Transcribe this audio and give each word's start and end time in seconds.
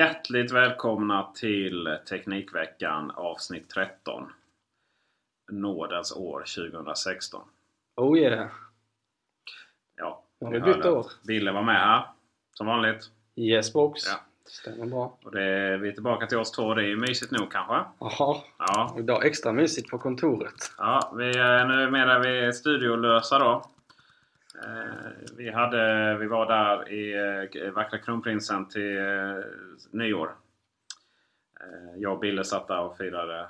Hjärtligt 0.00 0.52
välkomna 0.52 1.32
till 1.34 1.98
Teknikveckan 2.08 3.10
avsnitt 3.10 3.68
13. 3.70 4.32
Nådens 5.52 6.12
år 6.16 6.44
2016. 6.70 7.40
Oh 7.96 8.18
yeah! 8.18 8.46
Ja, 9.96 10.22
Har 10.40 10.50
ni 10.50 10.58
vi 10.58 10.64
bytt 10.74 10.84
år? 10.84 11.06
Ville 11.26 11.52
var 11.52 11.62
med 11.62 11.80
här. 11.80 12.06
Som 12.54 12.66
vanligt. 12.66 13.10
Yes 13.36 13.72
box. 13.72 14.00
Ja. 14.06 14.20
Stämmer 14.46 14.86
bra. 14.86 15.18
Och 15.24 15.30
det, 15.32 15.76
vi 15.76 15.88
är 15.88 15.92
tillbaka 15.92 16.26
till 16.26 16.38
oss 16.38 16.52
två. 16.52 16.74
Det 16.74 16.86
är 16.90 16.96
mysigt 16.96 17.32
nog 17.32 17.52
kanske. 17.52 17.74
Jaha. 17.98 18.36
Ja, 18.58 18.94
Idag 18.98 19.26
extra 19.26 19.52
mysigt 19.52 19.90
på 19.90 19.98
kontoret. 19.98 20.72
ja 20.78 21.12
vi, 21.16 21.24
är- 21.36 21.64
nu 21.64 21.98
är 21.98 22.18
vi 22.46 22.52
studiolösa 22.52 23.38
då. 23.38 23.64
Eh, 24.64 25.10
Vi, 25.36 25.50
hade, 25.50 26.16
vi 26.18 26.26
var 26.26 26.46
där 26.46 26.92
i 26.92 27.14
eh, 27.64 27.70
vackra 27.70 27.98
Kronprinsen 27.98 28.68
till 28.68 28.98
eh, 28.98 29.36
nyår. 29.90 30.30
Jag 31.96 32.12
och 32.12 32.18
Bille 32.18 32.44
satt 32.44 32.68
där 32.68 32.80
och 32.80 32.96
firade 32.96 33.48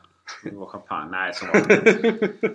vår 0.53 0.67
champagne. 0.67 1.11
Nej, 1.11 1.35
så 1.35 1.47
var 1.47 1.69
det. 1.69 2.55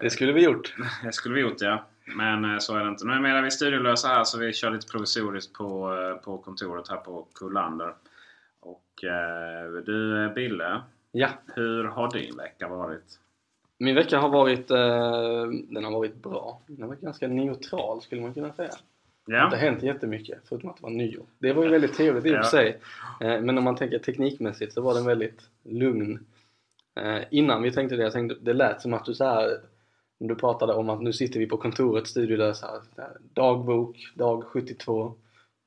Det 0.00 0.10
skulle 0.10 0.32
vi 0.32 0.44
gjort. 0.44 0.74
Det 1.04 1.12
skulle 1.12 1.34
vi 1.34 1.40
gjort 1.40 1.60
ja. 1.60 1.84
Men 2.16 2.60
så 2.60 2.76
är 2.76 2.84
det 2.84 2.88
inte. 2.88 3.06
Nu 3.06 3.12
är 3.12 3.40
vi 3.40 3.46
är 3.46 3.50
studiolösa 3.50 4.08
här 4.08 4.24
så 4.24 4.38
vi 4.38 4.52
kör 4.52 4.70
lite 4.70 4.86
provisoriskt 4.92 5.52
på, 5.52 5.90
på 6.24 6.38
kontoret 6.38 6.88
här 6.88 6.96
på 6.96 7.26
Kullander. 7.34 7.94
Och 8.60 9.04
du 9.86 10.28
Bille, 10.34 10.80
Ja. 11.12 11.28
hur 11.54 11.84
har 11.84 12.10
din 12.12 12.36
vecka 12.36 12.68
varit? 12.68 13.18
Min 13.78 13.94
vecka 13.94 14.18
har 14.18 14.28
varit, 14.28 14.70
eh, 14.70 15.44
den 15.70 15.84
har 15.84 15.90
varit 15.90 16.14
bra. 16.22 16.60
Den 16.66 16.82
har 16.82 16.88
varit 16.88 17.00
ganska 17.00 17.28
neutral 17.28 18.02
skulle 18.02 18.20
man 18.22 18.34
kunna 18.34 18.52
säga. 18.52 18.70
Det 19.26 19.32
har 19.32 19.38
Ja, 19.38 19.44
inte 19.44 19.56
hänt 19.56 19.82
jättemycket 19.82 20.38
förutom 20.48 20.70
att 20.70 20.76
det 20.76 20.82
var 20.82 20.90
nyår. 20.90 21.26
Det 21.38 21.52
var 21.52 21.62
ju 21.62 21.68
väldigt 21.68 21.94
trevligt 21.94 22.26
i 22.26 22.30
och 22.30 22.32
Ja. 22.34 22.42
för 22.42 22.50
sig. 22.50 22.78
Eh, 23.20 23.40
men 23.40 23.58
om 23.58 23.64
man 23.64 23.76
tänker 23.76 23.98
teknikmässigt 23.98 24.72
så 24.72 24.80
var 24.80 24.94
den 24.94 25.04
väldigt 25.06 25.40
lugn. 25.64 26.26
Eh, 27.00 27.22
innan 27.30 27.62
vi 27.62 27.72
tänkte 27.72 27.96
det, 27.96 28.02
jag 28.02 28.12
tänkte, 28.12 28.36
det 28.42 28.52
lät 28.52 28.80
som 28.80 28.94
att 28.94 29.04
du 29.04 29.14
så 29.14 29.24
här 29.24 29.58
du 30.18 30.34
pratade 30.34 30.72
om 30.74 30.90
att 30.90 31.02
nu 31.02 31.12
sitter 31.12 31.40
vi 31.40 31.46
på 31.46 31.56
kontoret. 31.56 32.06
Så 32.08 32.20
här, 32.20 32.80
Dagbok, 33.34 33.96
dag 34.14 34.44
72. 34.44 35.14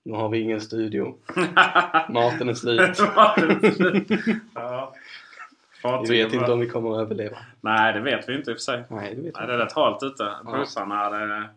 Nu 0.05 0.13
har 0.13 0.29
vi 0.29 0.39
ingen 0.39 0.61
studio. 0.61 1.15
Maten 2.09 2.49
är 2.49 2.53
slut. 2.53 2.97
ja. 4.55 4.93
Vi 5.83 5.89
Fartyget 5.89 6.25
vet 6.27 6.33
inte 6.33 6.51
om 6.51 6.59
vi 6.59 6.67
kommer 6.69 6.91
att 6.95 7.01
överleva. 7.01 7.37
Nej, 7.61 7.93
det 7.93 7.99
vet 7.99 8.29
vi 8.29 8.35
inte 8.35 8.51
i 8.51 8.53
och 8.53 8.57
för 8.57 8.61
sig. 8.61 8.83
Nej, 8.89 9.15
det 9.15 9.21
vet 9.21 9.35
Nej, 9.35 9.43
vi 9.47 9.47
det 9.47 9.53
är 9.53 9.57
rätt 9.57 9.73
halt 9.73 10.03
ute. 10.03 10.31
Bussarna 10.45 10.95
hade, 10.95 11.49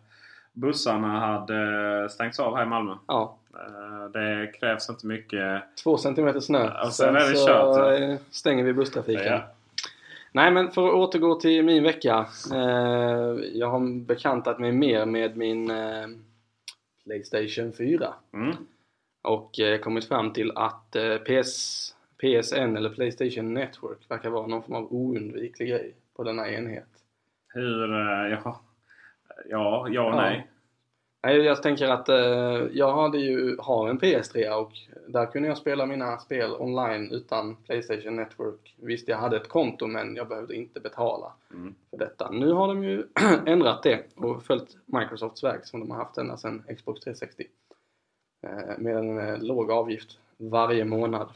bussarna 0.53 1.19
hade 1.19 2.09
stängts 2.09 2.39
av 2.39 2.55
här 2.55 2.63
i 2.63 2.65
Malmö. 2.65 2.95
Ja, 3.07 3.37
Eh, 3.55 4.09
Det 4.09 4.51
krävs 4.59 4.89
inte 4.89 5.07
mycket. 5.07 5.63
två 5.83 5.97
centimeter 5.97 6.39
snö. 6.39 6.83
Och 6.85 6.93
sen 6.93 7.15
är 7.15 7.29
det 7.29 7.35
så 7.35 7.47
kört, 7.47 7.99
eh, 8.01 8.15
stänger 8.31 8.63
vi 8.63 8.73
busstrafiken. 8.73 9.25
Ja. 9.25 9.41
Nej, 10.31 10.51
men 10.51 10.71
för 10.71 10.87
att 10.87 10.93
återgå 10.93 11.35
till 11.35 11.63
min 11.65 11.83
vecka. 11.83 12.25
Eh, 12.53 12.59
jag 13.53 13.69
har 13.69 14.05
bekantat 14.05 14.59
mig 14.59 14.71
mer 14.71 15.05
med 15.05 15.37
min 15.37 15.71
eh, 15.71 16.07
Playstation 17.03 17.73
4. 17.73 18.13
Mm. 18.33 18.55
Och 19.21 19.59
eh, 19.59 19.79
kommit 19.79 20.07
fram 20.07 20.33
till 20.33 20.51
att 20.55 20.95
eh, 20.95 21.15
PS, 21.17 21.95
PSN 22.23 22.77
eller 22.77 22.89
Playstation 22.89 23.53
Network 23.53 24.11
verkar 24.11 24.29
vara 24.29 24.47
någon 24.47 24.63
form 24.63 24.75
av 24.75 24.93
oundviklig 24.93 25.69
grej 25.69 25.95
på 26.15 26.23
denna 26.23 26.49
enhet. 26.49 26.87
Hur... 27.53 27.93
eh, 27.93 28.31
Ja, 28.31 28.59
ja, 29.49 29.87
ja 29.91 30.15
nej. 30.15 30.47
Nej, 31.25 31.37
jag 31.37 31.63
tänker 31.63 31.87
att 31.87 32.09
eh, 32.09 32.15
jag 32.71 32.93
hade 32.93 33.17
ju, 33.17 33.57
har 33.59 33.89
en 33.89 33.99
PS3 33.99 34.49
och 34.53 34.71
där 35.07 35.25
kunde 35.25 35.47
jag 35.47 35.57
spela 35.57 35.85
mina 35.85 36.17
spel 36.17 36.51
online 36.59 37.11
utan 37.11 37.55
Playstation 37.55 38.15
Network. 38.15 38.75
Visst, 38.77 39.07
jag 39.07 39.17
hade 39.17 39.37
ett 39.37 39.49
konto 39.49 39.87
men 39.87 40.15
jag 40.15 40.27
behövde 40.27 40.55
inte 40.55 40.79
betala 40.79 41.33
Mm. 41.53 41.75
för 41.89 41.97
detta. 41.97 42.31
Nu 42.31 42.51
har 42.51 42.67
de 42.67 42.83
ju 42.83 43.03
ändrat 43.45 43.83
det 43.83 44.03
och 44.15 44.43
följt 44.43 44.77
Microsofts 44.85 45.43
väg 45.43 45.65
som 45.65 45.79
de 45.79 45.91
har 45.91 45.97
haft 45.97 46.17
ända 46.17 46.37
sedan 46.37 46.63
Xbox 46.77 46.99
360. 47.01 47.45
Eh, 48.47 48.77
med 48.77 48.97
en 48.97 49.17
eh, 49.19 49.37
låg 49.39 49.71
avgift 49.71 50.19
varje 50.37 50.85
månad. 50.85 51.27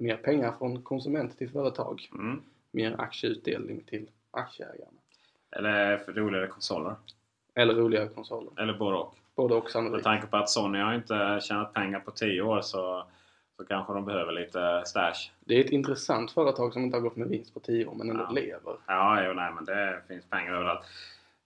Mer 0.00 0.16
pengar 0.16 0.52
från 0.58 0.82
konsument 0.82 1.38
till 1.38 1.50
företag. 1.50 2.08
Mm. 2.14 2.42
Mer 2.70 2.94
aktieutdelning 3.00 3.80
till 3.80 4.06
aktieägarna. 4.30 4.90
Eller 5.56 5.96
för 5.98 6.12
roligare 6.12 6.46
konsoler. 6.46 6.94
Eller 7.54 7.74
roligare 7.74 8.08
konsoler. 8.08 8.50
Eller 8.62 8.72
både 8.78 8.96
och. 8.96 9.14
Både 9.34 9.54
och 9.54 9.62
Med 9.64 9.72
sannolikt. 9.72 10.04
tanke 10.04 10.26
på 10.26 10.36
att 10.36 10.50
Sony 10.50 10.78
har 10.78 10.94
inte 10.94 11.40
tjänat 11.42 11.72
pengar 11.72 12.00
på 12.00 12.10
10 12.10 12.42
år 12.42 12.60
så, 12.60 13.04
så 13.56 13.64
kanske 13.64 13.92
de 13.92 14.04
behöver 14.04 14.32
lite 14.32 14.82
stash. 14.86 15.30
Det 15.40 15.54
är 15.54 15.64
ett 15.64 15.70
intressant 15.70 16.30
företag 16.32 16.72
som 16.72 16.82
inte 16.82 16.96
har 16.96 17.02
gått 17.02 17.16
med 17.16 17.28
vinst 17.28 17.54
på 17.54 17.60
10 17.60 17.86
år 17.86 17.94
men 17.94 18.10
ändå 18.10 18.22
Ja. 18.28 18.32
lever. 18.32 18.74
Ja, 18.86 19.24
jo, 19.26 19.32
nej, 19.32 19.52
men 19.54 19.64
det 19.64 20.00
finns 20.08 20.24
pengar 20.24 20.52
överallt. 20.54 20.80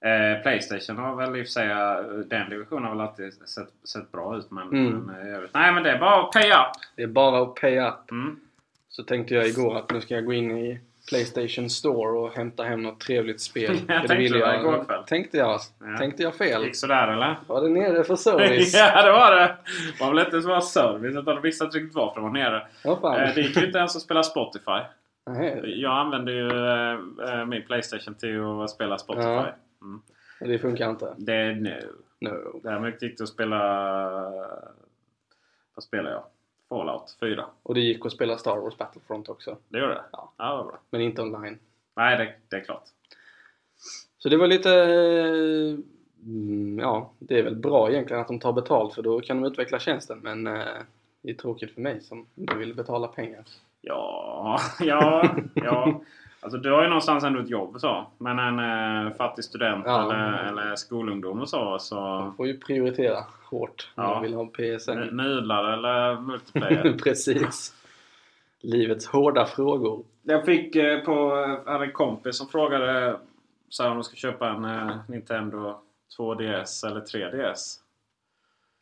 Eh, 0.00 0.42
Playstation 0.42 0.96
har 0.96 1.16
väl 1.16 1.36
i 1.36 1.42
och 1.42 1.46
för 1.46 1.50
sig, 1.50 1.70
eh, 1.70 1.96
den 2.26 2.50
divisionen 2.50 2.84
har 2.84 2.90
väl 2.90 3.00
alltid 3.00 3.32
sett, 3.48 3.68
sett 3.84 4.12
bra 4.12 4.36
ut. 4.36 4.50
Men, 4.50 4.68
Mm. 4.68 4.98
men 4.98 5.16
övrigt- 5.26 5.54
nej, 5.54 5.72
men 5.72 5.82
det 5.82 5.90
är 5.90 5.98
bara 5.98 6.20
att 6.22 6.32
pay 6.32 6.50
up. 6.50 6.72
Det 6.96 7.02
är 7.02 7.06
bara 7.06 7.42
att 7.42 7.54
pay 7.54 7.78
up. 7.80 8.10
Mm. 8.10 8.40
Så 8.96 9.02
tänkte 9.02 9.34
jag 9.34 9.46
igår 9.46 9.76
att 9.76 9.90
nu 9.92 10.00
ska 10.00 10.14
jag 10.14 10.24
gå 10.24 10.32
in 10.32 10.58
i 10.58 10.80
Playstation 11.08 11.70
Store 11.70 12.18
och 12.18 12.30
hämta 12.32 12.62
hem 12.62 12.82
något 12.82 13.00
trevligt 13.00 13.40
spel. 13.40 13.80
Jag 13.88 14.00
För 14.00 14.08
tänkte 14.08 14.38
det 14.38 14.56
igår 14.60 14.84
kväll. 14.84 15.04
Tänkte 15.06 15.38
jag, 15.38 15.60
Ja. 15.80 15.98
tänkte 15.98 16.22
jag 16.22 16.34
fel? 16.34 16.64
Gick 16.64 16.76
sådär 16.76 17.08
eller? 17.08 17.38
Var 17.46 17.60
det 17.62 17.68
nere 17.68 18.04
för 18.04 18.16
service? 18.16 18.74
ja 18.94 19.02
det 19.02 19.12
var 19.12 19.30
det! 19.36 19.56
Det 19.98 20.04
var 20.04 20.14
väl 20.14 20.24
inte 20.24 20.42
så 20.42 20.48
bra 20.48 20.60
service 20.60 21.10
utan 21.16 21.24
de 21.24 21.42
visste 21.42 21.64
inte 21.64 21.78
riktigt 21.78 21.94
varför 21.94 22.14
de 22.20 22.24
var 22.24 22.30
nere. 22.30 22.66
Eh, 22.84 23.34
Det 23.34 23.40
gick 23.40 23.56
ju 23.56 23.66
inte 23.66 23.78
ens 23.78 23.96
att 23.96 24.02
spela 24.02 24.22
Spotify. 24.22 24.80
Nej, 25.30 25.80
Jag 25.82 25.92
använder 25.92 26.32
ju 26.32 26.48
eh, 26.48 27.40
eh, 27.40 27.46
min 27.46 27.62
Playstation 27.62 28.14
till 28.14 28.40
att 28.64 28.70
spela 28.70 28.98
Spotify. 28.98 29.26
Ja. 29.28 29.46
Mm. 29.82 30.02
det 30.40 30.58
funkar 30.58 30.90
inte. 30.90 31.14
Det 31.18 31.34
är 31.34 31.54
no. 31.54 31.70
No. 32.20 32.60
Däremot 32.62 33.02
gick 33.02 33.18
det 33.18 33.24
att 33.24 33.28
spela... 33.30 33.60
Vad 35.74 35.82
spelar 35.84 36.10
jag? 36.10 36.24
Fallout 36.68 37.16
4. 37.20 37.46
Och 37.62 37.74
det 37.74 37.80
gick 37.80 38.06
att 38.06 38.12
spela 38.12 38.38
Star 38.38 38.56
Wars 38.56 38.76
Battlefront 38.76 39.28
också. 39.28 39.56
Det 39.68 39.78
gjorde 39.78 39.94
det? 39.94 40.04
Ja. 40.12 40.32
Ja, 40.36 40.50
det 40.50 40.56
var 40.56 40.64
bra. 40.64 40.78
Men 40.90 41.00
inte 41.00 41.22
online. 41.22 41.58
Nej, 41.96 42.18
det, 42.18 42.34
det 42.48 42.56
är 42.56 42.64
klart. 42.64 42.84
Så 44.18 44.28
det 44.28 44.36
var 44.36 44.46
lite... 44.46 44.70
mm, 46.24 46.78
Ja, 46.78 47.12
det 47.18 47.38
är 47.38 47.42
väl 47.42 47.56
bra 47.56 47.90
egentligen 47.90 48.20
att 48.22 48.28
de 48.28 48.40
tar 48.40 48.52
betalt 48.52 48.94
för 48.94 49.02
då 49.02 49.20
kan 49.20 49.42
de 49.42 49.48
utveckla 49.50 49.78
tjänsten. 49.78 50.18
Men 50.22 50.46
eh, 50.46 50.62
det 51.22 51.30
är 51.30 51.34
tråkigt 51.34 51.74
för 51.74 51.80
mig 51.80 52.00
som 52.00 52.26
inte 52.34 52.54
vill 52.56 52.74
betala 52.74 53.08
pengar. 53.08 53.44
Ja, 53.80 54.60
ja, 54.80 55.34
ja. 55.54 56.00
Alltså 56.44 56.58
du 56.58 56.72
har 56.72 56.82
ju 56.82 56.88
någonstans 56.88 57.24
ändå 57.24 57.40
ett 57.40 57.50
jobb 57.50 57.74
och 57.74 57.80
så. 57.80 58.06
Men 58.18 58.38
en 58.38 58.58
eh, 59.06 59.12
fattig 59.14 59.44
student 59.44 59.84
Ja. 59.86 60.02
eller, 60.12 60.32
eller 60.48 60.76
skolungdom 60.76 61.40
och 61.40 61.48
så. 61.48 61.78
så 61.78 61.94
Man 62.00 62.36
får 62.36 62.46
ju 62.46 62.58
prioritera 62.60 63.24
hårt 63.50 63.92
Ja. 63.94 64.02
man 64.14 64.22
vill 64.22 64.34
ha 64.34 64.46
PSN. 64.46 64.92
nudlar 65.16 65.72
eller 65.72 66.20
multiplayer. 66.20 66.98
Precis. 67.04 67.74
Livets 68.60 69.06
hårda 69.06 69.46
frågor. 69.46 70.04
Jag 70.22 70.44
fick 70.44 70.76
eh, 70.76 71.04
på, 71.04 71.30
hade 71.66 71.84
en 71.84 71.92
kompis 71.92 72.38
som 72.38 72.48
frågade 72.48 73.16
så 73.68 73.82
här, 73.82 73.90
om 73.90 73.96
de 73.96 74.04
ska 74.04 74.16
köpa 74.16 74.48
en 74.48 74.64
eh, 74.64 74.96
Nintendo 75.08 75.80
2DS 76.18 76.86
eller 76.86 77.00
3DS. 77.00 77.78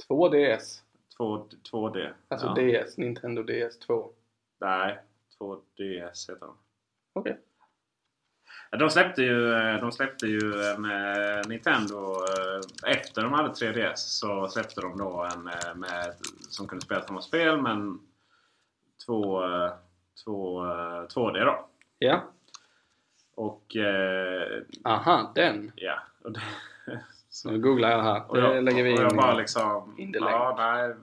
2DS. 0.09 0.79
2, 1.17 1.47
2D. 1.73 2.09
Alltså 2.29 2.55
ja. 2.57 2.83
DS. 2.85 2.97
Nintendo 2.99 3.43
DS 3.43 3.79
2. 3.79 4.11
Nej, 4.61 4.99
2DS 5.41 6.31
heter 6.31 6.47
de. 6.47 6.55
Okej. 7.13 7.33
Ja, 7.33 7.52
De 8.79 8.91
släppte 8.91 9.23
ju, 9.23 9.53
eh, 9.55 9.81
de 9.81 9.93
släppte 9.93 10.27
ju 10.27 10.63
en 10.63 10.85
eh, 10.85 11.49
Nintendo 11.49 11.97
eh, 12.85 12.91
efter 12.93 13.23
de 13.23 13.33
hade 13.33 13.49
3DS 13.49 13.93
så 13.97 14.49
släppte 14.49 14.81
de 14.81 14.99
då 14.99 15.29
en 15.35 15.43
med, 15.81 16.15
som 16.49 16.69
kunde 16.69 16.85
spela 16.85 17.03
samma 17.03 17.21
spel 17.23 17.63
men 17.63 17.99
två, 19.07 19.43
två, 20.25 20.65
eh, 20.67 21.07
2D 21.15 21.45
då. 21.45 21.69
Ja. 21.99 22.23
Och 23.35 23.77
eh, 23.77 24.63
Aha, 24.85 25.33
den. 25.35 25.73
ja. 25.77 25.99
Och 26.25 26.33
det, 26.33 26.41
så, 27.29 27.51
Nu 27.51 27.59
googlar 27.59 27.91
jag 27.91 28.03
här. 28.03 28.31
och 28.31 28.37
Det 28.37 28.55
jag, 28.55 28.65
lägger 28.65 28.85
vi 28.85 28.95
och 28.99 29.03
jag 29.03 29.11
in. 29.11 29.17
bara 29.17 29.35
liksom... 29.35 29.95
in 29.99 30.13
ja, 30.21 30.55
nej, 30.59 30.95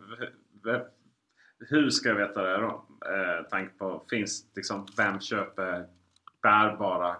hur 1.69 1.89
ska 1.89 2.09
jag 2.09 2.15
veta 2.15 2.41
det 2.43 2.57
då? 2.57 2.85
Eh, 3.05 3.43
tanke 3.49 3.73
på, 3.77 4.03
finns 4.09 4.45
liksom, 4.55 4.87
vem 4.97 5.19
köper 5.19 5.85
bärbara 6.41 7.15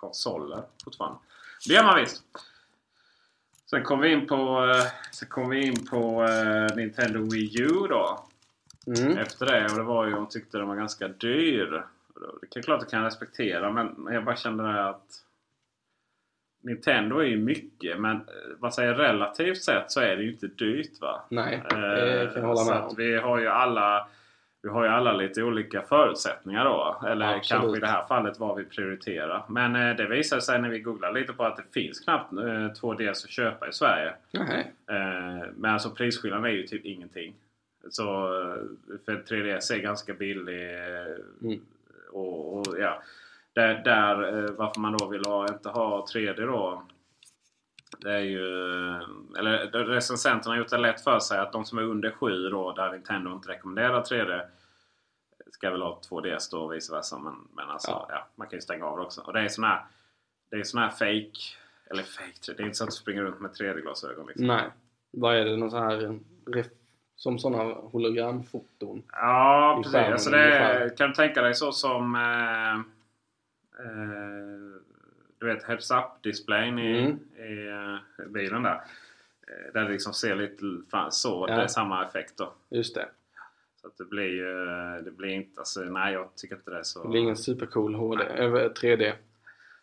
konsoler 0.00 0.62
fortfarande? 0.84 1.18
Det 1.66 1.74
gör 1.74 1.84
man 1.84 2.00
visst. 2.00 2.24
Sen 3.70 3.82
kom 3.82 4.00
vi 4.00 4.12
in 4.12 4.26
på, 4.26 4.64
eh, 4.64 4.86
sen 5.12 5.28
kom 5.28 5.48
vi 5.48 5.66
in 5.66 5.86
på 5.86 6.24
eh, 6.24 6.76
Nintendo 6.76 7.30
Wii 7.30 7.60
U 7.60 7.86
då. 7.88 8.24
Mm. 8.86 9.18
Efter 9.18 9.46
det. 9.46 9.64
Och 9.64 9.76
det 9.76 9.82
var 9.82 10.06
ju, 10.06 10.12
hon 10.12 10.28
tyckte 10.28 10.58
den 10.58 10.68
var 10.68 10.76
ganska 10.76 11.08
dyr. 11.08 11.84
Det 12.40 12.58
är 12.58 12.62
klart 12.62 12.80
jag 12.80 12.90
kan 12.90 13.04
respektera 13.04 13.72
men 13.72 14.08
jag 14.12 14.24
bara 14.24 14.36
kände 14.36 14.88
att 14.88 15.24
Nintendo 16.62 17.18
är 17.18 17.24
ju 17.24 17.36
mycket 17.36 18.00
men 18.00 18.16
eh, 18.16 18.22
vad 18.58 18.74
säger 18.74 18.94
relativt 18.94 19.62
sett 19.62 19.92
så 19.92 20.00
är 20.00 20.16
det 20.16 20.22
ju 20.22 20.32
inte 20.32 20.46
dyrt 20.46 21.00
va? 21.00 21.24
Nej, 21.28 21.62
det 21.70 22.30
kan 22.34 22.42
jag 22.42 22.48
hålla 22.48 22.74
med 22.74 22.82
om. 22.82 22.94
vi 22.96 23.18
har 23.18 23.38
ju 23.38 23.48
alla 23.48 24.08
vi 24.62 24.68
har 24.68 24.84
ju 24.84 24.88
alla 24.90 25.12
lite 25.12 25.42
olika 25.42 25.82
förutsättningar 25.82 26.64
då. 26.64 27.00
Eller 27.08 27.26
Absolut. 27.36 27.48
kanske 27.62 27.76
i 27.76 27.80
det 27.80 27.86
här 27.86 28.06
fallet 28.06 28.38
vad 28.38 28.56
vi 28.56 28.64
prioriterar. 28.64 29.42
Men 29.48 29.76
eh, 29.76 29.96
det 29.96 30.06
visar 30.06 30.40
sig 30.40 30.60
när 30.62 30.68
vi 30.68 30.78
googlar 30.80 31.12
lite 31.12 31.32
på 31.32 31.44
att 31.44 31.56
det 31.56 31.62
finns 31.80 32.00
knappt 32.00 32.32
eh, 32.32 32.36
2DS 32.38 33.10
att 33.10 33.30
köpa 33.30 33.68
i 33.68 33.72
Sverige. 33.72 34.12
Eh, 34.86 35.46
men 35.56 35.70
alltså 35.72 35.90
prisskillnaden 35.90 36.44
är 36.44 36.48
ju 36.50 36.66
typ 36.66 36.84
ingenting. 36.84 37.34
Så 37.90 38.04
eh, 38.42 38.56
för 39.04 39.14
3DS 39.16 39.72
är 39.74 39.78
ganska 39.78 40.14
billig. 40.14 40.74
eh, 40.74 41.16
Mm. 41.42 41.60
Och, 42.12 42.58
och 42.58 42.66
ja. 42.78 43.02
Där, 43.52 43.74
där 43.84 44.38
eh, 44.44 44.50
varför 44.50 44.80
man 44.80 44.96
då 44.98 45.06
vill 45.08 45.24
ha, 45.24 45.48
inte 45.48 45.68
ha 45.68 46.06
3D 46.14 46.46
då. 46.46 46.82
Det 48.00 48.12
är 48.12 48.20
ju... 48.20 48.46
Eller 49.38 49.66
recensenterna 49.84 50.54
har 50.54 50.58
gjort 50.58 50.70
det 50.70 50.78
lätt 50.78 51.04
för 51.04 51.18
sig 51.18 51.38
att 51.38 51.52
de 51.52 51.64
som 51.64 51.78
är 51.78 51.82
under 51.82 52.10
7 52.10 52.48
då 52.48 52.72
där 52.72 52.92
Nintendo 52.92 53.32
inte 53.32 53.48
rekommenderar 53.48 54.02
3D 54.02 54.42
ska 55.52 55.70
väl 55.70 55.82
ha 55.82 56.00
2DS 56.10 56.50
då 56.50 56.60
och 56.62 56.72
vice 56.72 56.92
versa. 56.92 57.18
Men, 57.18 57.34
men 57.52 57.70
alltså, 57.70 57.90
Ja. 57.90 58.06
ja. 58.10 58.26
man 58.34 58.48
kan 58.48 58.56
ju 58.56 58.60
stänga 58.60 58.84
av 58.84 58.96
det 58.96 59.02
också. 59.04 59.20
Och 59.20 59.32
det 59.32 59.40
är 59.40 59.48
sån 59.48 59.64
här, 59.64 59.84
det 60.50 60.56
är 60.56 60.64
sån 60.64 60.80
här 60.80 60.90
fake... 60.90 61.38
Eller 61.90 62.02
fake, 62.02 62.54
det 62.56 62.62
är 62.62 62.64
inte 62.66 62.76
så 62.78 62.84
att 62.84 62.90
du 62.90 62.96
springer 62.96 63.22
runt 63.22 63.40
med 63.40 63.50
3D-glasögon 63.50 64.26
liksom. 64.26 64.46
Nej. 64.46 64.64
Vad 65.10 65.36
är 65.36 65.44
det? 65.44 65.56
Någon 65.56 65.70
sån 65.70 65.82
här... 65.82 66.04
eh, 66.04 66.64
som 67.16 67.38
såna 67.38 67.58
hologramfoton. 67.74 69.02
Ja, 69.12 69.74
precis. 69.82 69.92
skärmen 69.92 70.12
Alltså 70.12 70.30
det, 70.30 70.94
kan 70.98 71.08
du 71.08 71.14
tänka 71.14 71.42
dig 71.42 71.54
så 71.54 71.72
som 71.72 72.14
eh, 72.14 72.74
eh, 73.84 74.77
du 75.40 75.46
vet 75.46 75.62
heads-up-displayen 75.64 76.78
i, 76.78 76.98
Mm. 77.00 77.18
i 77.52 77.68
eh, 77.68 78.26
bilen 78.26 78.62
där. 78.62 78.74
Eh, 79.48 79.72
Där 79.74 79.84
det 79.84 79.88
liksom 79.92 80.12
ser 80.14 80.34
lite 80.36 80.64
så. 81.10 81.46
Ja. 81.48 81.56
Det 81.56 81.62
är 81.62 81.66
samma 81.66 82.06
effekt 82.06 82.36
då. 82.36 82.52
Just 82.70 82.94
det. 82.94 83.08
Så 83.80 83.86
att 83.86 83.96
det 83.98 84.04
blir 84.04 84.28
ju... 84.28 84.54
Det 85.04 85.10
blir 85.10 85.28
inte... 85.28 85.60
Alltså, 85.60 85.80
nej, 85.80 86.12
jag 86.12 86.36
tycker 86.36 86.54
inte 86.56 86.70
det 86.70 86.78
är 86.78 86.82
så... 86.82 87.02
Det 87.02 87.08
blir 87.08 87.20
ingen 87.20 87.36
supercool 87.36 87.94
HD. 87.94 88.24
Över 88.24 88.68
3D. 88.68 89.12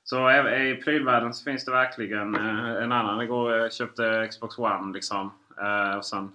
Så 0.04 0.32
i 0.32 0.82
prylvärlden 0.84 1.34
så 1.34 1.44
finns 1.44 1.66
det 1.66 1.72
verkligen 1.72 2.36
eh, 2.36 2.84
en 2.84 2.92
annan. 2.92 3.22
Igår 3.22 3.52
jag 3.54 3.74
köpte 3.74 4.28
Xbox 4.32 4.58
One 4.58 4.94
liksom. 4.94 5.32
Eh, 5.62 5.98
och 5.98 6.06
sen 6.06 6.32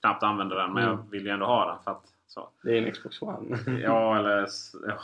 knappt 0.00 0.22
använde 0.22 0.54
den 0.56 0.72
men 0.72 0.82
Mm. 0.84 0.96
jag 0.96 1.10
vill 1.10 1.24
ju 1.26 1.30
ändå 1.32 1.46
ha 1.46 1.66
den 1.74 1.82
för 1.84 1.90
att... 1.90 2.04
Så. 2.26 2.48
Det 2.62 2.78
är 2.78 2.82
en 2.82 2.92
Xbox 2.92 3.22
One. 3.22 3.58
Ja, 3.82 4.18
eller... 4.18 4.46
Ja. 4.86 4.98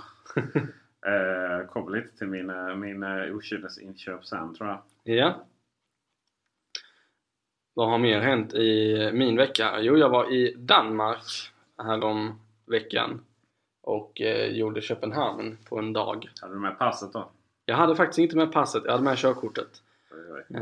Eh, 1.06 1.66
kommer 1.66 1.96
lite 1.96 2.18
till 2.18 2.26
min, 2.26 2.50
eh, 2.50 2.74
min 2.74 3.02
eh, 3.02 3.34
okynnesinköp 3.36 4.24
sen 4.24 4.54
tror 4.54 4.68
jag. 4.68 4.80
ja. 5.16 5.46
Vad 7.74 7.88
har 7.90 7.98
mer 7.98 8.20
hänt 8.20 8.54
i 8.54 9.10
min 9.14 9.36
vecka? 9.36 9.80
Jo, 9.80 9.96
jag 9.96 10.08
var 10.08 10.32
i 10.32 10.54
Danmark 10.58 11.24
härom 11.78 12.40
veckan 12.66 13.24
och 13.82 14.20
eh, 14.20 14.46
gjorde 14.46 14.80
Köpenhamn 14.80 15.58
på 15.68 15.78
en 15.78 15.92
dag. 15.92 16.28
Hade 16.40 16.54
du 16.54 16.60
med 16.60 16.78
passet 16.78 17.12
då? 17.12 17.30
Jag 17.64 17.76
hade 17.76 17.96
faktiskt 17.96 18.18
inte 18.18 18.36
med 18.36 18.52
passet, 18.52 18.82
jag 18.84 18.92
hade 18.92 19.04
med 19.04 19.18
körkortet. 19.18 19.82
Eh, 20.54 20.60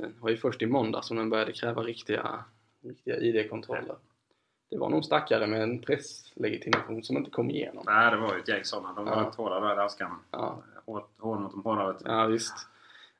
det 0.00 0.20
var 0.20 0.30
ju 0.30 0.36
först 0.36 0.62
i 0.62 0.66
måndag 0.66 1.02
som 1.02 1.16
den 1.16 1.30
började 1.30 1.52
kräva 1.52 1.82
riktiga, 1.82 2.44
riktiga 2.82 3.16
ID-kontroller. 3.16 3.96
Det 4.70 4.78
var 4.78 4.88
någon 4.88 5.04
stackare 5.04 5.46
med 5.46 5.62
en 5.62 5.78
presslegitimation 5.78 7.02
som 7.02 7.16
inte 7.16 7.30
kom 7.30 7.50
igenom. 7.50 7.84
Nej, 7.86 8.10
det 8.10 8.16
var 8.16 8.34
ju 8.34 8.40
ett 8.40 8.48
gäng 8.48 8.64
sådana. 8.64 8.92
De 8.94 9.04
var 9.04 9.12
Ja. 9.12 9.32
hårda 9.36 9.60
där, 9.60 9.76
danskarna. 9.76 10.16
Ja, 10.30 10.62
hård 10.86 11.40
mot 11.40 11.52
de 11.52 11.62
hårda 11.64 11.86
vet 11.92 12.04
du. 12.04 12.10
ja 12.10 12.26
visst. 12.26 12.54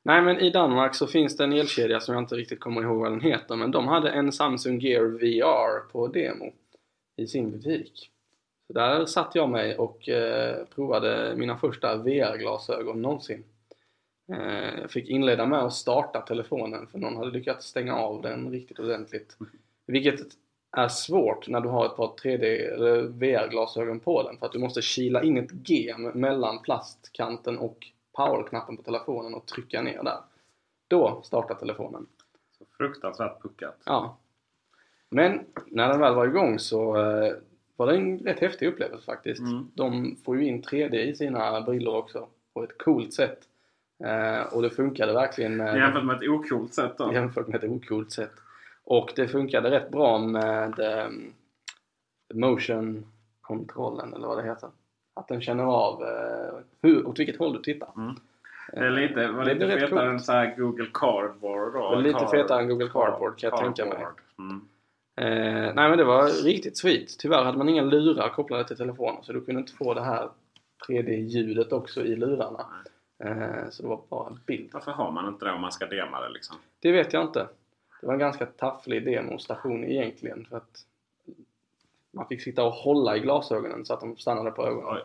Nej 0.03 0.21
men 0.21 0.39
i 0.39 0.49
Danmark 0.49 0.95
så 0.95 1.07
finns 1.07 1.37
det 1.37 1.43
en 1.43 1.53
elkedja 1.53 1.99
som 1.99 2.13
jag 2.15 2.21
inte 2.23 2.35
riktigt 2.35 2.59
kommer 2.59 2.81
ihåg 2.81 2.99
vad 2.99 3.11
den 3.11 3.21
heter 3.21 3.55
men 3.55 3.71
de 3.71 3.87
hade 3.87 4.09
en 4.09 4.31
Samsung 4.31 4.79
Gear 4.79 5.03
VR 5.05 5.91
på 5.91 6.07
demo 6.07 6.51
i 7.15 7.27
sin 7.27 7.51
butik. 7.51 8.11
Så 8.67 8.73
där 8.73 9.05
satt 9.05 9.35
jag 9.35 9.49
mig 9.49 9.77
och 9.77 10.09
eh, 10.09 10.65
provade 10.75 11.33
mina 11.37 11.57
första 11.57 11.95
VR-glasögon 11.97 13.01
någonsin. 13.01 13.43
Eh, 14.33 14.79
jag 14.81 14.91
fick 14.91 15.09
inleda 15.09 15.45
med 15.45 15.59
att 15.59 15.73
starta 15.73 16.21
telefonen 16.21 16.87
för 16.87 16.99
någon 16.99 17.15
hade 17.17 17.31
lyckats 17.31 17.67
stänga 17.67 17.95
av 17.95 18.21
den 18.21 18.51
riktigt 18.51 18.79
ordentligt. 18.79 19.37
Vilket 19.87 20.19
är 20.71 20.87
svårt 20.87 21.47
när 21.47 21.61
du 21.61 21.69
har 21.69 21.85
ett 21.85 21.95
par 21.95 22.07
3D 22.07 22.73
eller 22.73 23.01
VR-glasögon 23.01 23.99
på 23.99 24.23
den 24.23 24.37
för 24.37 24.45
att 24.45 24.51
du 24.51 24.59
måste 24.59 24.81
kila 24.81 25.23
in 25.23 25.37
ett 25.37 25.51
G 25.51 25.93
mellan 26.13 26.61
plastkanten 26.61 27.57
och 27.57 27.87
powerknappen 28.17 28.77
på 28.77 28.83
telefonen 28.83 29.33
och 29.33 29.45
trycka 29.45 29.81
ner 29.81 30.03
där. 30.03 30.17
Då 30.87 31.21
startar 31.23 31.55
telefonen. 31.55 32.05
Så 32.57 32.65
fruktansvärt 32.77 33.41
puckat. 33.41 33.77
Ja. 33.85 34.17
Men 35.09 35.45
när 35.67 35.89
den 35.89 35.99
väl 35.99 36.15
var 36.15 36.27
igång 36.27 36.59
så 36.59 36.97
eh, 36.97 37.33
var 37.75 37.87
det 37.87 37.95
en 37.95 38.19
rätt 38.19 38.39
häftig 38.39 38.67
upplevelse 38.67 39.05
faktiskt. 39.05 39.41
Mm. 39.41 39.67
De 39.73 40.17
får 40.25 40.37
ju 40.37 40.47
in 40.47 40.63
3D 40.63 40.95
i 40.95 41.15
sina 41.15 41.61
brillor 41.61 41.95
också 41.95 42.27
på 42.53 42.63
ett 42.63 42.77
coolt 42.77 43.13
sätt. 43.13 43.39
Eh, 44.03 44.53
och 44.53 44.61
det 44.61 44.69
funkade 44.69 45.13
verkligen 45.13 45.57
med, 45.57 45.77
Jämfört 45.77 46.05
med 46.05 46.15
ett 46.15 46.29
ocoolt 46.29 46.73
sätt 46.73 46.97
då. 46.97 47.13
jämfört 47.13 47.47
med 47.47 47.63
ett 47.63 47.69
ocoolt 47.69 48.11
sätt. 48.11 48.31
Och 48.85 49.13
det 49.15 49.27
funkade 49.27 49.71
rätt 49.71 49.91
bra 49.91 50.17
med 50.17 50.79
um, 50.79 51.33
motion-kontrollen 52.33 54.13
eller 54.13 54.27
vad 54.27 54.37
det 54.37 54.43
heter. 54.43 54.69
Att 55.13 55.27
den 55.27 55.41
känner 55.41 55.63
av 55.63 56.03
eh, 56.03 56.53
hur, 56.81 57.07
åt 57.07 57.19
vilket 57.19 57.37
håll 57.39 57.53
du 57.53 57.59
tittar. 57.59 57.89
Det 58.73 58.79
är 58.79 58.89
lite, 58.89 59.27
var 59.27 59.45
Det 59.45 59.53
lite 59.53 59.67
fetare 59.67 59.89
coolt. 59.89 60.01
än 60.01 60.19
så 60.19 60.31
här 60.31 60.55
Google 60.57 60.87
Cardboard 60.93 61.73
då. 61.73 61.95
Lite 61.95 62.19
Card- 62.19 62.29
fetare 62.31 62.61
än 62.61 62.67
Google 62.69 62.89
Cardboard, 62.89 63.37
kan 63.39 63.49
jag 63.49 63.59
tänka 63.59 63.85
mig. 63.85 63.93
Cardboard. 63.93 64.21
Mm. 64.39 64.61
Eh, 65.17 65.73
nej 65.75 65.89
men 65.89 65.97
det 65.97 66.03
var 66.03 66.43
riktigt 66.43 66.77
sweet. 66.77 67.19
Tyvärr 67.19 67.43
hade 67.43 67.57
man 67.57 67.69
inga 67.69 67.81
lurar 67.81 68.29
kopplade 68.29 68.67
till 68.67 68.77
telefonen 68.77 69.23
så 69.23 69.33
du 69.33 69.41
kunde 69.45 69.61
inte 69.61 69.73
få 69.73 69.93
det 69.93 70.03
här 70.03 70.29
3D-ljudet 70.87 71.71
också 71.73 72.01
i 72.01 72.15
lurarna. 72.15 72.65
Eh, 73.23 73.69
så 73.69 73.83
det 73.83 73.89
var 73.89 74.01
bara 74.09 74.27
en 74.29 74.39
bild. 74.45 74.69
Varför 74.73 74.91
har 74.91 75.11
man 75.11 75.27
inte 75.27 75.45
det 75.45 75.51
om 75.51 75.61
man 75.61 75.71
ska 75.71 75.85
dema 75.85 76.21
det 76.21 76.29
liksom? 76.29 76.55
Det 76.79 76.91
vet 76.91 77.13
jag 77.13 77.23
inte. 77.23 77.47
Det 78.01 78.07
var 78.07 78.13
en 78.13 78.19
ganska 78.19 78.45
tafflig 78.45 79.05
demonstation 79.05 79.83
egentligen 79.83 80.45
för 80.49 80.57
att 80.57 80.85
man 82.11 82.27
fick 82.27 82.41
sitta 82.41 82.63
och 82.63 82.73
hålla 82.73 83.17
i 83.17 83.19
glasögonen 83.19 83.85
så 83.85 83.93
att 83.93 83.99
de 83.99 84.17
stannade 84.17 84.51
på 84.51 84.67
ögonen. 84.67 84.93
Oj. 84.93 85.03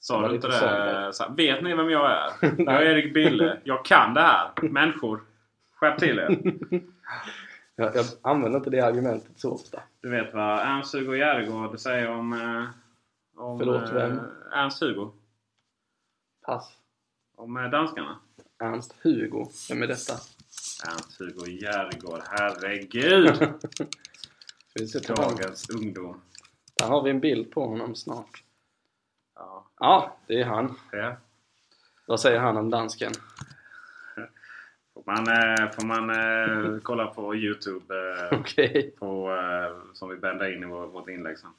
Sa 0.00 0.28
du 0.28 0.34
inte 0.34 0.48
det? 0.48 1.12
Så 1.12 1.24
vet 1.36 1.62
ni 1.62 1.74
vem 1.74 1.90
jag 1.90 2.10
är? 2.10 2.30
Jag 2.58 2.76
är 2.76 2.82
Erik 2.82 3.14
Bille. 3.14 3.60
Jag 3.64 3.84
kan 3.84 4.14
det 4.14 4.20
här. 4.20 4.50
Människor. 4.62 5.20
Skärp 5.74 5.98
till 5.98 6.18
er. 6.18 6.38
Jag, 7.78 7.96
jag 7.96 8.04
använder 8.22 8.58
inte 8.58 8.70
det 8.70 8.80
argumentet 8.80 9.40
så 9.40 9.52
ofta. 9.52 9.82
Du 10.00 10.10
vet 10.10 10.34
vad 10.34 10.58
Ernst-Hugo 10.58 11.16
Järegård 11.16 11.80
säger 11.80 12.10
om... 12.10 12.32
Eh, 12.32 12.64
om 13.42 13.58
Förlåt, 13.58 13.90
vem? 13.92 14.18
Eh, 14.18 14.58
Ernst-Hugo. 14.58 15.10
Pass. 16.46 16.76
Om 17.36 17.56
eh, 17.56 17.70
danskarna. 17.70 18.16
Ernst 18.58 18.94
Hugo. 19.02 19.46
Vem 19.68 19.82
är 19.82 19.86
detta? 19.86 20.12
Ernst-Hugo 20.84 21.46
Järegård. 21.46 22.22
Herregud! 22.30 23.52
Dagens 25.16 25.70
ungdom. 25.70 26.20
Där 26.78 26.86
har 26.86 27.02
vi 27.02 27.10
en 27.10 27.20
bild 27.20 27.50
på 27.50 27.66
honom 27.66 27.94
snart. 27.94 28.42
Ja, 29.34 29.66
Ja, 29.80 30.16
det 30.26 30.40
är 30.40 30.44
han. 30.44 30.74
det. 30.90 31.16
Vad 32.06 32.20
säger 32.20 32.38
han 32.40 32.56
om 32.56 32.70
dansken? 32.70 33.12
Får 34.94 35.02
man, 35.06 35.28
eh, 35.28 35.70
får 35.72 35.86
man 35.86 36.10
eh, 36.10 36.80
kolla 36.82 37.06
på 37.06 37.34
Youtube 37.34 37.94
eh, 37.94 38.38
Okej. 38.40 38.94
på, 38.98 39.38
som 39.94 40.08
vi 40.08 40.16
bändar 40.16 40.52
in 40.56 40.62
i 40.62 40.66
vår, 40.66 40.86
vårt 40.86 41.08
inlägg 41.08 41.38
sen. 41.38 41.50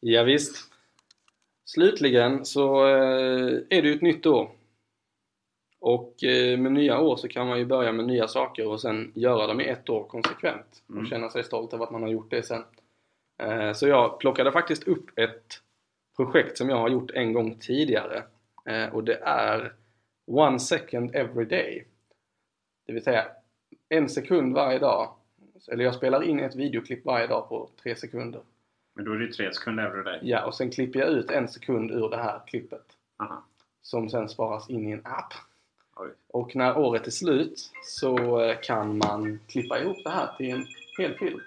Ja, 0.00 0.22
visst. 0.22 0.72
Slutligen 1.64 2.44
så 2.44 2.84
är 2.84 3.82
det 3.82 3.88
ju 3.88 3.94
ett 3.94 4.02
nytt 4.02 4.26
år. 4.26 4.50
Och 5.80 6.24
eh, 6.24 6.58
med 6.58 6.72
nya 6.72 7.00
år 7.00 7.16
så 7.16 7.28
kan 7.28 7.46
man 7.48 7.58
ju 7.58 7.64
börja 7.64 7.92
med 7.92 8.04
nya 8.06 8.28
saker 8.28 8.68
och 8.68 8.80
sen 8.80 9.12
göra 9.14 9.46
dem 9.46 9.60
i 9.60 9.64
ett 9.68 9.88
år 9.88 10.04
konsekvent. 10.04 10.82
Och 10.86 10.94
Mm. 10.94 11.06
känna 11.06 11.30
sig 11.30 11.44
stolt 11.44 11.72
över 11.74 11.84
att 11.84 11.90
man 11.90 12.02
har 12.02 12.08
gjort 12.08 12.30
det 12.30 12.42
sen. 12.42 12.64
Eh, 13.42 13.72
så 13.72 13.88
jag 13.88 14.20
plockade 14.20 14.52
faktiskt 14.52 14.88
upp 14.88 15.18
ett 15.18 15.62
projekt 16.16 16.58
som 16.58 16.68
jag 16.68 16.76
har 16.76 16.88
gjort 16.88 17.10
en 17.10 17.32
gång 17.32 17.54
tidigare. 17.60 18.22
Eh, 18.66 18.94
och 18.94 19.04
det 19.04 19.14
är 19.22 19.72
One 20.30 20.58
second 20.60 21.10
every 21.14 21.44
day. 21.44 21.84
Det 22.86 22.92
vill 22.92 23.02
säga 23.04 23.26
en 23.88 24.08
sekund 24.08 24.54
varje 24.54 24.78
dag. 24.78 25.14
Eller 25.72 25.84
jag 25.84 25.94
spelar 25.94 26.22
in 26.22 26.40
ett 26.40 26.56
videoklipp 26.56 27.04
varje 27.04 27.26
dag 27.26 27.48
på 27.48 27.68
tre 27.82 27.96
sekunder. 27.96 28.40
Men 28.94 29.04
då 29.04 29.12
är 29.12 29.16
det 29.16 29.24
ju 29.24 29.32
tre 29.32 29.52
sekunder 29.52 29.86
every 29.86 30.02
day. 30.02 30.18
Ja, 30.22 30.44
och 30.46 30.54
sen 30.54 30.70
klipper 30.70 30.98
jag 31.00 31.08
ut 31.08 31.30
en 31.30 31.48
sekund 31.48 31.90
ur 31.90 32.08
det 32.08 32.16
här 32.16 32.40
klippet. 32.46 32.84
Aha. 33.18 33.44
Som 33.82 34.10
sen 34.10 34.28
sparas 34.28 34.70
in 34.70 34.88
i 34.88 34.92
en 34.92 35.06
app. 35.06 35.32
Och 36.28 36.56
när 36.56 36.78
året 36.78 37.06
är 37.06 37.10
slut 37.10 37.70
så 37.82 38.40
eh, 38.40 38.60
kan 38.62 38.98
man 38.98 39.40
klippa 39.48 39.80
ihop 39.80 39.96
det 40.04 40.10
här 40.10 40.36
till 40.36 40.50
en 40.50 40.66
hel 40.98 41.14
film. 41.14 41.40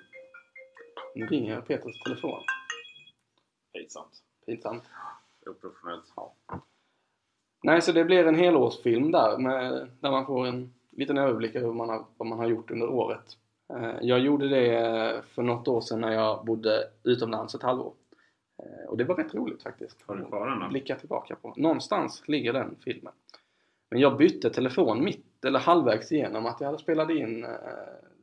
Nu 1.15 1.25
ringer 1.25 1.61
Peters 1.61 1.99
telefon. 2.03 2.39
Pinsamt. 3.73 4.23
Pinsamt. 4.45 4.83
Oprofessionellt. 5.49 6.05
Nej, 7.63 7.81
så 7.81 7.91
det 7.91 8.03
blir 8.03 8.27
en 8.27 8.35
helårsfilm 8.35 9.11
där 9.11 9.37
med, 9.37 9.87
där 9.99 10.11
man 10.11 10.25
får 10.25 10.45
en 10.47 10.73
liten 10.91 11.17
överblick 11.17 11.55
över 11.55 11.67
vad 11.67 11.75
man 11.75 11.89
har, 11.89 12.05
vad 12.17 12.27
man 12.27 12.39
har 12.39 12.47
gjort 12.47 12.71
under 12.71 12.89
året. 12.89 13.37
Eh, 13.73 13.95
Jag 14.01 14.19
gjorde 14.19 14.47
det 14.49 14.77
eh, 14.77 15.21
för 15.21 15.41
något 15.41 15.67
år 15.67 15.81
sedan 15.81 16.01
när 16.01 16.11
jag 16.11 16.45
bodde 16.45 16.89
utomlands 17.03 17.55
ett 17.55 17.63
halvår. 17.63 17.93
Och 18.87 18.97
det 18.97 19.03
var 19.03 19.15
rätt 19.15 19.35
roligt 19.35 19.63
faktiskt. 19.63 19.97
Har 20.05 20.15
du 20.15 20.25
kvar 20.25 20.49
den 20.49 20.59
då? 20.59 20.67
Blicka 20.67 20.95
tillbaka 20.95 21.35
på. 21.35 21.53
Någonstans 21.57 22.23
ligger 22.27 22.53
den 22.53 22.75
filmen. 22.83 23.13
Men 23.91 23.99
jag 23.99 24.17
bytte 24.17 24.49
telefon 24.49 25.03
mitt 25.03 25.45
eller 25.45 25.59
halvvägs 25.59 26.11
igenom 26.11 26.45
att 26.45 26.59
jag 26.59 26.67
hade 26.67 26.79
spelat 26.79 27.09
in 27.09 27.43
eh, 27.43 27.49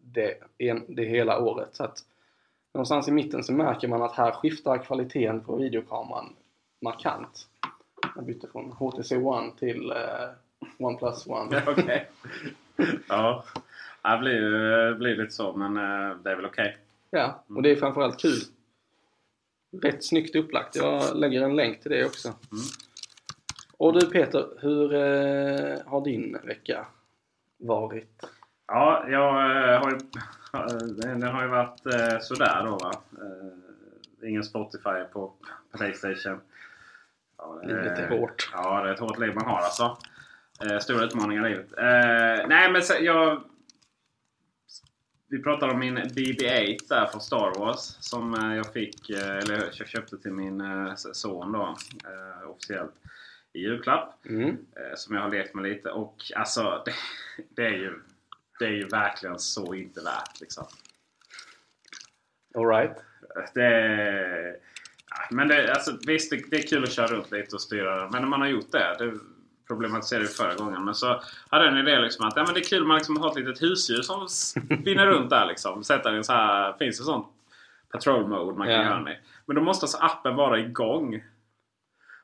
det, 0.02 0.34
det 0.88 1.04
hela 1.04 1.40
året. 1.40 1.68
Så 1.72 1.84
att 1.84 2.04
någonstans 2.74 3.08
i 3.08 3.12
mitten 3.12 3.44
så 3.44 3.52
märker 3.52 3.88
man 3.88 4.02
att 4.02 4.12
här 4.12 4.32
skiftar 4.32 4.78
kvaliteten 4.78 5.40
på 5.40 5.56
videokameran 5.56 6.36
markant. 6.80 7.48
Jag 8.16 8.24
bytte 8.24 8.48
från 8.52 8.72
HTC 8.72 9.16
One 9.16 9.52
till 9.58 9.90
eh, 9.90 10.28
OnePlus 10.78 11.26
One. 11.26 11.62
Okej. 11.66 12.10
ja. 13.08 13.44
Det 14.02 14.18
blir 14.18 14.32
ju 14.32 14.94
blir 14.94 15.16
lite 15.16 15.34
så 15.34 15.52
men 15.52 15.76
eh, 15.76 16.16
det 16.16 16.30
är 16.30 16.36
väl 16.36 16.46
okej. 16.46 16.76
Ja, 17.10 17.44
och 17.48 17.62
det 17.62 17.70
är 17.70 17.76
framförallt 17.76 18.20
kul. 18.20 18.38
Rätt 19.82 20.04
snyggt 20.04 20.36
upplagt. 20.36 20.76
Jag 20.76 21.16
lägger 21.16 21.42
en 21.42 21.56
länk 21.56 21.80
till 21.80 21.90
det 21.90 22.04
också. 22.04 22.32
Och 23.78 24.00
du 24.00 24.06
Peter, 24.10 24.48
hur 24.60 24.94
eh, 24.94 25.78
har 25.86 26.04
din 26.04 26.38
vecka 26.44 26.86
varit? 27.58 28.24
Ja, 28.66 29.04
jag 29.08 29.28
eh, 29.74 29.80
har 29.80 29.90
ju... 29.90 29.98
Den 31.02 31.22
har 31.22 31.42
ju 31.42 31.48
varit 31.48 31.86
eh, 31.86 32.18
sådär 32.20 32.62
då 32.64 32.70
va. 32.76 32.92
Eh, 33.12 34.28
ingen 34.28 34.44
Spotify 34.44 35.04
på 35.12 35.32
Playstation. 35.76 36.40
Ja, 37.38 37.60
det- 37.62 37.66
Livet 37.68 37.98
är 37.98 38.08
hårt. 38.08 38.50
Ja, 38.52 38.82
det 38.82 38.88
är 38.88 38.94
ett 38.94 39.00
hårt 39.00 39.18
liv 39.18 39.34
man 39.34 39.44
har 39.44 39.58
alltså. 39.58 39.96
Eh, 40.64 40.78
stora 40.78 41.04
utmaningar 41.04 41.46
i 41.46 41.50
livet. 41.50 41.72
Eh, 41.78 42.48
nej 42.48 42.72
men 42.72 42.82
jag... 43.00 43.42
Vi 45.30 45.42
pratade 45.42 45.72
om 45.72 45.78
min 45.78 45.98
BB-8 45.98 46.78
där 46.88 47.06
från 47.06 47.20
Star 47.20 47.58
Wars. 47.58 47.96
Som 48.00 48.34
eh, 48.34 48.56
jag 48.56 48.72
fick, 48.72 49.10
eh, 49.10 49.36
eller 49.36 49.70
jag 49.78 49.88
köpte 49.88 50.18
till 50.18 50.32
min 50.32 50.60
eh, 50.60 50.94
son 50.94 51.52
då. 51.52 51.76
Eh, 52.04 52.50
officiellt. 52.50 52.94
I 53.52 53.58
julklapp. 53.60 54.26
Mm. 54.26 54.48
Eh, 54.48 54.94
som 54.96 55.14
jag 55.14 55.22
har 55.22 55.30
lekt 55.30 55.54
med 55.54 55.64
lite. 55.64 55.90
Och 55.90 56.22
alltså 56.36 56.82
det, 56.84 56.94
det 57.48 57.66
är 57.66 57.76
ju 57.76 58.00
det 58.58 58.64
är 58.64 58.70
ju 58.70 58.88
verkligen 58.88 59.38
så 59.38 59.74
inte 59.74 60.00
värt 60.00 60.40
liksom. 60.40 60.64
Alright. 62.54 62.96
Det, 63.54 64.56
ja, 65.10 65.16
men 65.30 65.48
det, 65.48 65.72
alltså, 65.74 65.98
visst, 66.06 66.30
det, 66.30 66.50
det 66.50 66.56
är 66.56 66.66
kul 66.68 66.82
att 66.84 66.92
köra 66.92 67.06
runt 67.06 67.30
lite 67.30 67.54
och 67.54 67.60
styra. 67.60 68.08
Men 68.10 68.22
när 68.22 68.28
man 68.28 68.40
har 68.40 68.48
gjort 68.48 68.72
det, 68.72 68.96
det 68.98 69.18
problematiserade 69.66 70.24
vi 70.26 70.30
förra 70.32 70.54
gången. 70.54 70.84
Men 70.84 70.94
så 70.94 71.22
hade 71.48 71.64
jag 71.64 71.72
en 71.78 71.88
idé 71.88 71.98
liksom 72.00 72.26
att 72.26 72.36
ja, 72.36 72.44
men 72.44 72.54
det 72.54 72.60
är 72.60 72.64
kul 72.64 72.84
man 72.84 72.96
liksom 72.96 73.16
har 73.16 73.30
ett 73.30 73.36
litet 73.36 73.62
husdjur 73.62 74.02
som 74.02 74.28
spinner 74.80 75.06
runt 75.06 75.30
där. 75.30 75.46
Liksom. 75.46 75.84
Sätta 75.84 76.10
en 76.10 76.24
så 76.24 76.32
här, 76.32 76.72
finns 76.78 76.98
det 76.98 77.04
sånt 77.04 77.26
patrol 77.92 78.28
mode 78.28 78.58
man 78.58 78.66
kan 78.66 78.76
Ja. 78.76 78.82
göra 78.82 79.12
i. 79.12 79.18
Men 79.46 79.56
då 79.56 79.62
måste 79.62 79.84
alltså 79.84 79.98
appen 79.98 80.36
vara 80.36 80.58
igång. 80.58 81.24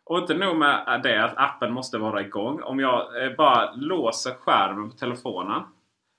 Och 0.05 0.19
inte 0.19 0.35
nog 0.35 0.57
med 0.57 1.01
det 1.03 1.25
att 1.25 1.35
appen 1.37 1.73
måste 1.73 1.99
vara 1.99 2.21
igång. 2.21 2.63
Om 2.63 2.81
jag 2.81 3.25
eh, 3.25 3.37
bara 3.37 3.73
låser 3.73 4.35
skärmen 4.35 4.91
på 4.91 4.97
telefonen 4.97 5.63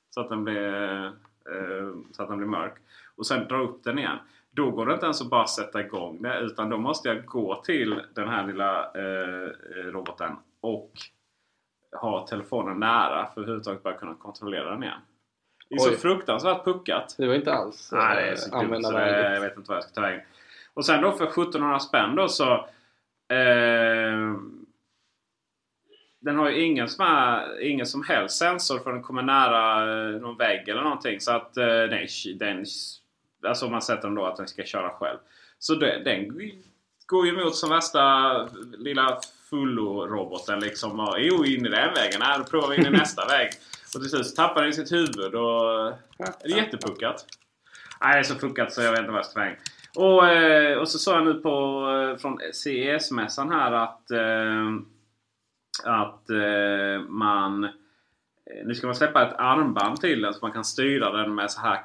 så 0.10 0.22
att 0.22 0.30
den 0.30 0.44
blir, 0.44 1.06
eh, 1.06 1.94
så 2.12 2.24
att 2.24 2.30
den 2.30 2.38
blir 2.38 2.48
mörk. 2.48 2.74
Och 3.15 3.27
sen 3.27 3.48
drar 3.48 3.60
upp 3.60 3.84
den 3.84 4.00
igen. 4.00 4.18
Då 4.51 4.72
går 4.72 4.86
det 4.86 4.94
inte 4.94 5.06
ens 5.06 5.22
att 5.22 5.30
bara 5.30 5.48
sätta 5.48 5.82
igång 5.82 6.22
det. 6.22 6.39
Utan 6.39 6.70
då 6.70 6.77
måste 6.77 7.10
jag 7.10 7.25
gå 7.25 7.56
till 7.56 8.01
den 8.13 8.27
här 8.30 8.48
lilla 8.48 8.84
eh, 8.84 9.50
roboten 9.92 10.36
och 10.62 10.92
ha 12.01 12.27
telefonen 12.27 12.80
nära 12.80 13.25
för 13.25 13.32
att 13.32 13.38
överhuvudtaget 13.38 13.84
bara 13.84 13.94
kunna 13.94 14.13
kontrollera 14.15 14.70
den 14.70 14.84
igen. 14.84 15.00
Det 15.70 15.75
är 15.75 15.80
så 15.80 15.89
Oj. 15.89 15.98
fruktansvärt 15.98 16.63
puckat. 16.65 17.15
Det 17.18 17.27
var 17.27 17.34
inte 17.34 17.54
alls 17.54 17.92
Nej, 17.92 18.15
det 18.15 18.32
är 18.32 18.36
så 18.36 18.62
dumt 18.62 18.84
så 18.84 18.94
jag 18.94 19.42
vet 19.42 19.58
inte 19.58 19.70
vad 19.70 19.77
jag 19.77 19.84
ska 19.84 19.94
ta 19.94 20.01
vägen. 20.01 20.22
Och 20.74 20.86
sen 20.86 21.01
då 21.01 21.12
för 21.12 21.25
1700 21.25 21.80
spänn 21.80 22.15
då 22.15 22.27
så... 22.27 22.68
Eh, 23.29 24.39
den 26.20 26.38
har 26.38 26.50
ju 26.50 26.65
ingen 26.65 26.89
som, 26.89 27.05
är, 27.05 27.62
ingen 27.62 27.86
som 27.86 28.03
helst 28.03 28.38
sensor 28.38 28.79
för 28.79 28.94
den 28.94 29.03
kommer 29.03 29.22
nära 29.22 29.82
eh, 29.82 30.22
någon 30.22 30.38
vägg 30.38 30.70
eller 30.70 30.82
någonting. 30.82 31.20
Så 31.20 31.32
att 31.32 31.58
eh, 31.58 31.65
den, 31.65 32.08
den... 32.36 32.65
Alltså 33.48 33.65
om 33.65 33.72
man 33.72 33.82
sätter 33.82 34.01
den 34.01 34.15
då 34.15 34.25
att 34.25 34.38
den 34.38 34.48
ska 34.48 34.63
köra 34.63 34.89
själv. 34.89 35.17
Så 35.60 35.75
det, 35.75 36.01
den 36.03 36.41
går 37.05 37.25
ju 37.25 37.34
emot 37.34 37.55
som 37.55 37.70
värsta 37.70 38.50
lilla 38.77 39.20
fullo-roboten 39.50 40.60
liksom. 40.60 41.00
Och, 41.00 41.15
jo, 41.20 41.46
in 41.46 41.65
i 41.65 41.70
den 41.70 41.94
vägen. 41.94 42.20
Nej, 42.20 42.38
då 42.38 42.44
provar 42.44 42.70
vi 42.70 42.75
in 42.75 42.86
i 42.86 42.89
nästa 42.89 43.25
väg. 43.27 43.50
Och 43.96 44.01
till 44.01 44.10
slut 44.10 44.36
tappar 44.36 44.63
den 44.63 44.74
sitt 44.74 44.91
huvud 44.91 45.36
och... 45.36 45.94
Det 46.17 46.51
är 46.51 46.58
jättepuckat. 46.58 47.25
Nej, 48.01 48.13
det 48.13 48.20
är 48.20 48.24
så 48.24 48.36
fuckat 48.36 48.74
så 48.74 48.82
jag 48.82 48.91
vet 48.91 49.00
inte 49.00 49.12
vad 49.12 49.20
jag 49.20 49.25
ska 49.25 49.34
ta 49.34 49.39
vägen. 49.39 49.58
Och, 49.96 50.28
eh, 50.28 50.78
och 50.78 50.90
så 50.90 51.00
sa 51.00 51.16
jag 51.16 51.25
nu 51.25 51.34
på, 51.34 51.88
eh, 51.92 52.18
från 52.18 52.40
CES-mässan 52.54 53.52
här 53.52 53.72
att, 53.72 54.12
eh, 54.12 54.74
att 55.84 56.30
man... 57.08 57.70
Nu 58.66 58.75
ska 58.75 58.88
man 58.88 58.96
släppa 58.96 59.28
ett 59.28 59.36
armband 59.38 60.02
till 60.02 60.22
den 60.22 60.34
så 60.34 60.40
man 60.42 60.52
kan 60.52 60.66
styra 60.66 61.12
den 61.12 61.36
med 61.36 61.52
så 61.52 61.62
här 61.62 61.84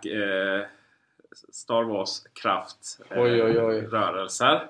Star 1.52 1.82
Wars-kraft 1.82 3.00
Oj, 3.10 3.42
oj, 3.42 3.60
oj. 3.60 3.80
rörelser. 3.80 4.66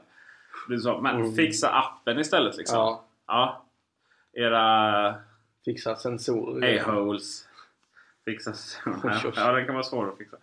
så. 0.82 1.00
Men 1.00 1.32
fixa 1.34 1.68
appen 1.68 2.18
istället 2.18 2.56
liksom. 2.56 2.78
Ja. 2.78 3.04
Ja. 3.26 3.64
Era 4.32 5.14
Fixa 5.64 5.96
sensorer. 5.96 6.78
a-holes. 6.78 7.48
Fixa 8.24 8.52
oj. 8.86 9.32
Ja, 9.36 9.52
den 9.52 9.66
kan 9.66 9.74
vara 9.74 9.84
svår 9.84 10.08
att 10.08 10.18
fixa. 10.18 10.36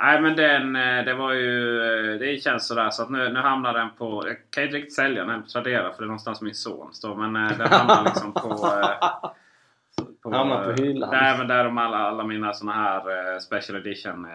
Nej 0.00 0.20
men 0.22 0.36
den, 0.36 0.76
eh, 0.76 1.04
det 1.04 1.14
var 1.14 1.32
ju... 1.32 1.80
eh, 2.12 2.18
Det 2.18 2.42
känns 2.42 2.66
sådär 2.68 2.90
så 2.90 3.02
att 3.02 3.10
nu, 3.10 3.32
nu 3.32 3.40
hamnar 3.40 3.74
den 3.74 3.88
på... 3.98 4.24
Jag 4.26 4.36
kan 4.50 4.62
ju 4.62 4.66
inte 4.68 4.76
riktigt 4.78 4.94
sälja 4.94 5.24
den 5.24 5.42
på 5.42 5.48
Tradera 5.48 5.92
för 5.92 5.98
det 5.98 6.04
är 6.04 6.06
någonstans 6.06 6.40
min 6.40 6.54
son 6.54 6.94
står. 6.94 7.14
Men 7.16 7.36
eh, 7.36 7.58
den 7.58 7.68
hamnar 7.68 8.04
liksom 8.04 8.32
på... 8.32 8.48
på 10.22 10.30
Hamnar 10.34 10.64
på 10.64 10.82
hyllan. 10.82 11.10
Där, 11.10 11.38
men 11.38 11.48
där 11.48 11.64
de 11.64 11.78
alla, 11.78 11.96
alla 11.98 12.24
mina 12.24 12.52
såna 12.52 12.72
här 12.72 13.38
special 13.40 13.78
edition 13.78 14.26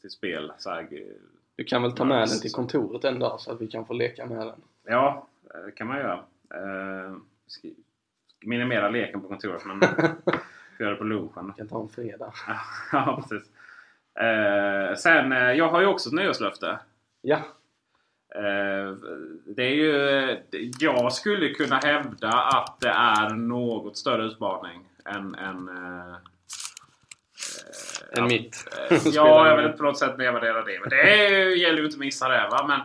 till 0.00 0.10
spel. 0.10 0.52
Så 0.58 0.70
här, 0.70 0.88
Du 1.56 1.64
kan 1.64 1.82
väl 1.82 1.92
ta 1.92 2.04
med 2.04 2.18
den 2.28 2.40
till 2.40 2.52
kontoret 2.52 3.04
en 3.04 3.18
dag 3.18 3.40
så 3.40 3.52
att 3.52 3.60
vi 3.60 3.66
kan 3.66 3.86
få 3.86 3.92
leka 3.92 4.26
med 4.26 4.38
den. 4.46 4.60
Ja, 4.86 5.26
det 5.66 5.72
kan 5.72 5.86
man 5.86 5.98
göra. 5.98 6.20
Minimera 8.44 8.88
leken 8.88 9.20
på 9.20 9.28
kontoret 9.28 9.62
men 9.66 9.80
göra 10.78 10.90
det 10.90 10.96
på 10.96 11.04
lunchen. 11.04 11.46
Vi 11.46 11.52
kan 11.58 11.68
ta 11.68 11.80
en 11.82 11.88
fredag. 11.88 12.32
ja, 12.92 13.24
precis. 13.28 13.50
Eh, 14.20 14.96
sen, 14.96 15.32
eh, 15.32 15.52
jag 15.52 15.68
har 15.68 15.80
ju 15.80 15.86
också 15.86 16.08
ett 16.08 16.14
nyårslöfte. 16.14 16.78
Ja, 17.22 17.42
Eh, 18.34 18.94
det 19.56 19.62
är 19.62 19.74
ju, 19.74 20.38
jag 20.80 21.12
skulle 21.12 21.48
kunna 21.48 21.76
hävda 21.76 22.28
att 22.28 22.80
det 22.80 22.88
är 22.88 23.30
något 23.30 23.98
större 23.98 24.24
utmaning 24.24 24.80
än... 25.04 25.34
än 25.34 25.68
eh, 25.68 26.16
en 28.12 28.24
mitt. 28.24 28.68
Eh, 28.90 28.98
ja, 29.04 29.48
jag 29.48 29.56
vill 29.56 29.66
inte 29.66 29.78
på 29.78 29.84
något 29.84 29.98
sätt 29.98 30.18
nedvärdera 30.18 30.64
det. 30.64 30.80
Men 30.80 30.88
det 30.88 31.26
är, 31.26 31.56
gäller 31.56 31.78
ju 31.78 31.84
inte 31.84 31.94
att 31.94 32.00
missa 32.00 32.28
det. 32.28 32.48
Va? 32.50 32.66
Men 32.66 32.80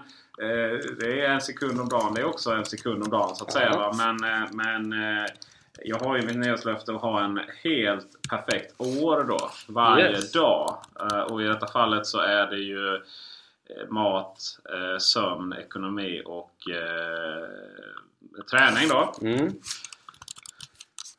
eh, 0.50 0.80
det 1.00 1.22
är 1.22 1.30
en 1.30 1.42
sekund 1.42 1.82
om 1.82 1.90
dagen. 1.90 2.14
Det 2.14 2.22
är 2.22 2.26
också 2.26 2.52
en 2.52 2.66
sekund 2.66 3.04
om 3.04 3.10
dagen 3.10 3.36
så 3.36 3.46
att 3.46 3.54
säga. 3.54 3.72
Va? 3.72 3.94
Men, 3.98 4.24
eh, 4.24 4.48
men 4.52 4.94
eh, 4.94 5.26
jag 5.84 6.00
har 6.00 6.16
ju 6.18 6.26
mitt 6.26 6.38
nyårslöfte 6.38 6.92
att 6.96 7.02
ha 7.02 7.24
en 7.24 7.42
helt 7.64 8.08
perfekt 8.30 8.74
år 8.78 9.24
då. 9.24 9.50
Varje 9.68 10.10
Yes. 10.12 10.32
dag. 10.32 10.78
Eh, 11.12 11.20
och 11.20 11.42
i 11.42 11.46
detta 11.46 11.68
fallet 11.68 12.06
så 12.06 12.20
är 12.20 12.48
det 12.48 12.58
ju 12.58 12.96
eh, 12.96 13.88
mat, 13.90 14.38
eh, 14.74 14.98
sömn, 14.98 15.54
ekonomi 15.54 16.22
och 16.26 16.54
eh, 16.70 17.48
träning 18.52 18.90
då. 18.90 19.14
Mm. 19.22 19.52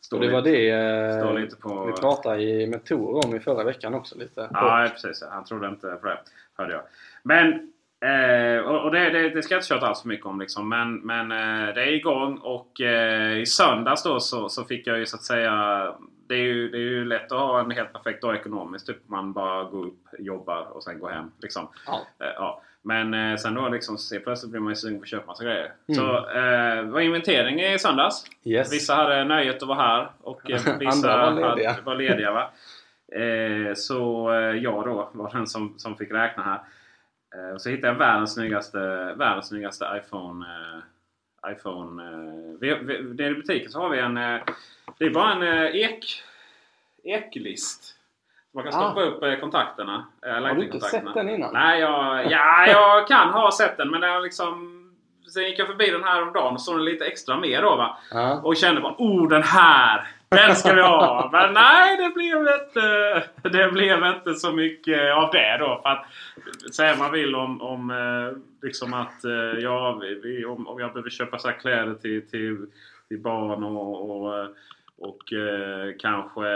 Står 0.01 0.17
Och 0.17 0.23
det 0.25 0.33
var 0.33 0.43
det 0.43 1.21
står 1.23 1.39
lite 1.39 1.57
på- 1.57 1.85
vi 1.87 1.93
pratade 1.93 2.43
i, 2.43 2.81
Tor 2.85 3.27
om 3.27 3.37
i 3.37 3.41
förra 3.41 3.65
veckan 3.65 3.95
också 3.95 4.19
lite. 4.19 4.49
Ja, 4.53 4.89
precis. 4.93 5.25
Han 5.31 5.45
trodde 5.45 5.67
inte 5.69 5.89
på 6.01 6.07
det. 6.07 6.19
Hörde 6.59 6.73
jag. 6.73 6.83
Men, 7.23 7.73
eh, 8.05 8.59
och 8.61 8.91
det, 8.91 9.11
det, 9.11 9.29
det 9.31 9.43
ska 9.43 9.55
jag 9.55 9.59
inte 9.59 9.69
köta 9.69 9.87
alls 9.87 10.03
för 10.03 10.09
mycket 10.09 10.27
om. 10.27 10.41
Liksom. 10.41 10.69
Men, 10.69 10.95
men 10.97 11.33
eh, 11.33 11.75
det 11.75 11.83
är 11.83 11.93
igång 11.93 12.39
och 12.39 12.81
eh, 12.81 13.39
i 13.39 13.47
söndags 13.47 14.03
då 14.03 14.21
så, 14.21 14.49
så 14.49 14.65
fick 14.65 14.87
jag 14.87 14.99
ju 14.99 15.07
så 15.07 15.17
att 15.17 15.23
säga... 15.23 15.95
Det 16.29 16.35
är, 16.35 16.39
ju, 16.39 16.69
det 16.69 16.77
är 16.77 16.81
ju 16.81 17.05
lätt 17.05 17.33
att 17.33 17.39
ha 17.39 17.61
en 17.61 17.71
helt 17.71 17.93
perfekt 17.93 18.23
dag 18.23 18.37
ekonomiskt. 18.37 18.87
Typ 18.87 19.09
man 19.09 19.33
bara 19.33 19.65
går 19.65 19.87
upp, 19.87 19.99
jobbar 20.19 20.77
och 20.77 20.85
sen 20.85 20.99
går 20.99 21.11
hem. 21.11 21.31
Liksom. 21.43 21.69
Ja. 21.87 22.01
Eh, 22.21 22.33
ja. 22.37 22.63
Men 22.83 23.15
eh, 23.15 23.37
sen 23.37 23.55
då 23.55 23.69
liksom, 23.69 23.99
så 23.99 24.21
plötsligt 24.21 24.51
blir 24.51 24.61
man 24.61 24.71
ju 24.73 24.77
sugen 24.77 24.99
på 24.99 25.03
att 25.03 25.09
köpa 25.09 25.27
massa 25.27 25.45
grejer. 25.45 25.73
Mm. 25.89 25.95
Så 25.95 26.17
eh, 26.17 26.85
det 26.85 26.91
var 26.91 27.01
inventering 27.01 27.61
i 27.61 27.79
söndags. 27.79 28.25
Yes. 28.45 28.73
Vissa 28.73 28.95
hade 28.95 29.25
nöjet 29.25 29.63
att 29.63 29.69
vara 29.69 29.79
här 29.79 30.09
och 30.21 30.51
eh, 30.51 30.61
vissa 30.79 31.31
var 31.31 31.33
lediga. 31.33 31.71
hade- 31.71 31.83
var 31.83 31.95
lediga. 31.95 32.33
Va? 32.33 32.51
Så 33.75 34.31
jag 34.63 34.85
då 34.85 35.11
var 35.13 35.31
den 35.33 35.47
som, 35.47 35.75
som 35.79 35.97
fick 35.97 36.13
räkna 36.13 36.43
här. 36.43 36.61
Eh, 37.37 37.55
och 37.55 37.61
så 37.61 37.71
hittade 37.71 37.93
jag 37.93 37.99
världens 37.99 38.35
snyggaste, 38.35 38.79
världens 39.17 39.49
snyggaste 39.49 40.03
iPhone. 40.05 40.47
Eh, 40.47 41.53
iPhone 41.53 42.03
vi, 42.61 42.75
vi, 42.75 43.03
nere 43.03 43.31
i 43.31 43.35
butiken 43.35 43.71
så 43.71 43.81
har 43.81 43.89
vi 43.89 43.99
en... 43.99 44.17
Eh, 44.17 44.41
det 44.99 45.05
är 45.05 45.11
bara 45.11 45.33
en 45.33 45.43
ek, 45.75 46.23
eklist. 47.05 47.93
Man 48.55 48.65
kan 48.65 48.73
stoppa 48.73 49.01
Ah. 49.01 49.05
upp 49.05 49.41
kontakterna. 49.41 50.07
Har 50.23 50.55
du 50.55 50.65
inte 50.65 50.81
sett 50.81 51.15
den 51.15 51.29
innan? 51.29 51.53
Nej, 51.53 51.81
jag, 51.81 52.31
ja, 52.31 52.67
jag 52.67 53.09
kan 53.09 53.29
ha 53.29 53.53
sett 53.53 53.77
den 53.77 53.91
men 53.91 54.03
är 54.03 54.21
liksom... 54.21 54.73
Sen 55.35 55.43
gick 55.43 55.59
jag 55.59 55.67
förbi 55.67 55.91
den 55.91 56.05
här 56.05 56.23
om 56.23 56.33
dagen 56.33 56.55
och 56.55 56.61
såg 56.61 56.77
den 56.77 56.85
lite 56.85 57.05
extra 57.07 57.37
mer 57.37 57.63
då 57.63 57.77
va. 57.77 57.99
Ja. 58.11 58.41
Och 58.43 58.57
kände 58.57 58.81
bara 58.81 58.95
oh 58.99 59.29
den 59.29 59.43
här! 59.43 60.09
Den 60.29 60.57
ska 60.57 60.75
vi 60.75 60.83
ha! 60.83 61.29
Men 61.33 61.53
nej 61.53 61.97
det 61.97 62.15
blev 62.15 62.39
inte, 62.39 63.25
det 63.49 63.73
blev 63.73 64.05
inte 64.05 64.35
så 64.35 64.53
mycket 64.53 65.15
av 65.15 65.31
det 65.33 65.57
då. 65.61 65.81
För 65.83 65.89
att, 65.89 66.07
säga 66.75 66.97
man 66.97 67.13
vill 67.13 67.35
om, 67.35 67.63
om 67.63 67.91
eh, 67.91 68.39
liksom 68.63 68.95
att 68.95 69.25
eh, 69.25 69.33
ja, 69.61 70.01
vi, 70.23 70.45
om, 70.45 70.67
om 70.67 70.81
jag 70.81 70.93
behöver 70.93 71.11
köpa 71.11 71.39
så 71.39 71.49
här 71.49 71.61
kläder 71.61 71.95
till, 71.95 72.29
till, 72.29 72.67
till 73.09 73.19
barn 73.19 73.63
och, 73.65 74.11
och, 74.11 74.39
eh, 74.39 74.49
och 74.99 75.33
eh, 75.33 75.95
kanske 75.99 76.47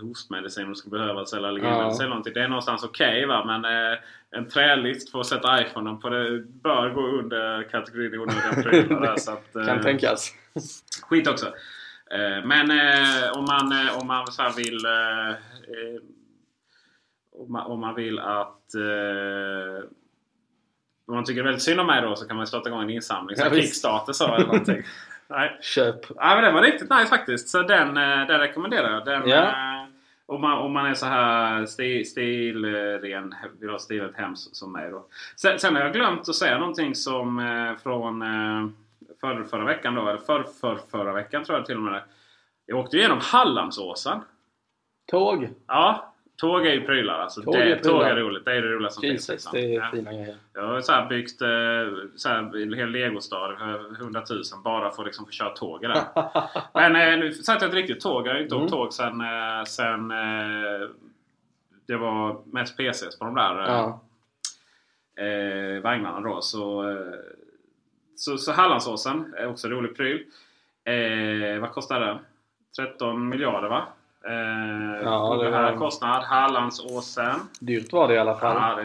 hostmedicin 0.00 0.64
som 0.64 0.74
ska 0.74 0.90
behövas 0.90 1.32
eller 1.32 1.48
allergimedicin 1.48 2.02
Ja. 2.02 2.08
någonting. 2.08 2.32
Det 2.34 2.42
är 2.42 2.48
någonstans 2.48 2.84
okej 2.84 3.26
va 3.26 3.44
men 3.44 3.64
eh, 3.64 3.98
en 4.30 4.48
trälist 4.48 5.10
för 5.10 5.20
att 5.20 5.26
sätta 5.26 5.62
iPhonen 5.62 6.00
på 6.00 6.08
det 6.08 6.40
bör 6.40 6.90
gå 6.90 7.06
under 7.06 7.62
kategorin 7.62 8.20
onödiga 8.20 8.62
prylar. 8.62 9.16
eh, 9.60 9.66
Kan 9.66 9.82
tänkas. 9.82 10.32
Skit 11.02 11.28
också. 11.28 11.46
Men 12.44 12.70
om 13.32 13.44
man, 13.44 13.88
om 14.00 14.06
man 14.06 14.26
så 14.26 14.42
vill... 14.56 14.78
eh, 17.34 17.40
eh, 17.40 17.42
Om 17.42 17.52
man, 17.52 17.66
om 17.66 17.80
man 17.80 17.94
vill 17.94 18.18
att... 18.18 18.74
eh, 18.74 19.84
Om 21.06 21.14
man 21.14 21.24
tycker 21.24 21.42
väldigt 21.42 21.62
synd 21.62 21.80
om 21.80 21.86
mig 21.86 22.02
då 22.02 22.16
så 22.16 22.26
kan 22.28 22.36
man 22.36 22.46
starta 22.46 22.68
igång 22.68 22.82
en 22.82 22.90
insamling. 22.90 23.36
Ja. 23.38 23.50
Kickstarter 23.50 24.12
så 24.12 24.34
eller 24.34 24.46
någonting. 24.46 24.82
Nej. 25.28 25.58
Köp. 25.62 26.00
Ja, 26.16 26.34
men 26.34 26.44
den 26.44 26.54
var 26.54 26.62
riktigt 26.62 26.90
nice 26.90 27.06
faktiskt. 27.06 27.48
Så 27.48 27.62
den, 27.62 27.88
eh, 27.96 28.26
den 28.26 28.40
rekommenderar 28.40 28.92
jag. 28.92 29.04
Den, 29.04 29.28
Ja. 29.28 29.42
eh, 29.48 29.84
om, 30.26 30.40
man, 30.40 30.58
om 30.58 30.72
man 30.72 30.86
är 30.86 30.94
så 30.94 31.06
här 31.06 31.66
stil, 31.66 32.10
stilren, 32.10 33.34
vill 33.60 33.70
ha 33.70 33.78
stiligt 33.78 34.16
hem 34.16 34.36
som 34.36 34.72
mig 34.72 34.90
då. 34.90 35.06
Sen, 35.36 35.58
sen 35.58 35.74
har 35.76 35.82
jag 35.82 35.92
glömt 35.92 36.28
att 36.28 36.34
säga 36.34 36.58
någonting 36.58 36.94
som 36.94 37.38
eh, 37.38 37.76
från 37.82 38.22
eh, 38.22 38.68
förra, 39.20 39.44
förra 39.44 39.64
veckan 39.64 39.94
då. 39.94 40.08
Eller 40.08 40.20
för, 40.20 40.42
för, 40.60 40.78
förra 40.90 41.12
veckan 41.12 41.44
tror 41.44 41.58
jag 41.58 41.66
till 41.66 41.76
och 41.76 41.82
med. 41.82 42.02
Jag 42.66 42.78
åkte 42.78 42.96
igenom 42.96 43.18
Hallandsåsen. 43.22 44.20
Tåg. 45.10 45.48
Ja, 45.66 46.13
tåg 46.36 46.66
är 46.66 46.72
ju 46.72 46.80
prylar 46.80 47.14
alltså. 47.18 47.42
Tåg 47.42 47.54
det, 47.54 47.58
är 47.62 47.76
prylar. 47.76 47.98
tåg 47.98 48.02
är 48.02 48.16
roligt. 48.16 48.44
Det 48.44 48.52
är 48.56 48.62
det 48.62 48.68
roligaste 48.68 48.94
som 48.94 49.02
finns. 49.02 49.12
Jesus, 49.12 49.30
liksom. 49.30 49.52
det 49.54 49.74
är 49.74 49.78
Ja. 49.80 49.88
fina 49.92 50.12
grejer. 50.12 50.36
Jag 50.54 50.62
har 50.66 50.80
så 50.80 50.92
här 50.92 51.08
byggt 51.08 51.42
eh, 51.42 51.48
så 52.16 52.28
här, 52.28 52.62
en 52.62 52.74
hel 52.74 52.90
legostad 52.90 53.56
för 53.58 54.00
100 54.00 54.22
000 54.30 54.42
bara 54.64 54.90
för 54.90 55.02
att 55.02 55.06
liksom 55.06 55.26
få 55.26 55.32
köra 55.32 55.50
tåg 55.50 55.82
den. 55.82 55.96
Men 56.74 56.96
eh, 56.96 57.18
nu 57.18 57.32
satt 57.32 57.62
jag 57.62 57.68
ett 57.68 57.74
riktigt 57.74 58.00
tåg. 58.00 58.26
Jag 58.26 58.32
har 58.34 58.40
inte 58.40 58.54
Mm. 58.54 58.64
åkt 58.64 58.72
tåg 58.72 58.92
sen, 58.92 59.20
eh, 59.20 59.64
sen 59.66 60.08
det 61.86 61.96
var 61.96 62.40
mest 62.52 62.76
PCs 62.76 63.18
på 63.18 63.24
de 63.24 63.34
där 63.34 63.56
Ja. 63.66 64.00
eh, 65.24 65.82
vagnarna 65.82 66.20
då. 66.20 66.40
Så, 66.40 66.84
så, 68.16 68.38
så 68.38 68.52
Hallandsåsen 68.52 69.34
är 69.38 69.46
också 69.48 69.66
en 69.66 69.72
rolig 69.72 69.96
pryl. 69.96 70.24
Eh, 70.84 71.60
vad 71.60 71.70
kostar 71.72 72.00
det? 72.00 72.18
13 72.76 73.28
miljarder 73.28 73.68
va? 73.68 73.84
Eh, 74.26 75.02
Ja, 75.04 75.36
det 75.42 75.50
här 75.50 75.72
var- 75.72 75.78
kostnad. 75.78 76.22
Hallandsåsen. 76.22 77.40
Dyrt 77.60 77.92
var 77.92 78.08
det 78.08 78.14
i 78.14 78.18
alla 78.18 78.36
fall. 78.38 78.56
Ja, 78.76 78.82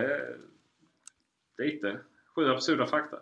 det, 1.58 1.82
det. 1.82 1.97
Sju 2.36 2.49
absurda 2.52 2.86
fakta. 2.86 3.17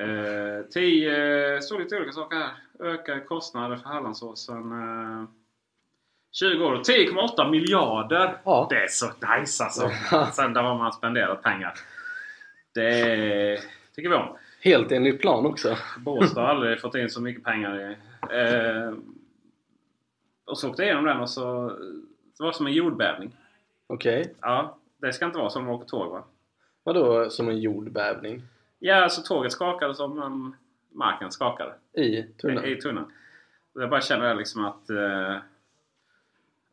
Eh, 0.00 0.64
tio, 0.72 1.62
står 1.62 1.78
lite 1.78 1.96
olika 1.96 2.12
saker 2.12 2.36
här. 2.36 2.50
Ökade 2.80 3.20
kostnader 3.20 3.76
för 3.76 3.88
Hallandsåsen. 3.88 4.72
Eh, 4.72 5.24
20 6.32 6.64
år 6.64 6.72
och 6.72 6.84
10,8 6.84 7.50
miljarder. 7.50 8.36
Ja. 8.44 8.66
Det 8.70 8.76
är 8.76 8.86
så 8.88 9.06
nice 9.06 9.64
alltså. 9.64 9.90
Sen 10.32 10.52
där 10.52 10.62
har 10.62 10.78
man 10.78 10.92
spenderat 10.92 11.42
pengar. 11.42 11.72
Det 12.74 13.60
tycker 13.96 14.08
vi 14.08 14.14
om. 14.14 14.36
Helt 14.62 14.92
enligt 14.92 15.20
plan 15.20 15.46
också. 15.46 15.76
Båstad 15.98 16.40
har 16.40 16.48
aldrig 16.48 16.80
fått 16.80 16.94
in 16.94 17.10
så 17.10 17.20
mycket 17.22 17.44
pengar 17.44 17.80
i. 17.80 17.96
Eh, 18.22 18.92
och 20.50 20.58
så 20.58 20.70
åkte 20.70 20.82
jag 20.82 20.86
igenom 20.86 21.04
den 21.04 21.20
och 21.20 21.30
så... 21.30 21.68
Det 22.38 22.44
var 22.44 22.52
som 22.52 22.66
en 22.66 22.72
jordbävning. 22.72 23.36
Okej. 23.86 24.34
Ja, 24.40 24.76
det 24.98 25.12
ska 25.12 25.24
inte 25.24 25.38
vara 25.38 25.50
som 25.50 25.68
att 25.68 25.74
åka 25.74 25.84
tåg 25.84 26.10
va? 26.10 26.24
Vadå 26.82 27.30
som 27.30 27.48
en 27.48 27.58
jordbävning? 27.58 28.42
Ja, 28.78 29.02
alltså 29.02 29.22
tåget 29.22 29.52
skakade 29.52 29.94
som 29.94 30.22
um, 30.22 30.56
marken 30.92 31.32
skakade 31.32 31.74
I 31.92 32.22
tunneln? 32.22 32.64
i, 32.64 32.70
i 32.70 32.80
tunneln. 32.80 33.06
Och 33.74 33.82
jag 33.82 33.90
bara 33.90 34.00
känner 34.00 34.34
liksom 34.34 34.64
att 34.64 34.90
eh, 34.90 35.36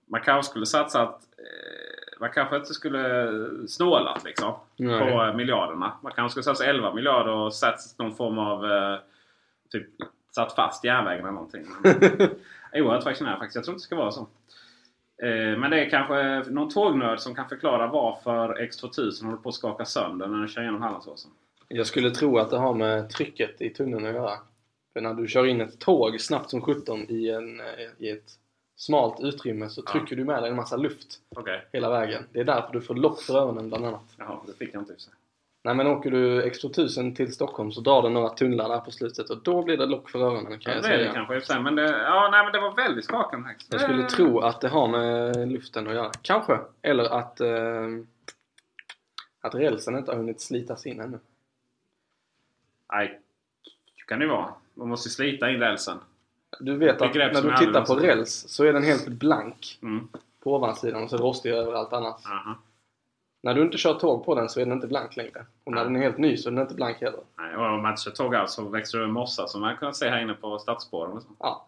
man 0.06 0.22
kanske 0.22 0.50
skulle 0.50 0.66
satsat 0.66 1.22
eh, 1.38 2.20
man 2.20 2.30
kanske 2.32 2.56
inte 2.56 2.74
skulle 2.74 3.34
snålat 3.68 4.24
liksom 4.24 4.54
Nej. 4.78 5.00
på 5.00 5.24
eh, 5.24 5.34
miljarderna. 5.34 5.94
Man 6.02 6.12
kanske 6.16 6.32
skulle 6.32 6.44
satsa 6.44 6.66
11 6.66 6.94
miljarder 6.94 7.32
och 7.32 7.54
satt 7.54 7.80
någon 7.98 8.16
form 8.16 8.38
av 8.38 8.66
eh, 8.72 9.00
typ 9.70 9.88
satt 10.36 10.56
fast 10.56 10.84
järnvägen 10.84 11.26
eller 11.26 11.32
någonting. 11.32 11.66
Oerhört 12.74 13.04
fascinerande 13.04 13.40
faktiskt. 13.40 13.56
Jag 13.56 13.64
tror 13.66 13.74
inte 13.74 13.84
det 13.84 13.86
ska 13.86 13.96
vara 13.96 14.12
så. 14.12 14.28
Eh, 15.24 15.58
Men 15.60 15.72
det 15.72 15.86
är 15.86 15.90
kanske 15.90 16.44
någon 16.52 16.70
tågnörd 16.70 17.20
som 17.20 17.36
kan 17.36 17.50
förklara 17.50 17.88
varför 17.88 18.54
X2000 18.62 19.26
håller 19.26 19.38
på 19.38 19.50
att 19.50 19.56
skaka 19.56 19.86
sönder 19.86 20.28
när 20.28 20.38
den 20.38 20.48
kör 20.48 20.64
genom 20.64 20.82
Hallandsåsen. 20.82 21.32
Jag 21.68 21.88
skulle 21.88 22.12
tro 22.12 22.38
att 22.38 22.50
det 22.50 22.58
har 22.58 22.74
med 22.74 23.10
trycket 23.10 23.62
i 23.62 23.70
tunneln 23.70 24.06
att 24.06 24.14
göra. 24.14 24.38
För 24.94 25.02
när 25.02 25.14
du 25.14 25.28
kör 25.28 25.46
in 25.46 25.62
ett 25.62 25.80
tåg 25.80 26.22
snabbt 26.22 26.50
som 26.50 26.62
17 26.62 27.00
i, 27.10 27.30
en, 27.30 27.60
eh, 27.60 27.66
i 27.98 28.10
ett 28.10 28.32
smalt 28.76 29.20
utrymme 29.20 29.70
så 29.70 29.82
trycker 29.82 30.16
du 30.16 30.26
med 30.26 30.44
dig 30.44 30.50
en 30.50 30.56
massa 30.56 30.78
luft 30.78 31.08
Okej. 31.36 31.66
hela 31.74 31.90
vägen. 31.90 32.24
Det 32.32 32.40
är 32.40 32.44
därför 32.44 32.74
du 32.74 32.82
får 32.82 32.96
lock 32.96 33.22
för 33.22 33.38
öronen 33.38 33.70
bland 33.70 33.86
annat. 33.86 34.16
Jaha, 34.18 34.38
det 34.48 34.54
fick 34.54 34.76
jag 34.76 34.82
inte 34.82 34.94
i 34.94 35.00
sig. 35.00 35.14
Nej 35.68 35.76
men 35.76 35.88
åker 35.88 36.12
du 36.12 36.42
X2000 36.42 37.16
till 37.16 37.34
Stockholm 37.34 37.72
så 37.72 37.82
drar 37.82 38.02
du 38.02 38.10
några 38.10 38.30
tunnlar 38.30 38.70
där 38.70 38.80
på 38.80 38.92
slutet 38.92 39.30
och 39.30 39.38
då 39.44 39.64
blir 39.64 39.78
det 39.78 39.86
lock 39.86 40.10
för 40.10 40.20
öronen 40.20 40.60
kan 40.60 40.60
Ja, 40.60 40.72
jag 40.74 40.84
det 40.84 40.88
är 40.88 40.98
det 40.98 41.04
säga. 41.12 41.26
kanske. 41.28 41.60
Men 41.60 41.76
det, 41.76 41.90
ja, 42.04 42.30
nej, 42.32 42.44
men 42.44 42.54
det 42.54 42.60
var 42.60 42.76
väldigt 42.76 43.06
skakande 43.06 43.48
faktiskt. 43.48 43.74
Jag 43.74 43.82
skulle 43.82 44.04
tro 44.10 44.40
att 44.40 44.62
det 44.62 44.68
har 44.70 44.88
med 44.88 45.52
luften 45.52 45.88
att 45.88 45.94
göra. 45.94 46.12
Kanske. 46.22 46.60
Eller 46.82 47.04
att, 47.04 47.40
eh, 47.40 47.88
att 49.42 49.56
rälsen 49.56 49.98
inte 49.98 50.12
har 50.12 50.18
hunnit 50.18 50.42
slitas 50.42 50.86
in 50.86 51.00
ännu. 51.00 51.20
Nej, 52.94 53.20
kan 54.08 54.20
det 54.20 54.28
vara. 54.28 54.54
Man 54.74 54.88
måste 54.90 55.10
slita 55.10 55.50
in 55.50 55.60
rälsen. 55.60 55.98
Du 56.60 56.78
vet 56.78 57.02
att 57.02 57.16
när 57.16 57.42
du 57.42 57.58
tittar 57.66 57.86
på 57.86 57.96
räls 57.96 58.46
så 58.48 58.64
är 58.66 58.74
den 58.74 58.84
helt 58.84 59.08
blank 59.08 59.80
Mm. 59.82 60.08
på 60.44 60.56
ovansidan 60.56 61.04
och 61.04 61.10
så 61.10 61.18
rostig 61.18 61.52
överallt 61.52 61.94
annars. 61.94 62.26
Aha. 62.26 62.56
När 63.44 63.54
du 63.54 63.62
inte 63.62 63.78
kör 63.78 63.94
tåg 63.94 64.26
på 64.26 64.36
den 64.36 64.50
så 64.50 64.60
är 64.60 64.66
den 64.66 64.74
inte 64.74 64.88
blank 64.88 65.16
längre. 65.16 65.46
Och 65.64 65.72
när 65.72 65.84
den 65.84 65.96
är 65.96 66.00
helt 66.00 66.18
ny 66.18 66.38
så 66.38 66.50
är 66.50 66.54
den 66.54 66.62
inte 66.62 66.74
blank 66.76 67.02
heller. 67.02 67.20
Nej, 67.38 67.56
och 67.56 67.66
om 67.66 67.82
man 67.82 67.92
inte 67.92 68.02
kör 68.02 68.12
tåg 68.12 68.36
alls 68.36 68.52
så 68.54 68.70
växer 68.70 68.98
det 68.98 69.04
en 69.04 69.12
mossa 69.12 69.48
som 69.48 69.62
man 69.62 69.78
kan 69.78 69.94
se 69.94 70.10
här 70.10 70.22
inne 70.22 70.34
på 70.34 70.60
stadsspåren. 70.60 71.12
och 71.12 71.22
så. 71.24 71.30
Ja, 71.40 71.68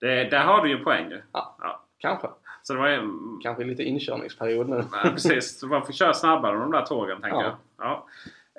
Det, 0.00 0.24
där 0.24 0.44
har 0.44 0.62
du 0.62 0.68
ju 0.70 0.78
en 0.78 0.84
poäng 0.84 1.10
ju. 1.10 1.22
Ja. 1.32 1.56
Ja. 1.60 1.82
kanske. 1.98 2.28
Så 2.62 2.72
det 2.72 2.78
var 2.78 2.88
ju... 2.88 3.00
Kanske 3.42 3.64
lite 3.64 3.82
inkörningsperiod 3.82 4.68
nu. 4.68 4.84
Ja, 4.92 5.10
precis. 5.10 5.62
Man 5.62 5.86
får 5.86 5.92
köra 5.92 6.14
snabbare 6.14 6.56
de 6.58 6.70
där 6.70 6.82
tågen 6.82 7.20
tänker 7.20 7.38
Ja. 7.40 7.44
jag. 7.78 7.86
Ja. 7.86 8.06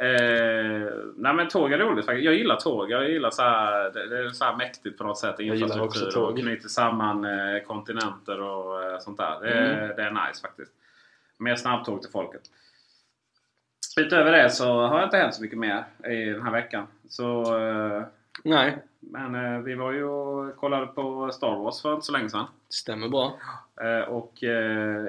Eh, 0.05 0.89
nej 1.15 1.33
men 1.33 1.47
tåg 1.47 1.71
är 1.73 1.77
roligt 1.77 2.05
faktiskt. 2.05 2.25
Jag 2.25 2.33
gillar 2.33 2.55
tåg. 2.55 2.91
Jag 2.91 3.09
gillar 3.09 3.29
så 3.29 3.41
här, 3.41 3.83
det, 3.91 4.07
det 4.09 4.17
är 4.25 4.29
så 4.29 4.45
här 4.45 4.55
mäktigt 4.55 4.97
på 4.97 5.03
något 5.03 5.17
sätt. 5.17 5.39
Infrastruktur 5.39 6.17
och 6.23 6.37
knyter 6.39 6.67
samman 6.67 7.25
eh, 7.25 7.63
kontinenter 7.67 8.41
och 8.41 8.83
eh, 8.83 8.99
sånt 8.99 9.17
där. 9.17 9.39
Det, 9.41 9.51
Mm. 9.51 9.95
det 9.95 10.03
är 10.03 10.11
nice 10.27 10.41
faktiskt. 10.41 10.71
Mer 11.39 11.55
snabbtåg 11.55 12.01
till 12.01 12.11
folket. 12.11 12.41
Utöver 13.97 14.31
det 14.31 14.49
så 14.49 14.87
har 14.87 14.97
jag 14.97 15.07
inte 15.07 15.17
hänt 15.17 15.35
så 15.35 15.41
mycket 15.41 15.57
mer 15.57 15.85
i 16.05 16.25
den 16.25 16.41
här 16.41 16.51
veckan. 16.51 16.87
Så, 17.09 17.57
eh, 17.57 18.03
Nej, 18.43 18.77
men 18.99 19.35
eh, 19.35 19.61
vi 19.61 19.75
var 19.75 19.91
ju 19.91 20.03
och 20.03 20.55
kollade 20.55 20.87
på 20.87 21.31
Star 21.31 21.55
Wars 21.55 21.81
för 21.81 21.93
inte 21.93 22.05
så 22.05 22.11
länge 22.11 22.29
sedan. 22.29 22.45
det 22.67 22.73
stämmer 22.73 23.09
bra. 23.09 23.39
Eh, 23.81 24.09
och 24.09 24.33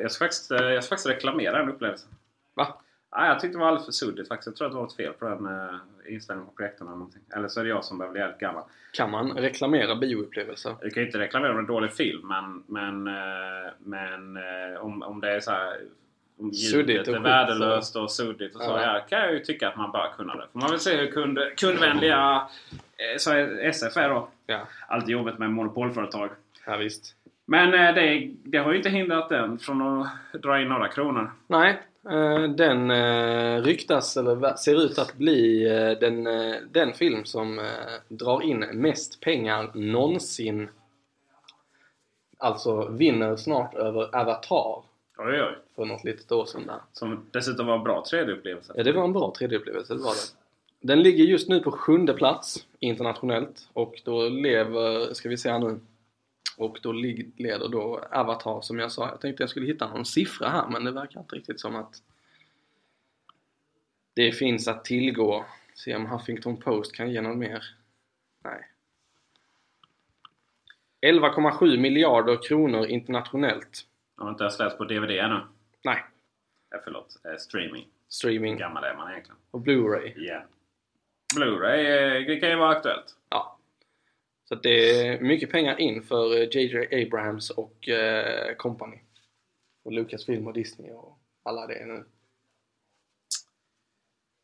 jag, 0.03 0.11
ska 0.11 0.25
faktiskt, 0.25 0.51
jag 0.51 0.85
ska 0.85 0.89
faktiskt 0.89 1.09
reklamera 1.09 1.59
den 1.59 1.69
upplevelsen. 1.69 2.11
Va? 2.55 2.81
Nej, 3.17 3.29
jag 3.29 3.41
tyckte 3.41 3.59
det 3.59 3.61
var 3.61 3.67
alldeles 3.67 3.87
för 3.87 3.93
suddigt 3.93 4.29
faktiskt. 4.29 4.47
Jag 4.47 4.57
tror 4.57 4.67
att 4.67 4.73
det 4.73 4.79
var 4.79 4.87
ett 4.87 4.97
fel 4.97 5.13
på 5.13 5.29
den 5.29 5.47
eh, 5.47 6.15
inställningen 6.15 6.51
på 6.51 6.57
projektorn 6.57 6.89
eller 6.89 6.97
någonting. 6.97 7.23
Eller 7.37 7.49
så 7.49 7.61
är 7.61 7.65
det 7.65 7.71
jag 7.71 7.85
som 7.85 7.99
börjar 7.99 8.13
bli 8.13 8.21
jävligt 8.21 8.41
gammal. 8.41 8.63
Kan 8.93 9.11
man 9.11 9.31
reklamera 9.33 9.97
bioupplevelser? 9.97 10.77
Du 10.81 10.91
kan 10.91 11.03
ju 11.03 11.07
inte 11.07 11.19
reklamera 11.19 11.59
en 11.59 11.67
dålig 11.67 11.93
film 11.93 12.29
men, 12.29 12.65
men, 12.67 13.03
men 13.79 14.37
om, 14.77 15.03
om 15.03 15.21
det 15.21 15.31
är 15.31 15.41
så 15.41 15.51
här 15.51 15.81
om 16.41 16.51
ljudet 16.51 17.09
och 17.09 17.15
är 17.15 17.19
värdelöst 17.21 17.97
och 17.97 18.11
suddigt 18.11 18.55
och 18.57 18.63
så. 18.63 18.71
Ja. 18.71 18.83
Ja. 18.83 19.01
kan 19.09 19.19
jag 19.19 19.33
ju 19.33 19.41
tycka 19.41 19.69
att 19.69 19.77
man 19.77 19.93
bör 19.93 20.13
kunna 20.17 20.37
det. 20.37 20.47
Får 20.53 20.61
man 20.61 20.71
väl 20.71 20.81
se 20.81 20.97
hur 20.97 21.11
kund, 21.11 21.39
kundvänliga 21.57 22.49
eh, 22.77 23.19
så 23.19 23.35
SF 23.63 23.97
är 23.97 24.09
då. 24.09 24.29
Ja, 24.47 24.61
Alltid 24.89 25.11
jobbet 25.11 25.39
med 25.39 25.51
monopolföretag. 25.51 26.31
ja 26.67 26.77
visst. 26.77 27.15
Men 27.47 27.75
eh, 27.75 27.95
det, 27.95 28.31
det 28.45 28.59
har 28.59 28.71
ju 28.71 28.77
inte 28.77 28.91
hindrat 28.91 29.29
den 29.29 29.59
från 29.59 29.83
att 29.83 30.43
dra 30.43 30.61
in 30.61 30.69
några 30.69 30.89
kronor. 30.89 31.31
Nej, 31.47 31.83
eh, 32.11 32.43
den 32.43 32.93
ryktas 33.63 34.17
eller 34.17 34.57
ser 34.57 34.85
ut 34.85 34.99
att 34.99 35.15
bli 35.15 35.65
den, 36.01 36.25
den 36.71 36.93
film 36.93 37.25
som 37.25 37.61
drar 38.09 38.43
in 38.43 38.59
mest 38.73 39.21
pengar 39.21 39.71
någonsin. 39.75 40.69
Alltså 42.39 42.89
vinner 42.89 43.37
snart 43.37 43.75
över 43.75 44.17
Avatar 44.17 44.83
Oj, 45.23 45.43
oj. 45.43 45.59
för 45.77 45.85
något 45.85 46.05
litet 46.05 46.33
år 46.33 46.47
sedan 46.47 46.67
där. 46.67 46.81
Som 46.93 47.27
dessutom 47.31 47.67
var 47.67 47.77
en 47.77 47.85
bra 47.85 48.05
3D-upplevelse. 48.13 48.73
Ja, 48.77 48.83
det 48.83 48.93
var 48.93 49.05
en 49.05 49.13
bra 49.13 49.33
3D-upplevelse, 49.41 49.95
det 49.95 50.03
var 50.03 50.15
det. 50.15 50.41
Den 50.81 51.03
ligger 51.03 51.25
just 51.25 51.49
nu 51.49 51.61
på 51.61 51.73
sjunde 51.73 52.15
plats 52.15 52.67
internationellt 52.79 53.69
och 53.73 54.01
då 54.05 54.29
lever, 54.29 55.15
ska 55.15 55.29
vi 55.29 55.37
se 55.37 55.51
här 55.51 55.59
nu, 55.59 55.81
och 56.57 56.79
då 56.83 56.93
leder 56.93 57.69
då 57.69 58.01
Avatar 58.11 58.61
som 58.61 58.79
jag 58.79 58.93
sa. 58.93 59.09
Jag 59.09 59.21
tänkte 59.21 59.43
jag 59.43 59.51
skulle 59.51 59.67
hitta 59.67 59.89
någon 59.89 60.05
siffra 60.05 60.49
här 60.49 60.69
men 60.69 60.85
det 60.85 60.91
verkar 60.91 61.21
inte 61.21 61.37
riktigt 61.37 61.61
som 61.61 61.77
att 61.77 62.03
det 64.15 64.33
finns 64.33 64.69
att 64.69 64.85
tillgå. 64.85 65.45
Se 65.75 65.97
om 65.97 66.07
Huffington 66.07 66.57
Post 66.57 66.93
kan 66.95 67.11
ge 67.11 67.21
någon 67.21 67.39
mer. 67.39 67.65
Nej. 68.45 68.67
11,7 71.07 71.79
miljarder 71.79 72.43
kronor 72.43 72.87
internationellt. 72.87 73.87
Jag 74.21 74.25
har 74.27 74.31
inte 74.33 74.45
ens 74.45 74.59
läst 74.59 74.79
på 74.79 74.85
DVD 74.85 75.11
ännu. 75.11 75.41
Nej, 75.85 76.05
Eh, 76.75 76.81
förlåt. 76.85 77.17
Eh, 77.25 77.37
streaming. 77.37 77.83
Hur 77.85 77.91
streaming 78.09 78.57
gammal 78.57 78.85
är 78.85 78.95
man 78.97 79.11
egentligen? 79.11 79.39
och 79.51 79.61
Blu-ray. 79.61 80.13
Ja. 80.17 80.43
Blu-ray 81.37 81.79
eh, 81.81 82.27
det 82.27 82.37
kan 82.41 82.49
ju 82.51 82.57
vara 82.57 82.71
aktuellt. 82.77 83.17
Ja. 83.29 83.59
Så 84.49 84.55
det 84.55 84.91
är 85.09 85.21
mycket 85.21 85.51
pengar 85.51 85.81
in 85.81 86.03
för 86.03 86.57
JJ 86.57 87.03
Abrams 87.07 87.51
och 87.51 87.89
eh, 87.89 88.55
company. 88.57 89.01
Och 89.85 89.93
Lucasfilm 89.93 90.47
och 90.47 90.53
Disney 90.53 90.91
och 90.93 91.19
alla 91.43 91.67
det 91.67 91.87
nu. 91.87 92.05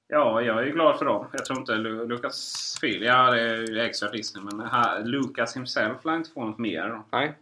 Ja, 0.09 0.43
jag 0.43 0.59
är 0.59 0.65
ju 0.67 0.73
glad 0.73 0.99
för 0.99 1.05
dem. 1.05 1.27
Jag 1.33 1.45
tror 1.45 1.59
inte 1.59 1.73
Lu- 1.73 2.07
Lucas 2.09 2.79
Film, 2.81 3.03
ja 3.03 3.31
det 3.31 3.41
är 3.41 3.57
ju 3.71 3.81
ägs 3.81 4.03
av 4.03 4.13
Disney, 4.13 4.45
men 4.45 4.61
här, 4.61 5.05
Lucas 5.05 5.57
himself 5.57 6.05
lär 6.05 6.17
inte 6.17 6.31
få 6.31 6.45
något 6.45 6.59
mer. 6.59 7.03
Nej. 7.13 7.33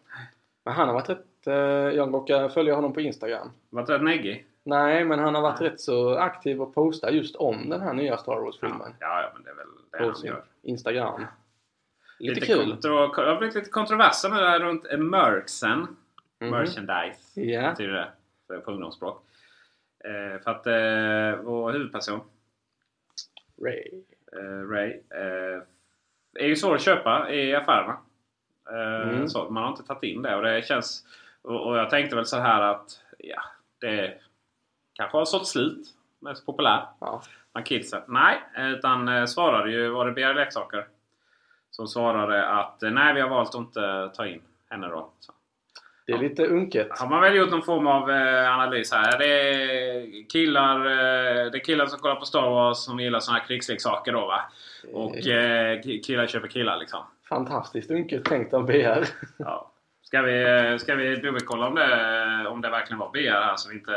Men 0.64 0.74
han 0.74 0.86
har 0.88 0.94
varit 0.94 1.08
rätt... 1.08 1.26
Eh, 1.46 1.54
jag 1.96 2.14
råkar 2.14 2.48
följa 2.48 2.74
honom 2.74 2.92
på 2.92 3.00
Instagram. 3.00 3.50
Varit 3.70 3.88
rätt 3.90 4.02
neggig. 4.02 4.46
Nej, 4.62 5.04
men 5.04 5.18
han 5.18 5.34
har 5.34 5.42
varit 5.42 5.60
rätt 5.60 5.80
så 5.80 6.14
aktiv 6.16 6.62
och 6.62 6.74
postar 6.74 7.10
just 7.10 7.36
om 7.36 7.68
den 7.70 7.80
här 7.80 7.92
nya 7.92 8.16
Star 8.16 8.32
Ja, 8.32 8.40
Wars-filmen. 8.40 8.94
ja, 9.00 9.30
men 9.34 9.42
det 9.42 9.50
är 9.50 9.54
väl 9.54 9.66
det 9.92 9.98
på 9.98 10.04
han 10.04 10.16
sin 10.16 10.26
gör. 10.26 10.42
Instagram. 10.62 11.24
Lite, 12.18 12.40
kul. 12.46 12.72
Kontro- 12.72 13.16
det 13.24 13.30
har 13.30 13.36
blivit 13.38 13.54
lite 13.54 13.70
kontroverser 13.70 14.28
nu 14.28 14.34
här 14.36 14.60
runt 14.60 14.98
Merksen. 14.98 15.78
Mhm. 16.40 16.50
Merchandise. 16.50 17.40
Ja. 17.40 17.70
betyder 17.70 18.10
det 18.48 18.60
på 18.60 18.70
ungdomsspråk. 18.70 19.22
Eh, 20.04 20.42
för 20.42 20.50
att 20.50 20.66
eh, 20.66 21.44
vår 21.44 21.72
huvudperson, 21.72 22.20
Ray. 23.62 23.84
eh, 24.32 24.68
Ray, 24.70 24.90
eh, 25.10 25.62
är 26.40 26.46
ju 26.46 26.56
svår 26.56 26.74
att 26.74 26.80
köpa 26.82 27.30
i 27.32 27.54
affärerna. 27.54 27.96
Eh, 28.70 29.08
Mm. 29.08 29.28
så, 29.28 29.50
man 29.50 29.62
har 29.62 29.70
inte 29.70 29.82
tagit 29.82 30.02
in 30.02 30.22
det 30.22 30.36
och 30.36 30.42
det 30.42 30.66
känns... 30.66 31.06
Och, 31.44 31.66
och 31.66 31.76
jag 31.78 31.90
tänkte 31.90 32.16
väl 32.16 32.26
så 32.26 32.38
här 32.38 32.60
att 32.62 33.00
ja, 33.18 33.42
det 33.80 34.14
kanske 34.94 35.18
har 35.18 35.24
sålt 35.24 35.46
slut. 35.46 35.86
Mest 36.18 36.46
populär 36.46 36.86
Ja. 37.00 37.22
bland 37.52 37.66
kidsen. 37.66 38.02
Nej, 38.08 38.40
utan 38.58 39.08
eh, 39.08 39.24
svarade 39.24 39.70
ju, 39.72 39.88
var 39.88 40.06
det 40.06 40.12
BR 40.12 40.34
Leksaker? 40.34 40.86
Som 41.70 41.86
svarade 41.88 42.46
att 42.48 42.82
eh, 42.82 42.90
nej, 42.90 43.14
vi 43.14 43.20
har 43.20 43.28
valt 43.28 43.48
att 43.48 43.54
inte 43.60 44.10
ta 44.14 44.26
in 44.26 44.42
henne 44.70 44.86
då. 44.88 45.10
Så. 45.20 45.32
Det 46.06 46.12
är 46.12 46.18
lite 46.18 46.46
unket. 46.46 46.98
Har 46.98 47.06
man 47.08 47.20
väl 47.20 47.36
gjort 47.36 47.50
någon 47.50 47.62
form 47.62 47.86
av 47.86 48.10
eh, 48.10 48.52
analys 48.54 48.92
här. 48.92 49.18
Det 49.18 49.26
är 49.26 50.28
killar, 50.30 50.78
det 51.50 51.58
är 51.58 51.64
killar 51.64 51.86
som 51.86 51.98
kollar 51.98 52.14
på 52.16 52.24
Star 52.26 52.50
Wars 52.50 52.78
som 52.78 53.00
gillar 53.00 53.20
såna 53.20 53.38
här 53.38 53.44
krigsleksaker 53.46 54.12
då 54.12 54.26
va? 54.26 54.40
Och 54.92 55.14
ki- 55.14 56.02
killar 56.02 56.26
köper 56.26 56.48
killar 56.48 56.76
liksom. 56.78 57.00
Fantastiskt 57.28 57.90
unket 57.90 58.24
tänkt 58.24 58.54
av 58.54 58.66
BR. 58.66 59.04
Ja. 59.36 59.70
Ska 60.04 60.22
vi, 60.22 60.42
eh, 60.72 60.76
ska 60.78 60.94
vi 60.94 61.16
dubbelkolla 61.16 61.66
om 61.66 61.74
det, 61.74 62.48
om 62.48 62.60
det 62.60 62.70
verkligen 62.70 62.98
var 62.98 63.10
BR 63.10 63.30
här 63.30 63.56
så 63.56 63.68
vi 63.68 63.74
inte... 63.74 63.94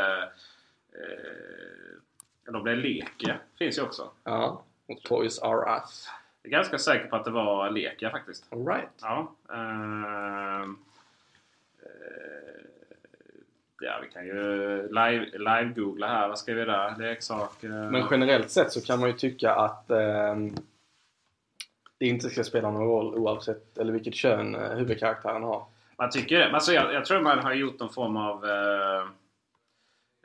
Eh, 0.92 2.48
eller 2.48 2.58
om 2.58 2.64
det 2.64 2.70
är 2.72 2.76
Leke. 2.76 3.36
Finns 3.58 3.78
ju 3.78 3.82
också. 3.82 4.10
ja. 4.24 4.62
Och 4.86 5.02
Toys 5.02 5.38
R 5.42 5.76
Us. 5.78 6.08
Jag 6.42 6.52
är 6.52 6.56
ganska 6.56 6.78
säker 6.78 7.06
på 7.06 7.16
att 7.16 7.24
det 7.24 7.30
var 7.30 7.70
Leka 7.70 8.10
faktiskt. 8.10 8.52
Alright. 8.52 8.88
Ja. 9.00 9.32
ehm, 9.52 10.76
eh, 11.82 11.88
ja, 13.80 13.98
vi 14.02 14.08
kan 14.12 14.26
ju 14.26 14.32
live- 14.88 15.38
live-googla 15.38 16.06
här. 16.08 16.28
Vad 16.28 16.38
ska 16.38 16.54
vi 16.54 16.64
där? 16.64 16.94
Leksak. 16.98 17.64
eh, 17.64 17.70
Men 17.70 18.06
generellt 18.10 18.50
sett 18.50 18.72
så 18.72 18.80
kan 18.80 19.00
man 19.00 19.08
ju 19.08 19.14
tycka 19.16 19.54
att 19.54 19.90
ehm, 19.90 20.54
det 21.98 22.06
inte 22.06 22.30
ska 22.30 22.44
spela 22.44 22.70
någon 22.70 22.86
roll 22.88 23.14
oavsett 23.14 23.78
eller 23.78 23.92
vilket 23.92 24.14
kön 24.14 24.54
eh, 24.54 24.70
huvudkaraktären 24.70 25.42
har. 25.42 25.64
Man 25.98 26.10
tycker 26.10 26.38
det. 26.38 26.54
Alltså, 26.54 26.72
jag, 26.72 26.94
jag 26.94 27.04
tror 27.04 27.20
man 27.20 27.38
har 27.38 27.52
gjort 27.52 27.80
någon 27.80 27.92
form 27.92 28.16
av... 28.16 28.44
Eh, 28.44 29.00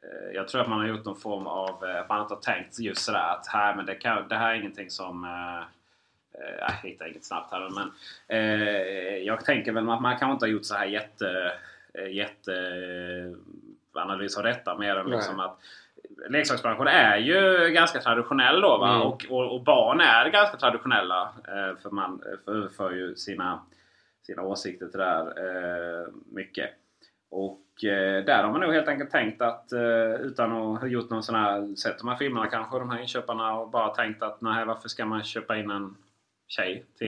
eh, 0.03 0.31
jag 0.33 0.47
tror 0.47 0.61
att 0.61 0.69
man 0.69 0.79
har 0.79 0.87
gjort 0.87 1.05
någon 1.05 1.19
form 1.19 1.47
av... 1.47 1.85
Eh, 1.85 1.99
att 1.99 2.09
man 2.09 2.21
inte 2.21 2.33
har 2.33 2.41
tänkt 2.41 2.79
just 2.79 3.01
sådär 3.01 3.29
att 3.29 3.47
här, 3.47 3.75
men 3.75 3.85
det, 3.85 3.95
kan, 3.95 4.27
det 4.27 4.35
här 4.35 4.51
är 4.51 4.55
ingenting 4.55 4.89
som... 4.89 5.23
Eh, 5.23 5.59
eh, 6.41 6.55
jag 6.59 6.89
hittar 6.89 7.07
inget 7.07 7.25
snabbt 7.25 7.51
här 7.51 7.69
men 7.69 7.91
eh, 8.27 9.17
jag 9.17 9.45
tänker 9.45 9.71
väl 9.71 9.89
att 9.89 10.01
man 10.01 10.17
kanske 10.17 10.33
inte 10.33 10.45
har 10.45 10.51
gjort 10.51 10.65
så 10.65 10.75
här 10.75 10.85
jätte, 10.85 11.51
jätte 12.09 12.53
analys 13.93 14.37
av 14.37 14.43
detta 14.43 14.77
mer 14.77 14.95
än 14.95 15.05
Nej. 15.05 15.15
liksom 15.15 15.39
att 15.39 15.59
leksaksbranschen 16.29 16.87
är 16.87 17.17
ju 17.17 17.69
ganska 17.69 17.99
traditionell 17.99 18.61
då 18.61 18.77
va? 18.77 18.89
Mm. 18.89 19.01
Och, 19.01 19.25
och, 19.29 19.55
och 19.55 19.63
barn 19.63 20.01
är 20.01 20.29
ganska 20.29 20.57
traditionella. 20.57 21.33
Eh, 21.47 21.81
för 21.81 21.89
man 21.89 22.21
för 22.77 22.91
ju 22.91 23.15
sina, 23.15 23.59
sina 24.25 24.41
åsikter 24.41 24.87
till 24.87 24.99
det 24.99 25.05
där 25.05 25.25
eh, 25.25 26.07
mycket. 26.31 26.69
Och 27.31 27.83
eh, 27.83 28.25
där 28.25 28.43
har 28.43 28.51
man 28.51 28.61
nog 28.61 28.73
helt 28.73 28.87
enkelt 28.87 29.11
tänkt 29.11 29.41
att 29.41 29.71
eh, 29.71 30.13
utan 30.21 30.51
att 30.51 30.79
ha 30.81 30.87
gjort 30.87 31.09
någon 31.09 31.23
sån 31.23 31.35
här, 31.35 31.75
sett 31.75 31.99
de 31.99 32.07
här 32.07 32.15
filmerna 32.15 32.47
kanske, 32.47 32.79
de 32.79 32.89
här 32.89 33.01
inköparna 33.01 33.59
och 33.59 33.69
bara 33.69 33.95
tänkt 33.95 34.23
att 34.23 34.41
nej 34.41 34.65
varför 34.65 34.89
ska 34.89 35.05
man 35.05 35.23
köpa 35.23 35.57
in 35.57 35.71
en 35.71 35.95
tjej 36.47 36.85
till 36.97 37.07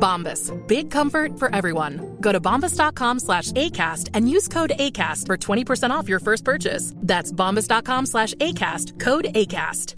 Bombas. 0.00 0.50
Big 0.66 0.90
comfort 0.90 1.38
for 1.38 1.54
everyone. 1.54 2.16
Go 2.20 2.32
to 2.32 2.40
bombas.com 2.40 3.20
slash 3.20 3.52
ACAST 3.52 4.10
and 4.14 4.28
use 4.36 4.48
code 4.48 4.72
ACAST 4.78 5.26
for 5.26 5.36
20% 5.36 5.90
off 5.90 6.08
your 6.08 6.20
first 6.20 6.44
purchase. 6.44 6.94
That's 6.96 7.32
bombas.com 7.32 8.06
slash 8.06 8.34
ACAST. 8.34 8.98
Code 9.04 9.26
ACAST. 9.34 9.96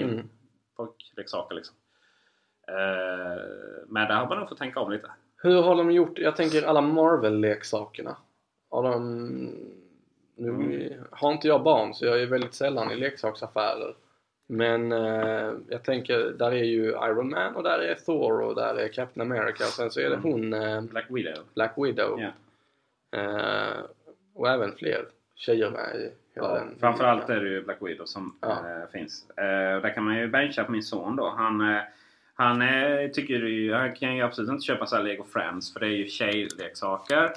Mm. 0.00 0.28
Folkleksaker 0.76 1.54
liksom. 1.54 1.74
Eh, 2.68 3.44
men 3.88 4.08
där 4.08 4.14
har 4.14 4.28
man 4.28 4.38
nog 4.38 4.48
fått 4.48 4.58
tänka 4.58 4.80
om 4.80 4.90
lite. 4.92 5.10
Hur 5.42 5.62
har 5.62 5.76
de 5.76 5.90
gjort? 5.90 6.18
Jag 6.18 6.36
tänker 6.36 6.62
alla 6.62 6.80
Marvel-leksakerna. 6.80 8.16
Har 8.70 8.82
de... 8.82 9.54
Nu 10.38 10.48
Mm. 10.48 11.04
har 11.10 11.32
inte 11.32 11.48
jag 11.48 11.62
barn 11.62 11.94
så 11.94 12.04
jag 12.06 12.22
är 12.22 12.26
väldigt 12.26 12.54
sällan 12.54 12.90
i 12.90 12.96
leksaksaffärer. 12.96 13.94
Men 14.46 14.92
eh, 14.92 15.52
jag 15.68 15.84
tänker, 15.84 16.18
där 16.18 16.50
är 16.52 16.64
ju 16.64 16.88
Iron 16.88 17.30
Man 17.30 17.56
och 17.56 17.62
där 17.62 17.78
är 17.78 17.94
Thor 17.94 18.40
och 18.40 18.54
där 18.54 18.74
är 18.74 18.88
Captain 18.88 19.32
America 19.32 19.64
och 19.64 19.70
sen 19.72 19.90
så 19.90 20.00
är 20.00 20.10
det 20.10 20.16
hon 20.16 20.52
eh, 20.52 20.80
Black 20.82 21.06
Widow. 21.08 21.44
Black 21.54 21.72
Widow. 21.76 22.20
Ja. 22.20 22.30
Eh, 23.20 23.76
och 24.34 24.48
även 24.48 24.72
fler 24.72 25.04
tjejer 25.34 25.70
med 25.70 25.96
i 25.96 26.10
hela 26.34 26.48
Ja, 26.48 26.54
den. 26.54 26.74
framförallt 26.80 27.28
är 27.30 27.40
det 27.40 27.48
ju 27.50 27.62
Black 27.62 27.78
Widow 27.80 28.04
som 28.04 28.36
Ja. 28.40 28.50
eh, 28.50 28.90
finns. 28.92 29.30
Eh, 29.30 29.80
där 29.82 29.94
kan 29.94 30.04
man 30.04 30.16
ju 30.18 30.28
bencha 30.28 30.64
på 30.64 30.72
min 30.72 30.82
son 30.82 31.16
då. 31.16 31.28
Han, 31.36 31.60
eh, 31.74 31.80
han 32.34 32.62
eh, 32.62 33.10
tycker 33.10 33.34
ju, 33.34 33.72
han 33.74 33.94
kan 33.94 34.16
ju 34.16 34.22
absolut 34.22 34.50
inte 34.50 34.64
köpa 34.64 34.86
så 34.86 34.96
här 34.96 35.02
Lego 35.02 35.24
Friends 35.24 35.72
för 35.72 35.80
det 35.80 35.86
är 35.86 35.90
ju 35.96 36.08
tjejleksaker. 36.08 37.32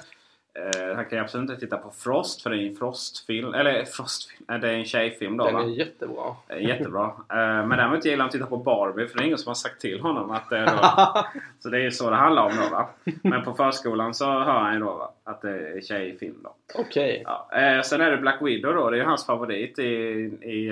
Eh, 0.54 0.94
han 0.96 1.04
kan 1.04 1.18
ju 1.18 1.24
absolut 1.24 1.50
inte 1.50 1.60
titta 1.60 1.76
på 1.76 1.90
Frost 1.90 2.42
för 2.42 2.50
det 2.50 2.56
är 2.56 2.66
en 2.68 2.76
Frostfilm. 2.76 3.54
Eller 3.54 3.84
Frostfilm, 3.84 4.46
eh, 4.50 4.58
det 4.58 4.68
är 4.68 4.72
en 4.74 4.84
tjejfilm 4.84 5.36
då 5.36 5.44
Den 5.44 5.54
va? 5.54 5.62
är 5.62 5.66
jättebra. 5.66 6.36
Eh, 6.48 6.62
Jättebra. 6.66 7.04
Eh, 7.04 7.66
Men 7.66 7.68
däremot 7.70 8.04
gillar 8.04 8.18
han 8.18 8.26
att 8.26 8.32
titta 8.32 8.46
på 8.46 8.56
Barbie 8.56 9.06
för 9.06 9.18
det 9.18 9.22
är 9.24 9.26
ingen 9.26 9.38
som 9.38 9.50
har 9.50 9.54
sagt 9.54 9.80
till 9.80 10.00
honom 10.00 10.30
att 10.30 10.50
det 10.50 10.56
är 10.58 10.66
då, 10.66 11.24
Så 11.60 11.68
det 11.68 11.76
är 11.78 11.82
ju 11.82 11.90
så 11.90 12.10
det 12.10 12.16
handlar 12.16 12.42
om 12.42 12.52
då 12.56 12.68
va. 12.76 12.88
Men 13.22 13.44
på 13.44 13.52
förskolan 13.54 14.14
så 14.14 14.24
hör 14.24 14.60
han 14.60 14.74
ju 14.74 14.80
då 14.80 14.86
va, 14.96 15.12
att 15.24 15.42
det 15.42 15.50
är 15.68 15.80
tjejfilm 15.80 16.36
då. 16.42 16.54
Okej. 16.74 17.22
Ja, 17.26 17.48
eh, 17.60 17.82
sen 17.82 18.00
är 18.00 18.10
det 18.10 18.16
Black 18.16 18.38
Widow 18.42 18.74
då. 18.74 18.90
Det 18.90 18.96
är 18.96 19.00
ju 19.00 19.04
hans 19.06 19.26
favorit 19.26 19.78
i, 19.78 19.82
i 20.42 20.70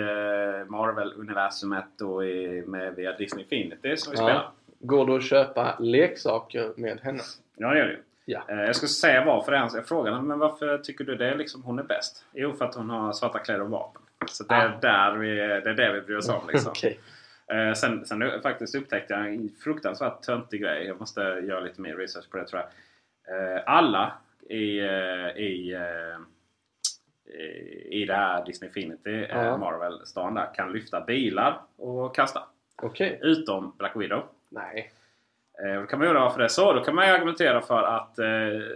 Marvel-universumet 0.68 2.00
och 2.02 2.24
i, 2.24 2.62
med, 2.66 2.94
via 2.94 3.12
Disney 3.12 3.42
Infinity 3.44 3.96
som 3.96 4.10
vi 4.10 4.16
spelar. 4.16 4.50
Går 4.80 5.06
det 5.06 5.16
att 5.16 5.24
köpa 5.24 5.76
leksaker 5.78 6.72
med 6.76 7.00
henne? 7.02 7.22
Ja, 7.56 7.68
det 7.70 7.78
gör 7.78 7.86
det 7.86 7.92
ju. 7.92 8.02
Ja. 8.30 8.42
Eh, 8.48 8.60
jag 8.60 8.76
skulle 8.76 8.88
säga 8.88 9.24
varför 9.24 9.50
det 9.52 9.56
är 9.56 9.60
hans. 9.60 9.74
Jag 9.74 9.86
frågade 9.88 10.22
men 10.22 10.38
varför 10.38 10.78
tycker 10.78 11.04
du 11.04 11.14
det 11.14 11.34
liksom 11.34 11.62
hon 11.62 11.78
är 11.78 11.82
bäst? 11.82 12.24
Jo, 12.32 12.52
för 12.52 12.64
att 12.64 12.74
hon 12.74 12.90
har 12.90 13.12
svarta 13.12 13.38
kläder 13.38 13.62
och 13.62 13.70
vapen. 13.70 14.02
Så 14.26 14.44
det 14.44 14.54
är, 14.54 14.68
Ah. 14.68 14.78
där 14.80 15.14
vi, 15.16 15.34
det 15.36 15.70
är 15.70 15.74
det 15.74 15.92
vi 15.92 16.00
bryr 16.00 16.16
oss 16.16 16.28
om 16.28 16.48
liksom. 16.48 16.70
Okej. 16.76 17.00
Eh, 17.52 17.72
sen, 17.74 18.04
sen 18.06 18.42
faktiskt 18.42 18.74
upptäckte 18.74 19.14
jag 19.14 19.28
en 19.28 19.50
fruktansvärt 19.64 20.22
töntig 20.22 20.60
grej. 20.62 20.86
Jag 20.86 21.00
måste 21.00 21.20
göra 21.20 21.60
lite 21.60 21.80
mer 21.80 21.96
research 21.96 22.30
på 22.30 22.36
det 22.36 22.46
tror 22.46 22.62
jag. 22.62 23.56
Eh, 23.56 23.62
alla 23.66 24.12
i, 24.48 24.80
i, 25.36 25.76
i 27.90 28.04
det 28.04 28.14
här 28.14 28.44
Disney 28.44 28.68
Infinity 28.68 29.22
eh, 29.24 29.28
Ja. 29.44 29.56
Marvel-stan 29.56 30.40
kan 30.54 30.72
lyfta 30.72 31.00
bilar 31.00 31.60
och 31.76 32.14
kasta. 32.14 32.42
Okej. 32.82 33.18
Utom 33.22 33.74
Black 33.78 33.96
Widow. 33.96 34.22
Nej. 34.48 34.92
Eh, 35.64 35.86
kan 35.86 35.98
man 35.98 36.08
undra 36.08 36.20
varför 36.20 36.38
det 36.38 36.44
är 36.44 36.48
så. 36.48 36.72
Då 36.72 36.84
kan 36.84 36.94
man 36.94 37.06
ju 37.06 37.12
argumentera 37.12 37.60
för 37.60 37.82
att 37.82 38.18
eh, 38.18 38.26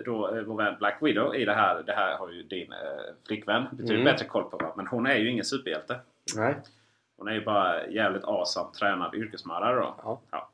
då, 0.05 0.37
eh, 0.37 0.43
vår 0.43 0.57
vän 0.57 0.75
Black 0.79 0.97
Widow 1.01 1.35
i 1.37 1.45
det 1.45 1.55
här, 1.55 1.83
det 1.87 1.93
här 1.93 2.17
har 2.19 2.29
ju 2.31 2.43
din 2.43 2.73
eh, 2.73 2.79
flickvän 3.27 3.65
betydligt 3.71 3.91
Mm. 4.01 4.05
bättre 4.05 4.27
koll 4.27 4.45
på. 4.45 4.57
Va? 4.57 4.73
Men 4.77 4.87
hon 4.87 5.07
är 5.07 5.15
ju 5.17 5.31
ingen 5.31 5.45
superhjälte. 5.45 5.97
Nej. 6.37 6.55
Hon 7.19 7.29
är 7.29 7.33
ju 7.33 7.45
bara 7.45 7.87
jävligt 7.87 8.25
awesome 8.25 8.71
tränad 8.79 9.15
yrkesmördare 9.15 9.75
då. 9.75 10.21
Ja. 10.31 10.49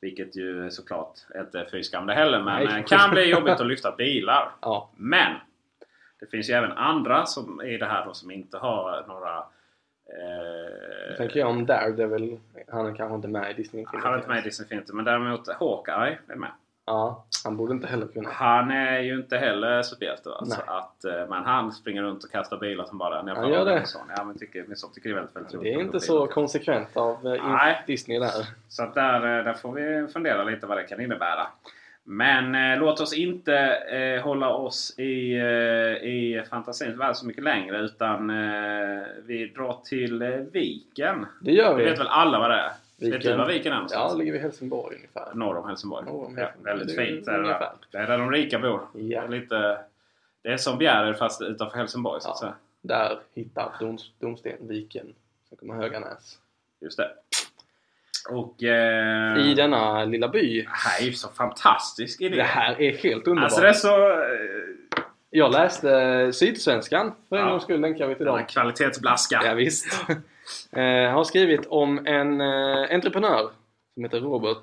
Vilket 0.00 0.36
ju 0.36 0.70
såklart 0.70 1.14
inte 1.40 1.60
är 1.60 1.68
fy 1.70 1.82
skam 1.82 2.06
det 2.06 2.14
heller. 2.14 2.42
Men 2.42 2.64
Nej. 2.64 2.78
eh, 2.78 2.84
kan 2.84 3.10
bli 3.10 3.30
jobbigt 3.30 3.60
att 3.60 3.66
lyfta 3.66 3.92
bilar. 3.96 4.50
Ja. 4.60 4.90
Men! 4.96 5.32
Det 6.20 6.26
finns 6.30 6.50
ju 6.50 6.54
även 6.54 6.72
andra 6.72 7.26
som 7.26 7.62
i 7.62 7.76
det 7.78 7.86
här 7.86 8.04
då 8.06 8.14
som 8.14 8.30
inte 8.30 8.58
har 8.58 9.04
några... 9.08 9.44
Eh, 10.08 11.16
tänker 11.16 11.40
jag 11.40 11.48
om 11.48 11.66
Daredevil. 11.66 12.40
Han 12.68 12.86
är 12.86 12.94
kanske 12.94 13.14
inte 13.16 13.28
med 13.28 13.50
i 13.50 13.54
Disney 13.54 13.80
Infinity. 13.80 14.04
han 14.04 14.12
är 14.12 14.16
inte 14.16 14.28
med 14.28 14.38
i 14.38 14.42
Disney 14.42 14.64
Infinity 14.64 14.92
men 14.92 15.04
däremot 15.04 15.48
Hawkeye 15.48 16.18
är 16.28 16.36
med. 16.36 16.50
Ja, 16.86 17.24
han 17.44 17.56
borde 17.56 17.72
inte 17.72 17.86
heller 17.86 18.06
kunna. 18.06 18.30
Han 18.30 18.70
är 18.70 19.00
ju 19.00 19.14
inte 19.14 19.36
heller 19.36 19.82
superhjälte. 19.82 20.28
va? 20.28 20.44
Så 20.44 20.56
Nej. 20.56 20.64
att, 20.66 21.04
eh, 21.04 21.28
men 21.28 21.44
han 21.44 21.72
springer 21.72 22.02
runt 22.02 22.24
och 22.24 22.30
kastar 22.30 22.56
bilar 22.56 22.84
som 22.84 22.98
bara 22.98 23.34
Han 23.34 23.50
gör 23.50 23.64
det. 23.64 23.84
Ja, 24.16 24.24
men 24.24 24.38
tycker, 24.38 24.64
men 24.66 24.76
så 24.76 24.88
tycker 24.88 25.08
det 25.08 25.12
är 25.12 25.16
väldigt, 25.16 25.36
väldigt 25.36 25.62
Det 25.62 25.74
är 25.74 25.80
inte 25.80 26.00
så 26.00 26.26
konsekvent 26.26 26.96
av 26.96 27.26
eh, 27.26 27.48
Nej. 27.48 27.82
Disney 27.86 28.18
där. 28.18 28.46
Så 28.68 28.82
att 28.82 28.94
där, 28.94 29.38
eh, 29.38 29.44
där 29.44 29.54
får 29.54 29.72
vi 29.72 30.08
fundera 30.12 30.44
lite 30.44 30.66
vad 30.66 30.78
det 30.78 30.84
kan 30.84 31.00
innebära. 31.00 31.46
Men 32.08 32.54
eh, 32.54 32.78
låt 32.78 33.00
oss 33.00 33.12
inte 33.14 33.56
eh, 33.74 34.22
hålla 34.24 34.50
oss 34.50 34.98
i, 34.98 35.34
eh, 35.34 36.08
i 36.08 36.44
fantasins 36.50 36.98
värld 37.00 37.16
så 37.16 37.26
mycket 37.26 37.44
längre. 37.44 37.78
Utan 37.78 38.30
eh, 38.30 39.02
vi 39.24 39.46
drar 39.56 39.80
till 39.84 40.22
eh, 40.22 40.28
Viken. 40.28 41.26
Det 41.40 41.52
gör 41.52 41.70
Det 41.78 41.84
vi. 41.84 41.90
vet 41.90 41.98
väl 42.00 42.06
alla 42.06 42.38
vad 42.38 42.50
det 42.50 42.56
är? 42.56 42.70
Vet 43.10 43.22
du 43.22 43.36
var 43.36 43.46
Viken 43.46 43.66
är 43.66 43.70
Ja, 43.70 43.74
någonstans? 43.74 44.12
det 44.12 44.18
ligger 44.18 44.32
vid 44.32 44.40
Helsingborg 44.42 44.96
ungefär. 44.96 45.34
Norr 45.34 45.56
om 45.56 45.68
Helsingborg. 45.68 46.04
Norr 46.06 46.26
om 46.26 46.34
ja, 46.38 46.44
Helsingborg. 46.44 46.74
väldigt 46.76 46.96
Det 46.96 47.04
fint. 47.06 47.28
Är 47.28 47.38
det, 47.38 47.48
där. 47.48 47.68
det 47.90 47.98
är 47.98 48.06
där 48.06 48.18
de 48.18 48.30
rika 48.32 48.58
bor. 48.58 48.80
Ja. 48.94 49.20
Det, 49.20 49.26
är 49.26 49.28
lite, 49.40 49.78
det 50.42 50.48
är 50.52 50.56
som 50.56 50.78
Bjärred 50.78 51.16
fast 51.18 51.42
utanför 51.42 51.78
Helsingborg 51.78 52.20
så 52.20 52.30
att 52.30 52.38
säga. 52.38 52.54
Där 52.82 53.18
hittar 53.34 53.72
Dons, 53.80 54.10
Domsten 54.18 54.52
Viken. 54.60 55.06
Sen 55.48 55.58
kommer 55.58 55.74
Höganäs. 55.74 56.38
Just 56.80 56.96
det. 56.96 57.10
Och... 58.30 58.62
Eh, 58.62 59.38
I 59.50 59.54
denna 59.54 60.04
lilla 60.04 60.28
by. 60.28 60.62
Det 60.62 60.68
här 60.70 61.02
är 61.02 61.06
ju 61.06 61.12
så 61.12 61.28
fantastisk 61.28 62.20
idé. 62.20 62.36
Det 62.36 62.42
här 62.42 62.80
är 62.82 62.92
helt 62.96 63.26
underbart. 63.28 63.44
Alltså 63.44 63.60
det 63.60 63.68
är 63.68 63.72
så... 63.72 64.10
eh, 64.10 65.04
Jag 65.30 65.52
läste 65.52 66.32
Sydsvenskan 66.32 67.12
för 67.28 67.36
en 67.36 67.42
Ja. 67.44 67.50
gångs 67.50 67.62
skull 67.62 67.80
länkar 67.80 68.06
vi 68.06 68.14
till 68.14 68.26
dem. 68.26 68.44
Kvalitetsblaska. 68.48 69.40
Ja, 69.44 69.54
visst. 69.54 69.86
eh, 70.72 70.82
har 71.12 71.24
skrivit 71.24 71.66
om 71.66 72.06
en 72.06 72.40
eh, 72.40 72.94
entreprenör 72.94 73.50
som 73.94 74.04
heter 74.04 74.20
Robert 74.20 74.62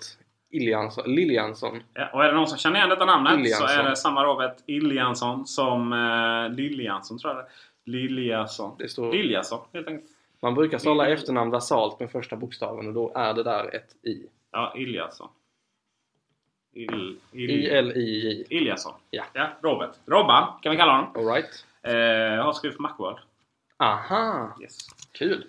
Iljansson, 0.52 1.04
Liljansson. 1.16 1.84
Ja, 1.94 2.10
och 2.14 2.24
är 2.24 2.28
det 2.28 2.36
någon 2.36 2.48
som 2.48 2.58
känner 2.58 2.76
igen 2.78 2.90
detta 2.90 3.06
namnet 3.06 3.34
Iljansson. 3.40 3.68
så 3.68 3.80
är 3.80 3.90
det 3.90 3.96
samma 3.96 4.24
Robert 4.24 4.56
Iljansson 4.68 5.46
som 5.48 5.94
eh, 5.94 6.56
Liljansson 6.56 7.20
tror 7.20 7.34
jag 7.34 7.44
det. 7.44 7.50
Liljason. 7.92 8.76
Det 8.80 8.90
står- 8.90 9.12
Liljason 9.14 9.60
helt 9.74 9.88
enkelt. 9.88 10.10
Man 10.44 10.54
brukar 10.54 10.78
stava 10.78 11.08
efternamn 11.08 11.52
basalt 11.52 12.00
med 12.00 12.12
första 12.12 12.36
bokstaven 12.36 12.88
och 12.88 12.94
då 12.94 13.12
är 13.16 13.34
det 13.34 13.44
där 13.44 13.76
ett 13.76 14.06
i. 14.06 14.26
Ja, 14.52 14.74
Iljason. 14.78 15.30
Il, 16.74 17.18
il, 17.32 17.50
I-L-I-J. 17.50 18.46
Iljason. 18.50 18.94
Ja. 19.10 19.24
ja. 19.34 19.50
Robert. 19.62 19.92
Robban 20.06 20.48
kan 20.62 20.72
vi 20.72 20.78
kalla 20.78 20.96
honom. 20.96 21.10
All 21.16 21.26
right. 21.26 21.66
Eh, 21.82 21.94
jag 22.36 22.44
har 22.44 22.54
skrivit 22.54 22.76
för 22.76 22.82
Macworld. 22.82 23.18
Aha! 23.78 24.58
Yes. 24.62 24.78
Kul! 25.12 25.46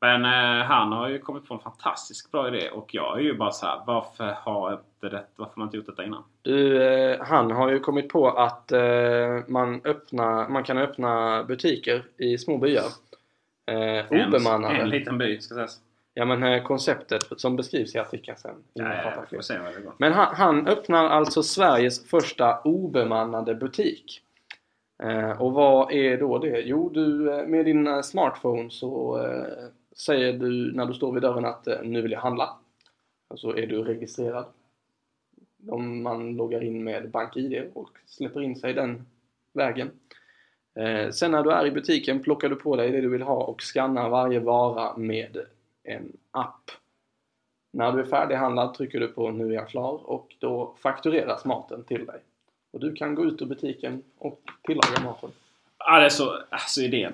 Men 0.00 0.24
eh, 0.24 0.64
han 0.64 0.92
har 0.92 1.08
ju 1.08 1.18
kommit 1.18 1.48
på 1.48 1.54
en 1.54 1.60
fantastiskt 1.60 2.30
bra 2.30 2.48
idé 2.48 2.70
och 2.70 2.94
jag 2.94 3.18
är 3.18 3.22
ju 3.22 3.34
bara 3.34 3.52
så 3.52 3.66
här, 3.66 3.80
varför 3.86 4.36
har 4.40 4.72
inte 4.72 5.16
det, 5.16 5.24
varför 5.36 5.54
har 5.54 5.58
man 5.60 5.66
inte 5.66 5.76
gjort 5.76 5.86
detta 5.86 6.04
innan? 6.04 6.24
Du, 6.42 6.82
eh, 6.82 7.24
han 7.24 7.50
har 7.50 7.70
ju 7.70 7.80
kommit 7.80 8.08
på 8.08 8.28
att 8.28 8.72
eh, 8.72 9.38
man, 9.48 9.80
öppna, 9.84 10.48
man 10.48 10.64
kan 10.64 10.78
öppna 10.78 11.44
butiker 11.44 12.04
i 12.16 12.38
små 12.38 12.58
byar. 12.58 13.07
Eh, 13.68 14.26
obemannade. 14.26 14.74
En, 14.74 14.80
en 14.80 14.88
liten 14.88 15.18
by 15.18 15.40
ska 15.40 15.54
sägas. 15.54 15.80
Ja 16.14 16.24
men 16.24 16.42
eh, 16.42 16.62
konceptet 16.62 17.40
som 17.40 17.56
beskrivs 17.56 17.94
i 17.94 17.98
artikeln 17.98 18.38
sen. 18.38 18.54
Ja, 18.72 19.24
ja, 19.30 19.42
se. 19.42 19.58
Men 19.98 20.12
han, 20.12 20.34
han 20.34 20.66
öppnar 20.66 21.04
alltså 21.04 21.42
Sveriges 21.42 22.08
första 22.08 22.60
obemannade 22.60 23.54
butik. 23.54 24.22
Eh, 25.02 25.42
och 25.42 25.52
vad 25.52 25.92
är 25.92 26.18
då 26.18 26.38
det? 26.38 26.60
Jo, 26.60 26.88
du 26.88 27.32
eh, 27.32 27.46
med 27.46 27.64
din 27.64 27.86
eh, 27.86 28.00
smartphone 28.00 28.70
så 28.70 29.22
eh, 29.24 29.68
säger 29.96 30.32
du 30.32 30.72
när 30.72 30.86
du 30.86 30.94
står 30.94 31.12
vid 31.12 31.22
dörren 31.22 31.44
att 31.44 31.68
nu 31.82 32.02
vill 32.02 32.12
jag 32.12 32.20
handla. 32.20 32.56
Och 33.28 33.38
så 33.38 33.56
är 33.56 33.66
du 33.66 33.82
registrerad. 33.84 34.44
Om 35.68 36.02
man 36.02 36.36
loggar 36.36 36.64
in 36.64 36.84
med 36.84 37.10
BankID 37.10 37.70
och 37.74 37.90
släpper 38.06 38.40
in 38.40 38.56
sig 38.56 38.74
den 38.74 39.06
vägen. 39.52 39.90
Eh, 40.78 41.10
sen 41.10 41.30
när 41.30 41.42
du 41.42 41.50
är 41.50 41.66
i 41.66 41.70
butiken 41.70 42.22
plockar 42.22 42.48
du 42.48 42.56
på 42.56 42.76
dig 42.76 42.90
det 42.90 43.00
du 43.00 43.08
vill 43.08 43.22
ha 43.22 43.44
och 43.44 43.62
skannar 43.62 44.08
varje 44.08 44.40
vara 44.40 44.96
med 44.96 45.38
en 45.84 46.12
app. 46.30 46.70
När 47.72 47.92
du 47.92 48.00
är 48.00 48.04
färdighandlad 48.04 48.74
trycker 48.74 49.00
du 49.00 49.08
på 49.08 49.30
nu 49.30 49.48
är 49.50 49.54
jag 49.54 49.68
klar 49.68 50.10
och 50.10 50.36
då 50.38 50.74
faktureras 50.82 51.44
maten 51.44 51.84
till 51.84 52.06
dig. 52.06 52.20
Och 52.72 52.80
du 52.80 52.94
kan 52.94 53.14
gå 53.14 53.24
ut 53.24 53.42
ur 53.42 53.46
butiken 53.46 54.02
och 54.18 54.40
tillaga 54.62 55.00
maten. 55.04 55.30
Ja, 55.78 55.98
det 55.98 56.04
är 56.04 56.08
så, 56.08 56.38
alltså 56.50 56.80
idén. 56.80 57.12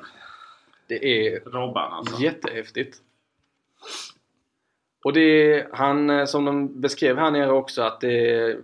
Det 0.86 1.04
är 1.04 1.40
Robban 1.40 1.92
alltså. 1.92 2.22
jättehäftigt. 2.22 3.02
Och 5.04 5.12
det 5.12 5.20
är, 5.20 5.68
han 5.72 6.10
eh, 6.10 6.24
som 6.24 6.44
de 6.44 6.80
beskrev 6.80 7.16
här 7.16 7.30
nere 7.30 7.52
också 7.52 7.82
att 7.82 8.00
det 8.00 8.30
är, 8.30 8.60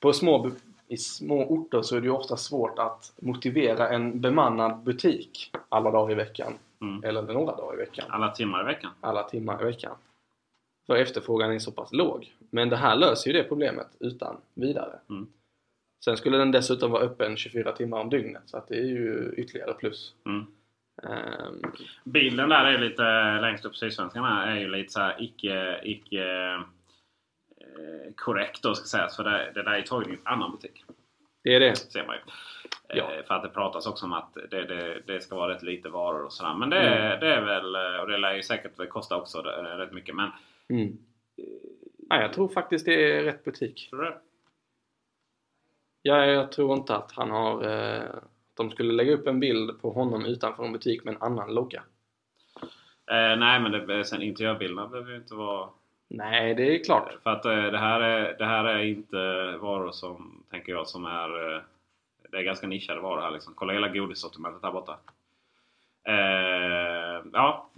på 0.00 0.12
små, 0.12 0.50
i 0.90 0.96
små 0.96 1.44
orter 1.44 1.82
så 1.82 1.96
är 1.96 2.00
det 2.00 2.06
ju 2.06 2.12
ofta 2.12 2.36
svårt 2.36 2.78
att 2.78 3.12
motivera 3.22 3.88
en 3.88 4.20
bemannad 4.20 4.82
butik 4.82 5.52
alla 5.68 5.90
dagar 5.90 6.12
i 6.12 6.14
veckan. 6.14 6.52
Mm. 6.80 7.04
Eller 7.04 7.22
några 7.22 7.56
dagar 7.56 7.74
i 7.74 7.76
veckan. 7.76 8.06
Alla 8.08 8.30
timmar 8.30 8.62
i 8.62 8.64
veckan. 8.64 8.90
alla 9.00 9.22
timmar 9.22 9.62
i 9.62 9.64
veckan. 9.64 9.96
För 10.86 10.96
efterfrågan 10.96 11.52
är 11.52 11.58
så 11.58 11.72
pass 11.72 11.92
låg. 11.92 12.32
Men 12.50 12.68
det 12.68 12.76
här 12.76 12.96
löser 12.96 13.30
ju 13.30 13.38
det 13.38 13.48
problemet 13.48 13.86
utan 14.00 14.36
vidare. 14.54 14.98
Mm. 15.10 15.26
Sen 16.04 16.16
skulle 16.16 16.36
den 16.36 16.50
dessutom 16.50 16.90
vara 16.90 17.02
öppen 17.02 17.36
24 17.36 17.72
timmar 17.72 18.00
om 18.00 18.10
dygnet 18.10 18.42
så 18.46 18.56
att 18.56 18.68
det 18.68 18.76
är 18.76 18.86
ju 18.86 19.34
ytterligare 19.36 19.74
plus. 19.74 20.14
Mm. 20.26 20.46
Ehm, 21.02 21.72
Bilden 22.04 22.48
där 22.48 22.64
är 22.64 22.78
lite 22.78 23.02
längst 23.40 23.64
upp 23.64 23.76
Sydsvenskan 23.76 24.24
här 24.24 24.46
är 24.46 24.60
ju 24.60 24.68
lite 24.68 24.92
så 24.92 25.00
här 25.00 25.16
icke, 25.22 25.80
icke 25.82 26.24
korrekt 28.16 28.62
då 28.62 28.74
ska 28.74 28.84
sägas. 28.86 29.16
För 29.16 29.24
det, 29.24 29.52
det 29.54 29.62
där 29.62 29.72
är 29.72 29.82
taget 29.82 30.08
i 30.08 30.12
en 30.12 30.18
annan 30.24 30.50
butik. 30.50 30.84
det 31.44 31.54
är 31.54 31.60
det. 31.60 31.76
Ser 31.76 32.06
man 32.06 32.16
ju. 32.16 32.20
Ja. 32.98 33.12
Eh, 33.12 33.24
För 33.24 33.34
att 33.34 33.42
det 33.42 33.48
pratas 33.48 33.86
också 33.86 34.04
om 34.06 34.12
att 34.12 34.34
det, 34.50 34.64
det, 34.64 35.02
det 35.06 35.20
ska 35.20 35.36
vara 35.36 35.54
rätt 35.54 35.62
lite 35.62 35.88
varor 35.88 36.24
och 36.24 36.32
sådär. 36.32 36.54
Men 36.54 36.70
det, 36.70 36.80
Mm. 36.80 37.20
det 37.20 37.34
är 37.34 37.40
väl, 37.40 37.74
eh, 37.74 38.00
och 38.00 38.08
det 38.08 38.18
lär 38.18 38.34
ju 38.34 38.42
säkert 38.42 38.88
kosta 38.88 39.16
också 39.16 39.38
rätt 39.42 39.92
mycket. 39.92 40.14
Men 40.14 40.30
Mm. 40.68 40.98
Ja, 42.08 42.20
jag 42.22 42.32
tror 42.32 42.48
faktiskt 42.48 42.86
det 42.86 43.12
är 43.12 43.22
rätt 43.24 43.44
butik. 43.44 43.88
tror 43.90 44.02
du 44.02 44.10
det? 44.10 44.16
Ja, 46.02 46.26
jag 46.26 46.52
tror 46.52 46.74
inte 46.76 46.96
att 46.96 47.12
han 47.12 47.30
har... 47.30 47.64
Eh, 47.68 48.02
att 48.10 48.56
de 48.56 48.70
skulle 48.70 48.92
lägga 48.92 49.12
upp 49.12 49.26
en 49.26 49.40
bild 49.40 49.80
på 49.82 49.90
honom 49.90 50.24
utanför 50.24 50.64
en 50.64 50.72
butik 50.72 51.04
med 51.04 51.14
en 51.14 51.22
annan 51.22 51.54
logga. 51.54 51.82
Eh, 53.10 53.36
nej 53.38 53.60
men 53.60 53.72
det, 53.72 54.04
sen 54.04 54.22
interiörbilderna 54.22 54.86
behöver 54.88 55.10
ju 55.10 55.16
inte 55.16 55.34
vara... 55.34 55.68
Nej, 56.12 56.54
det 56.54 56.74
är 56.74 56.84
klart. 56.84 57.16
För 57.22 57.30
att 57.30 57.44
eh, 57.44 57.62
det, 57.62 57.78
här 57.78 58.00
är, 58.00 58.36
det 58.38 58.44
här 58.44 58.64
är 58.64 58.78
inte 58.78 59.16
varor 59.60 59.90
som, 59.92 60.42
tänker 60.50 60.72
jag, 60.72 60.88
som 60.88 61.04
är... 61.04 61.54
Eh, 61.54 61.60
det 62.30 62.36
är 62.36 62.42
ganska 62.42 62.66
nischade 62.66 63.00
varor 63.00 63.20
här 63.20 63.30
liksom. 63.30 63.54
Kolla 63.56 63.72
hela 63.72 63.88
godissortimentet 63.88 64.62
här 64.62 64.72
borta. 64.72 64.96
Eh, 66.08 67.24
ja, 67.32 67.70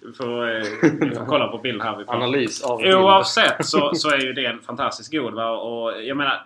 vi 0.00 0.12
får, 0.18 0.56
eh, 0.56 0.62
vi 1.00 1.10
får 1.10 1.26
kolla 1.26 1.48
på 1.48 1.58
bild 1.58 1.82
här. 1.82 1.96
Vi. 1.96 2.04
Analys 2.06 2.64
av 2.64 2.78
bild. 2.78 2.94
Oavsett 2.94 3.66
så, 3.66 3.94
så 3.94 4.10
är 4.10 4.18
ju 4.18 4.32
det 4.32 4.46
en 4.46 4.60
fantastiskt 4.60 5.12
god. 5.12 5.34
Va? 5.34 5.50
Och 5.50 6.02
jag 6.02 6.16
menar, 6.16 6.42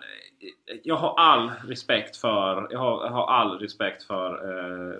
jag 0.83 0.95
har 0.95 1.19
all 1.19 1.51
respekt 1.67 2.17
för, 2.17 2.67
jag 2.71 2.79
har, 2.79 3.05
jag 3.05 3.11
har 3.11 3.27
all 3.27 3.59
respekt 3.59 4.03
för 4.03 4.31
eh, 4.31 4.99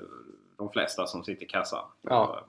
de 0.57 0.71
flesta 0.71 1.05
som 1.05 1.23
sitter 1.23 1.43
i 1.43 1.47
kassan. 1.47 1.85
Ja. 2.01 2.35
Eh, 2.37 2.43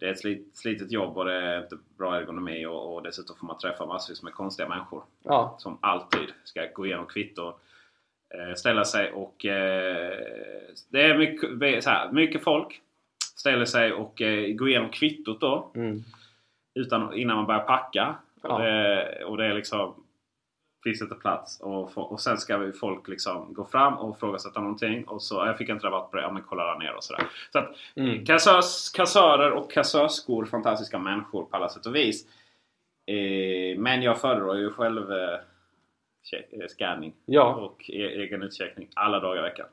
Det 0.00 0.06
är 0.06 0.10
ett 0.10 0.18
slit, 0.18 0.50
slitet 0.56 0.92
jobb 0.92 1.18
och 1.18 1.24
det 1.24 1.34
är 1.34 1.62
inte 1.62 1.78
bra 1.98 2.16
ergonomi 2.16 2.66
och, 2.66 2.94
och 2.94 3.02
dessutom 3.02 3.36
får 3.36 3.46
man 3.46 3.58
träffa 3.58 3.86
massvis 3.86 4.22
med 4.22 4.32
konstiga 4.32 4.68
människor. 4.68 5.02
Ja. 5.22 5.56
Som 5.58 5.78
alltid 5.80 6.28
ska 6.44 6.66
gå 6.74 6.86
igenom 6.86 7.06
kvitto, 7.06 7.48
eh, 8.34 8.54
ställa 8.54 8.84
sig 8.84 9.12
och... 9.12 9.44
Eh, 9.44 10.18
det 10.88 11.02
är 11.02 11.18
mycket, 11.18 11.86
här, 11.86 12.12
mycket 12.12 12.42
folk 12.42 12.80
ställer 13.36 13.64
sig 13.64 13.92
och 13.92 14.22
eh, 14.22 14.54
går 14.54 14.68
igenom 14.68 14.90
kvittot 14.90 15.40
då. 15.40 15.70
Mm. 15.74 16.02
Utan, 16.74 17.14
innan 17.14 17.36
man 17.36 17.46
börjar 17.46 17.64
packa. 17.64 18.14
Ja. 18.42 18.54
Och, 18.54 18.62
det, 18.62 19.24
och 19.24 19.36
det 19.36 19.46
är 19.46 19.54
liksom... 19.54 20.03
Inte 20.86 21.14
plats. 21.14 21.60
Och, 21.60 21.98
och 22.12 22.20
sen 22.20 22.38
ska 22.38 22.58
vi 22.58 22.72
folk 22.72 23.08
liksom 23.08 23.54
gå 23.54 23.64
fram 23.64 23.94
och 23.94 24.18
frågasätta 24.18 24.60
någonting. 24.60 25.04
Och 25.04 25.22
så, 25.22 25.34
jag 25.34 25.58
fick 25.58 25.68
inte 25.68 25.86
rabatt 25.86 26.10
på 26.10 26.16
det. 26.16 26.22
Ja 26.22 26.32
men 26.32 26.42
kolla 26.42 26.64
där 26.72 26.78
nere 26.78 26.94
och 26.96 27.04
sådär. 27.04 27.26
Så 27.52 27.58
att 27.58 27.74
Mm. 27.96 28.24
kassörs, 28.24 28.90
kassörer 28.94 29.50
och 29.50 29.70
kassörskor, 29.72 30.44
fantastiska 30.44 30.98
människor 30.98 31.44
på 31.44 31.56
alla 31.56 31.68
sätt 31.68 31.86
och 31.86 31.94
vis. 31.94 32.26
Eh, 33.06 33.78
men 33.78 34.02
jag 34.02 34.20
föredrar 34.20 34.54
ju 34.54 34.70
själv 34.72 35.12
eh, 35.12 35.38
eh, 36.32 36.66
scanning 36.68 37.12
Ja. 37.26 37.54
och 37.54 37.90
e- 37.90 38.22
egen 38.22 38.42
utcheckning 38.42 38.88
alla 38.94 39.20
dagar 39.20 39.38
i 39.38 39.42
veckan. 39.42 39.66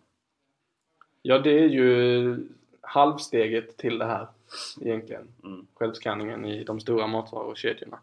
Ja, 1.22 1.40
det 1.40 1.60
är 1.60 1.68
ju 1.70 2.38
halvsteget 2.82 3.78
till 3.78 3.98
det 3.98 4.06
här 4.06 4.28
egentligen. 4.82 5.28
Mm. 5.44 5.68
Självskanningen 5.76 6.46
i 6.46 6.64
de 6.64 6.80
stora 6.80 7.08
matvarukedjorna. 7.08 8.00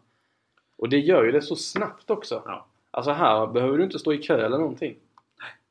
Och 0.77 0.89
det 0.89 0.99
gör 0.99 1.23
ju 1.23 1.31
det 1.31 1.41
så 1.41 1.55
snabbt 1.55 2.09
också. 2.09 2.43
Ja. 2.45 2.65
Alltså 2.91 3.11
här 3.11 3.47
behöver 3.47 3.77
du 3.77 3.83
inte 3.83 3.99
stå 3.99 4.13
i 4.13 4.17
kö 4.17 4.45
eller 4.45 4.57
någonting. 4.57 4.95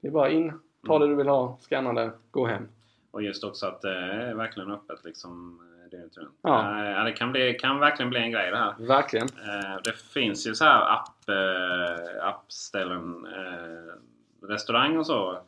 Det 0.00 0.08
är 0.08 0.12
bara 0.12 0.30
in, 0.30 0.52
ta 0.86 0.96
Mm. 0.96 1.00
det 1.08 1.12
du 1.12 1.16
vill 1.18 1.28
ha, 1.28 1.56
scanna 1.60 1.92
det, 1.92 2.10
gå 2.30 2.46
hem. 2.46 2.68
Och 3.10 3.22
just 3.22 3.44
också 3.44 3.66
att 3.66 3.82
det 3.82 3.94
är 3.98 4.34
verkligen 4.34 4.70
öppet 4.70 5.04
liksom 5.04 5.60
dygnet 5.90 6.16
runt. 6.16 6.38
Ja. 6.42 6.82
Eh, 6.84 6.90
ja, 6.90 7.04
det 7.04 7.12
kan, 7.12 7.32
bli, 7.32 7.54
kan 7.54 7.78
verkligen 7.78 8.10
bli 8.10 8.20
en 8.20 8.30
grej 8.30 8.50
det 8.50 8.56
här. 8.56 8.74
Verkligen. 8.78 9.28
Eh, 9.28 9.76
det 9.84 9.92
finns 9.98 10.46
ju 10.46 10.54
så 10.54 10.64
här 10.64 10.92
app, 10.92 11.28
eh, 11.28 12.26
appställen, 12.28 13.26
eh, 13.26 14.46
restaurang 14.48 14.96
och 14.96 15.06
så. 15.06 15.38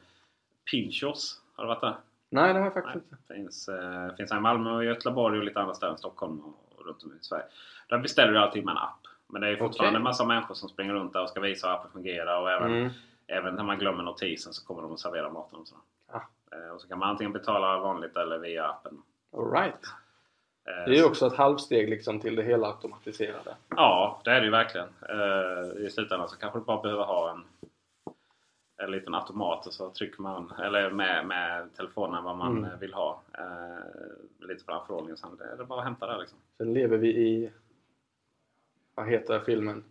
Pinchos, 0.71 1.41
har 1.57 1.65
du 1.65 1.69
varit 1.69 1.81
där? 1.81 1.95
Nej, 2.31 2.53
det 2.53 2.59
har 2.59 2.67
jag 2.67 2.75
faktiskt 2.75 2.95
inte. 2.95 3.17
Det 3.29 3.35
finns, 3.35 3.69
eh, 3.69 4.15
finns 4.17 4.31
här 4.31 4.39
i 4.39 4.41
Malmö 4.41 4.71
och 4.71 4.85
Göteborg 4.85 5.39
och 5.39 5.45
lite 5.45 5.61
andra 5.61 5.75
ställen. 5.75 5.99
Stockholm 5.99 6.41
och, 6.41 6.79
och 6.79 6.87
runt 6.87 7.03
om 7.03 7.13
i 7.13 7.25
Sverige. 7.25 7.45
Där 7.89 7.99
beställer 7.99 8.33
du 8.33 8.39
allting 8.39 8.65
med 8.65 8.73
en 8.73 8.79
app. 8.79 9.00
Men 9.33 9.41
det 9.43 9.49
är 9.49 9.57
fortfarande 9.57 9.91
Okej. 9.91 9.97
en 9.97 10.03
massa 10.03 10.25
människor 10.25 10.55
som 10.55 10.69
springer 10.69 10.95
runt 10.95 11.13
där 11.13 11.23
och 11.23 11.29
ska 11.29 11.41
visa 11.41 11.67
hur 11.69 11.75
appen 11.75 11.91
fungerar. 11.91 12.41
Och 12.41 12.51
även, 12.51 12.73
Mm. 12.73 12.91
även 13.27 13.55
när 13.55 13.65
man 13.65 13.79
glömmer 13.79 14.03
notisen 14.03 14.53
så 14.53 14.67
kommer 14.67 14.83
de 14.83 14.93
att 14.93 15.01
servera 15.01 15.31
maten 15.31 15.59
och 15.59 15.69
sådär. 15.69 15.83
Ja. 16.13 16.23
Eh, 16.53 16.75
och 16.75 16.81
så 16.81 16.89
kan 16.89 16.99
man 16.99 17.09
antingen 17.09 17.33
betala 17.33 17.79
vanligt 17.79 18.17
eller 18.17 18.39
via 18.39 18.67
appen. 18.69 19.03
All 19.37 19.51
right. 19.53 19.85
Eh, 20.69 20.85
Det 20.85 20.91
är 20.95 20.97
ju 20.99 21.05
också 21.05 21.27
ett 21.27 21.37
halvsteg 21.37 21.89
liksom 21.89 22.21
till 22.21 22.37
det 22.37 22.43
hela 22.43 22.67
automatiserade. 22.67 23.57
Ja, 23.77 24.21
det 24.25 24.31
är 24.31 24.41
det 24.41 24.45
ju 24.45 24.51
verkligen. 24.51 24.89
Eh, 25.09 25.85
I 25.87 25.91
slutändan 25.91 26.29
så 26.29 26.37
kanske 26.37 26.59
du 26.59 26.65
bara 26.65 26.83
behöver 26.83 27.05
ha 27.05 27.31
en, 27.31 27.45
en 28.83 28.91
liten 28.91 29.15
automat 29.15 29.67
och 29.67 29.73
så 29.73 29.91
trycker 29.91 30.23
man 30.23 30.53
eller 30.63 30.91
med, 30.91 31.27
med 31.27 31.75
telefonen 31.77 32.25
vad 32.25 32.37
man 32.37 32.59
Mm. 32.65 32.79
vill 32.79 32.95
ha. 32.95 33.21
Lite 34.39 34.65
på 34.65 34.73
den 34.73 34.81
förordningen. 34.87 35.17
Sen 35.17 35.37
det 35.37 35.45
är 35.45 35.57
det 35.57 35.65
bara 35.65 35.79
att 35.79 35.85
hämta 35.85 36.07
det 36.07 36.19
liksom. 36.21 36.39
Sen 36.57 36.73
lever 36.75 36.97
vi 36.97 37.09
i... 37.09 37.51
Vad 39.01 39.09
heter 39.09 39.41
filmen? 39.41 39.85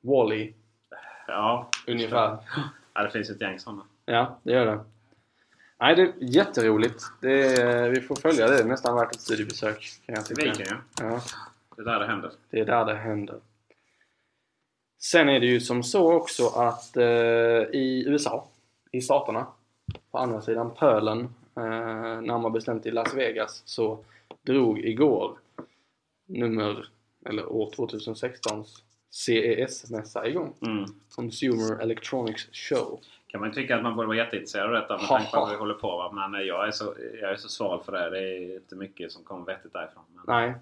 Wall-E. 0.00 0.52
Ja, 1.26 1.70
Ungefär. 1.86 2.38
Ja, 2.94 3.02
det 3.02 3.10
finns 3.10 3.30
ett 3.30 3.40
gäng 3.40 3.58
sådana. 3.58 3.82
Ja, 4.04 4.38
det 4.42 4.52
gör 4.52 4.66
det. 4.66 4.84
Nej, 5.80 5.96
det 5.96 6.02
är 6.02 6.12
jätteroligt. 6.18 7.02
Det 7.20 7.56
är, 7.60 7.90
vi 7.90 8.00
får 8.00 8.16
följa 8.16 8.46
det. 8.46 8.56
Det 8.56 8.62
är 8.62 8.66
nästan 8.66 8.96
värt 8.96 9.14
ett 9.14 9.20
studiebesök. 9.20 9.88
Kan 10.06 10.14
jag 10.14 10.26
tycka. 10.26 10.44
Viken 10.44 10.66
ja. 10.68 10.76
Ja, 11.00 11.20
Det 11.76 11.82
är 11.82 11.84
där 11.84 11.98
det 12.00 12.06
händer. 12.06 12.32
det 12.50 12.60
är 12.60 12.64
där 12.64 12.84
det 12.84 12.94
händer. 12.94 13.36
Sen 14.98 15.28
är 15.28 15.40
det 15.40 15.46
ju 15.46 15.60
som 15.60 15.82
så 15.82 16.12
också 16.12 16.46
att 16.48 16.96
eh, 16.96 17.04
i 17.72 18.04
USA, 18.06 18.48
i 18.92 19.00
staterna, 19.00 19.46
på 20.10 20.18
andra 20.18 20.40
sidan 20.40 20.74
pölen, 20.74 21.20
eh, 21.56 22.20
närmare 22.20 22.52
bestämt 22.52 22.86
i 22.86 22.90
Las 22.90 23.14
Vegas, 23.14 23.62
så 23.64 24.04
drog 24.42 24.78
igår 24.78 25.38
nummer, 26.28 26.88
eller 27.26 27.52
år 27.52 27.70
2016s 27.76 28.66
CES-mässa 29.10 30.26
igång. 30.26 30.54
Mm. 30.60 30.84
Consumer 31.14 31.82
Electronics 31.82 32.48
Show. 32.52 33.00
kan 33.26 33.40
man 33.40 33.52
tycka 33.52 33.76
att 33.76 33.82
man 33.82 33.96
borde 33.96 34.06
vara 34.06 34.16
jätteintresserad 34.16 34.66
av 34.66 34.72
detta 34.72 34.98
med 34.98 35.06
tanke 35.06 35.30
på 35.30 35.40
vad 35.40 35.50
vi 35.50 35.56
håller 35.56 35.74
på 35.74 35.88
va? 35.88 36.12
Men 36.12 36.40
eh, 36.40 36.46
jag 36.46 36.66
är, 36.66 36.70
så, 36.70 36.94
jag 37.20 37.30
är 37.30 37.36
så 37.36 37.48
sval 37.48 37.82
för 37.84 37.92
det. 37.92 38.10
Det 38.10 38.18
är 38.18 38.54
inte 38.54 38.76
mycket 38.76 39.12
som 39.12 39.24
kommer 39.24 39.46
vettigt 39.46 39.72
därifrån. 39.72 40.04
Men, 40.14 40.24
Nej. 40.26 40.54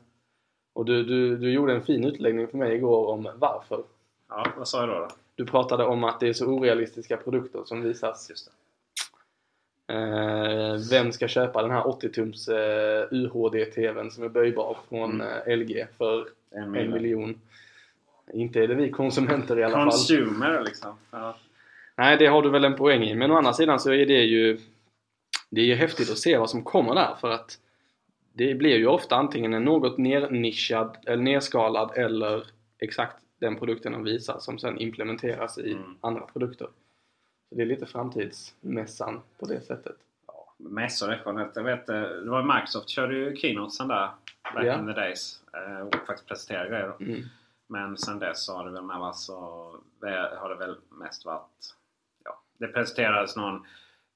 Och 0.73 0.85
du, 0.85 1.05
du, 1.05 1.37
du 1.37 1.53
gjorde 1.53 1.75
en 1.75 1.83
fin 1.83 2.05
utläggning 2.05 2.49
för 2.49 2.59
mig 2.59 2.75
igår 2.75 3.07
om 3.07 3.29
varför. 3.37 3.85
ja, 4.29 4.47
vad 4.57 4.69
sa 4.69 4.81
jag 4.81 4.89
då? 4.89 4.95
då? 4.95 5.09
Du 5.35 5.47
pratade 5.47 5.85
om 5.85 6.05
att 6.05 6.21
det 6.21 6.29
är 6.29 6.33
så 6.33 6.47
orealistiska 6.47 7.17
produkter 7.17 7.63
som 7.65 7.83
visas. 7.83 8.31
Just 8.31 8.47
det. 8.47 8.53
Eh, 9.87 10.77
vem 10.91 11.13
ska 11.13 11.29
köpa 11.29 11.63
den 11.63 11.71
här 11.71 11.83
80-tums 11.83 12.49
eh, 12.49 13.09
UHD-TVn 13.11 14.11
som 14.11 14.25
är 14.25 14.29
böjbar 14.29 14.77
från 14.89 15.21
eh, 15.21 15.57
LG 15.57 15.87
för 15.99 16.29
En 16.55 16.63
en 16.63 16.71
miljon. 16.71 16.93
miljon? 16.93 17.41
Inte 18.33 18.61
är 18.61 18.69
det 18.69 18.75
vi 18.75 18.91
konsumenter 18.91 19.59
i 19.59 19.65
alla 19.65 19.75
fall. 19.75 19.91
Consumer 19.91 20.63
liksom. 20.65 20.97
Ja. 21.11 21.37
Nej, 21.97 22.17
det 22.19 22.27
har 22.27 22.43
du 22.43 22.51
väl 22.51 22.65
en 22.65 22.77
poäng 22.77 23.03
i. 23.03 23.15
Men 23.15 23.31
å 23.31 23.37
andra 23.37 23.53
sidan 23.53 23.81
så 23.81 23.93
är 23.93 24.07
det 24.07 24.23
ju 24.23 24.61
det 25.51 25.61
är 25.61 25.65
ju 25.65 25.75
häftigt 25.75 26.11
att 26.11 26.19
se 26.19 26.37
vad 26.39 26.51
som 26.51 26.63
kommer 26.65 26.95
där 26.95 27.15
för 27.21 27.31
att 27.31 27.59
det 28.33 28.55
blir 28.55 28.77
ju 28.77 28.87
ofta 28.87 29.17
antingen 29.17 29.55
en 29.55 29.65
något 29.65 29.99
nernischad 29.99 30.97
eller 31.07 31.23
nerskalad 31.23 31.91
eller 31.97 32.47
exakt 32.79 33.17
den 33.41 33.57
produkten 33.57 33.93
de 33.93 34.05
visar 34.05 34.39
som 34.39 34.59
sen 34.59 34.79
implementeras 34.79 35.59
i 35.59 35.73
Mm. 35.73 35.83
andra 36.01 36.21
produkter. 36.21 36.69
Så 37.49 37.55
det 37.55 37.63
är 37.63 37.67
lite 37.67 37.87
framtidsmässan 37.87 39.21
på 39.39 39.47
det 39.47 39.61
sättet. 39.61 39.97
Mässor 40.71 41.17
skönt. 41.25 41.57
Jag 41.57 41.63
vet, 41.65 41.89
eh, 41.89 42.01
det 42.01 42.31
var 42.31 42.55
Microsoft 42.55 42.89
körde 42.89 43.15
ju 43.15 43.37
keynotesen 43.37 43.89
där 43.89 44.09
back 44.55 44.65
Ja. 44.65 44.79
in 44.79 44.87
the 44.87 44.93
days. 44.93 45.41
eh, 45.53 45.87
Och 45.87 45.95
faktiskt 46.07 46.29
presenterade 46.29 46.69
grejer 46.71 46.89
då. 46.99 47.05
Mm. 47.05 47.21
Men 47.67 47.97
sen 47.97 48.19
dess 48.19 48.45
så 48.45 48.57
har 48.57 48.65
det 48.65 48.71
väl 48.71 48.83
med 48.83 48.97
alltså, 48.97 49.35
har 50.39 50.49
det 50.49 50.55
väl 50.67 50.77
mest 50.91 51.25
varit... 51.25 51.75
Ja, 52.25 52.41
det 52.59 52.67
presenterades 52.69 53.37
någon 53.37 53.67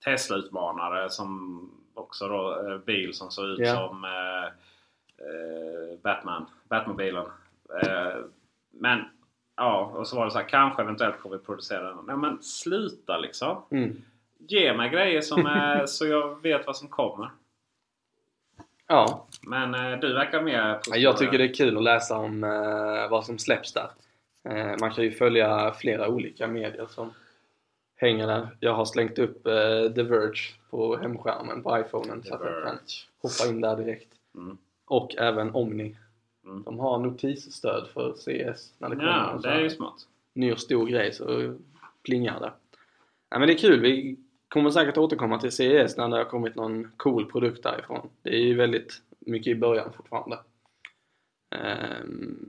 Tesla-utmanare 0.05 1.11
som 1.11 1.61
också 1.95 2.29
då 2.29 2.69
eh, 2.69 2.79
bil 2.79 3.15
som 3.15 3.31
såg 3.31 3.45
ut 3.47 3.59
Ja. 3.59 3.75
som 3.89 4.05
eh, 4.05 4.53
Batman, 6.03 6.47
Batmobilen. 6.69 7.27
Eh, 7.83 8.17
men 8.71 9.05
ja, 9.57 9.85
och 9.85 10.07
så 10.09 10.17
var 10.17 10.25
det 10.25 10.31
så 10.31 10.39
här, 10.39 10.49
kanske 10.49 10.83
eventuellt 10.83 11.17
får 11.17 11.31
vi 11.31 11.39
producera 11.39 11.83
den. 11.95 12.05
Nej 12.07 12.17
men 12.17 12.43
sluta 12.43 13.19
liksom! 13.19 13.63
Mm. 13.71 14.03
Ge 14.39 14.75
mig 14.77 14.91
grejer 14.91 15.21
som 15.21 15.47
är, 15.47 15.87
så 15.87 16.07
jag 16.07 16.43
vet 16.43 16.67
vad 16.67 16.77
som 16.77 16.89
kommer. 16.89 17.31
Ja, 18.87 19.27
Men 19.43 19.75
eh, 19.75 19.99
du 20.01 20.13
verkar 20.15 20.43
mer 20.43 20.81
Ja, 20.91 20.97
Jag 20.97 21.17
tycker 21.17 21.39
det 21.39 21.45
är 21.45 21.55
kul 21.55 21.77
att 21.77 21.83
läsa 21.83 22.19
om 22.19 22.45
eh, 22.45 23.11
vad 23.11 23.27
som 23.27 23.39
släpps 23.39 23.73
där. 23.73 23.91
Eh, 24.45 24.77
man 24.81 24.91
kan 24.91 25.05
ju 25.05 25.11
följa 25.11 25.73
flera 25.73 26.09
olika 26.09 26.47
medier 26.47 26.87
som 26.87 27.11
hänger 27.97 28.27
där. 28.27 28.49
Jag 28.61 28.75
har 28.75 28.85
slängt 28.85 29.19
upp 29.19 29.47
eh, 29.47 29.93
The 29.95 30.03
Verge 30.03 30.55
på 30.71 30.97
hemskärmen 30.97 31.63
på 31.63 31.79
iPhonen 31.79 32.23
så 32.25 32.35
att 32.35 32.41
jag 32.45 32.65
kan 32.65 32.79
hoppa 33.23 33.49
in 33.49 33.61
där 33.61 33.77
direkt. 33.77 34.09
Mm. 34.35 34.59
Och 34.87 35.15
även 35.19 35.55
Omni. 35.55 35.97
Mm. 36.45 36.63
De 36.63 36.79
har 36.79 36.99
notisstöd 36.99 37.89
för 37.95 38.13
CS 38.13 38.73
när 38.79 38.89
det 38.89 38.97
kommer 38.97 39.09
Ja, 39.09 39.41
det 39.43 39.49
är 39.49 39.61
ju 39.61 39.71
smart. 39.71 40.07
ny 40.33 40.53
och 40.53 40.61
stor 40.61 40.87
grej 40.87 41.13
så 41.13 41.57
plingar 42.05 42.41
det. 42.41 42.53
Ja, 43.31 43.39
men 43.39 43.49
det 43.49 43.55
är 43.55 43.59
kul. 43.59 43.81
Vi 43.81 44.17
kommer 44.49 44.71
säkert 44.71 44.99
återkomma 44.99 45.41
till 45.41 45.53
CES 45.53 45.97
när 45.97 46.09
det 46.09 46.17
har 46.17 46.25
kommit 46.25 46.55
någon 46.55 46.91
cool 46.97 47.31
produkt 47.31 47.63
därifrån. 47.63 48.11
Det 48.23 48.31
är 48.31 48.41
ju 48.41 48.55
väldigt 48.55 49.03
mycket 49.19 49.51
i 49.51 49.55
början 49.55 49.93
fortfarande. 49.93 50.39
Ehm. 51.57 52.49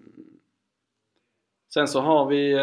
Sen 1.73 1.87
så 1.87 2.01
har 2.01 2.25
vi 2.25 2.53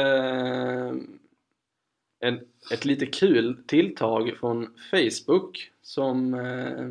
en, 2.21 2.41
ett 2.73 2.85
lite 2.85 3.07
kul 3.07 3.63
tilltag 3.67 4.37
från 4.41 4.75
Facebook 4.91 5.71
som 5.83 6.35
eh, 6.35 6.89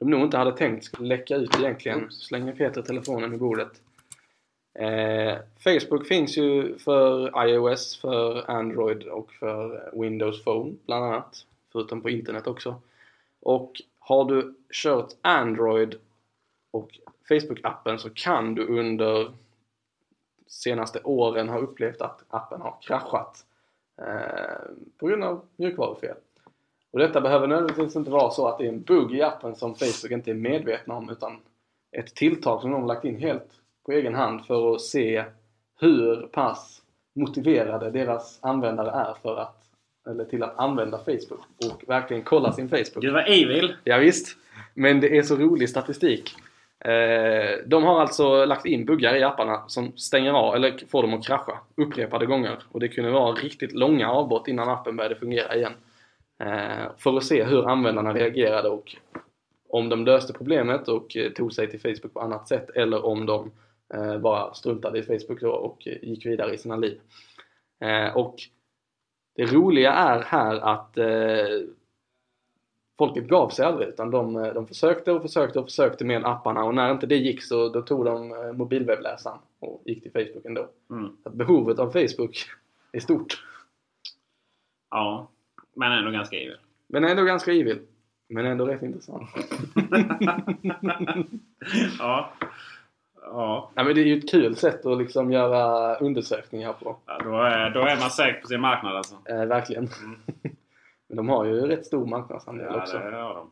de 0.00 0.10
nog 0.10 0.22
inte 0.22 0.38
hade 0.38 0.56
tänkt 0.56 0.84
skulle 0.84 1.08
läcka 1.08 1.36
ut 1.36 1.58
egentligen. 1.58 2.10
Så 2.10 2.20
slänger 2.20 2.52
Peter 2.52 2.82
telefonen 2.82 3.34
i 3.34 3.36
bordet. 3.36 3.82
Eh, 4.78 5.38
Facebook 5.64 6.06
finns 6.06 6.38
ju 6.38 6.78
för 6.78 7.32
iOS, 7.48 8.00
för 8.00 8.50
Android 8.50 9.02
och 9.02 9.32
för 9.32 9.90
Windows 10.00 10.44
Phone 10.44 10.74
bland 10.86 11.04
annat. 11.04 11.46
Förutom 11.72 12.00
på 12.00 12.10
internet 12.10 12.46
också. 12.46 12.80
Och 13.40 13.72
har 13.98 14.24
du 14.24 14.54
kört 14.72 15.12
Android 15.20 15.94
och 16.70 16.98
Facebook-appen 17.28 17.96
så 17.96 18.10
kan 18.10 18.54
du 18.54 18.66
under 18.66 19.32
senaste 20.46 21.00
åren 21.04 21.48
ha 21.48 21.58
upplevt 21.58 22.00
att 22.00 22.24
appen 22.28 22.60
har 22.60 22.76
kraschat 22.80 23.44
eh, 23.98 24.60
på 24.98 25.06
grund 25.06 25.24
av 25.24 25.40
mjukvarufel. 25.56 26.16
Och 26.90 26.98
detta 26.98 27.20
behöver 27.20 27.46
nödvändigtvis 27.46 27.96
inte 27.96 28.10
vara 28.10 28.30
så 28.30 28.48
att 28.48 28.58
det 28.58 28.64
är 28.64 28.68
en 28.68 28.82
bugg 28.82 29.14
i 29.14 29.22
appen 29.22 29.56
som 29.56 29.74
Facebook 29.74 30.10
inte 30.10 30.30
är 30.30 30.34
medvetna 30.34 30.94
om 30.94 31.10
utan 31.10 31.38
ett 31.92 32.14
tilltag 32.14 32.60
som 32.60 32.70
de 32.70 32.80
har 32.80 32.88
lagt 32.88 33.04
in 33.04 33.16
helt 33.16 33.50
på 33.86 33.92
egen 33.92 34.14
hand 34.14 34.46
för 34.46 34.74
att 34.74 34.80
se 34.80 35.24
hur 35.80 36.26
pass 36.32 36.82
motiverade 37.12 37.90
deras 37.90 38.38
användare 38.42 38.90
är 38.90 39.14
för 39.22 39.36
att 39.36 39.59
eller 40.10 40.24
till 40.24 40.42
att 40.42 40.58
använda 40.58 40.98
Facebook 40.98 41.40
och 41.64 41.88
verkligen 41.88 42.22
kolla 42.22 42.52
sin 42.52 42.68
Facebook. 42.68 43.02
Gud 43.02 43.12
vad 43.12 43.28
evil! 43.28 43.76
Ja, 43.84 43.98
visst. 43.98 44.36
Men 44.74 45.00
det 45.00 45.18
är 45.18 45.22
så 45.22 45.36
rolig 45.36 45.68
statistik. 45.68 46.34
Eh, 46.84 47.58
de 47.66 47.84
har 47.84 48.00
alltså 48.00 48.44
lagt 48.44 48.66
in 48.66 48.84
buggar 48.84 49.16
i 49.16 49.22
apparna 49.22 49.68
som 49.68 49.92
stänger 49.96 50.32
av 50.32 50.54
eller 50.54 50.86
får 50.88 51.02
dem 51.02 51.14
att 51.14 51.26
krascha 51.26 51.58
upprepade 51.74 52.26
gånger. 52.26 52.58
Och 52.72 52.80
det 52.80 52.88
kunde 52.88 53.10
vara 53.10 53.32
riktigt 53.32 53.72
långa 53.72 54.10
avbrott 54.10 54.48
innan 54.48 54.68
appen 54.68 54.96
började 54.96 55.14
fungera 55.14 55.56
igen. 55.56 55.72
Eh, 56.38 56.90
för 56.98 57.16
att 57.16 57.24
se 57.24 57.44
hur 57.44 57.68
användarna 57.68 58.14
reagerade 58.14 58.68
och 58.68 58.96
om 59.68 59.88
de 59.88 60.04
löste 60.04 60.32
problemet 60.32 60.88
och 60.88 61.16
eh, 61.16 61.32
tog 61.32 61.52
sig 61.52 61.70
till 61.70 61.80
Facebook 61.80 62.14
på 62.14 62.20
annat 62.20 62.48
sätt 62.48 62.70
eller 62.70 63.04
om 63.04 63.26
de 63.26 63.50
bara 64.20 64.54
struntade 64.54 64.98
i 64.98 65.02
Facebook 65.02 65.42
och 65.42 65.86
gick 66.02 66.26
vidare 66.26 66.54
i 66.54 66.58
sina 66.58 66.76
liv. 66.76 67.00
Och 68.14 68.36
det 69.40 69.52
roliga 69.52 69.92
är 69.92 70.22
här 70.22 70.54
att 70.54 70.98
eh, 70.98 71.68
folket 72.98 73.28
gav 73.28 73.48
sig 73.48 73.64
aldrig 73.64 73.88
utan 73.88 74.10
de, 74.10 74.36
eh, 74.36 74.54
de 74.54 74.66
försökte 74.66 75.12
och 75.12 75.22
försökte 75.22 75.58
och 75.58 75.64
försökte 75.64 76.04
med 76.04 76.24
apparna 76.24 76.64
och 76.64 76.74
när 76.74 76.92
inte 76.92 77.06
det 77.06 77.16
gick 77.16 77.42
så 77.42 77.68
då 77.68 77.82
tog 77.82 78.04
de 78.04 78.32
eh, 78.32 78.52
mobilwebbläsaren 78.52 79.38
och 79.58 79.82
gick 79.84 80.02
till 80.02 80.12
Facebook 80.12 80.44
ändå. 80.44 80.68
Mm. 80.90 81.16
Att 81.24 81.32
behovet 81.32 81.78
av 81.78 81.90
Facebook 81.90 82.36
är 82.92 83.00
stort. 83.00 83.44
Ja, 84.90 85.28
men 85.74 85.92
ändå 85.92 86.10
ganska 86.10 86.36
evil. 86.36 86.56
Men 86.86 87.04
ändå 87.04 87.22
ganska 87.22 87.52
evil. 87.52 87.80
Men 88.28 88.46
ändå 88.46 88.66
rätt 88.66 88.82
intressant. 88.82 89.28
ja. 91.98 92.32
Ja. 93.22 93.70
ja. 93.74 93.84
men 93.84 93.94
det 93.94 94.00
är 94.00 94.04
ju 94.04 94.18
ett 94.18 94.30
kul 94.30 94.56
sätt 94.56 94.86
att 94.86 94.98
liksom 94.98 95.32
göra 95.32 95.96
undersökningar 95.96 96.72
på. 96.72 96.96
ja 97.06 97.18
då, 97.24 97.36
är, 97.42 97.70
då 97.70 97.80
är 97.80 97.96
man 98.00 98.10
säker 98.10 98.40
på 98.40 98.46
sin 98.46 98.60
marknad 98.60 98.96
alltså. 98.96 99.14
Eh, 99.24 99.44
verkligen. 99.44 99.88
men 101.08 101.16
de 101.16 101.28
har 101.28 101.44
ju 101.44 101.60
rätt 101.66 101.86
stor 101.86 102.06
marknadsandel 102.06 102.66
Ja, 102.70 102.82
också. 102.82 102.98
det 102.98 103.16
har 103.16 103.34
de. 103.34 103.50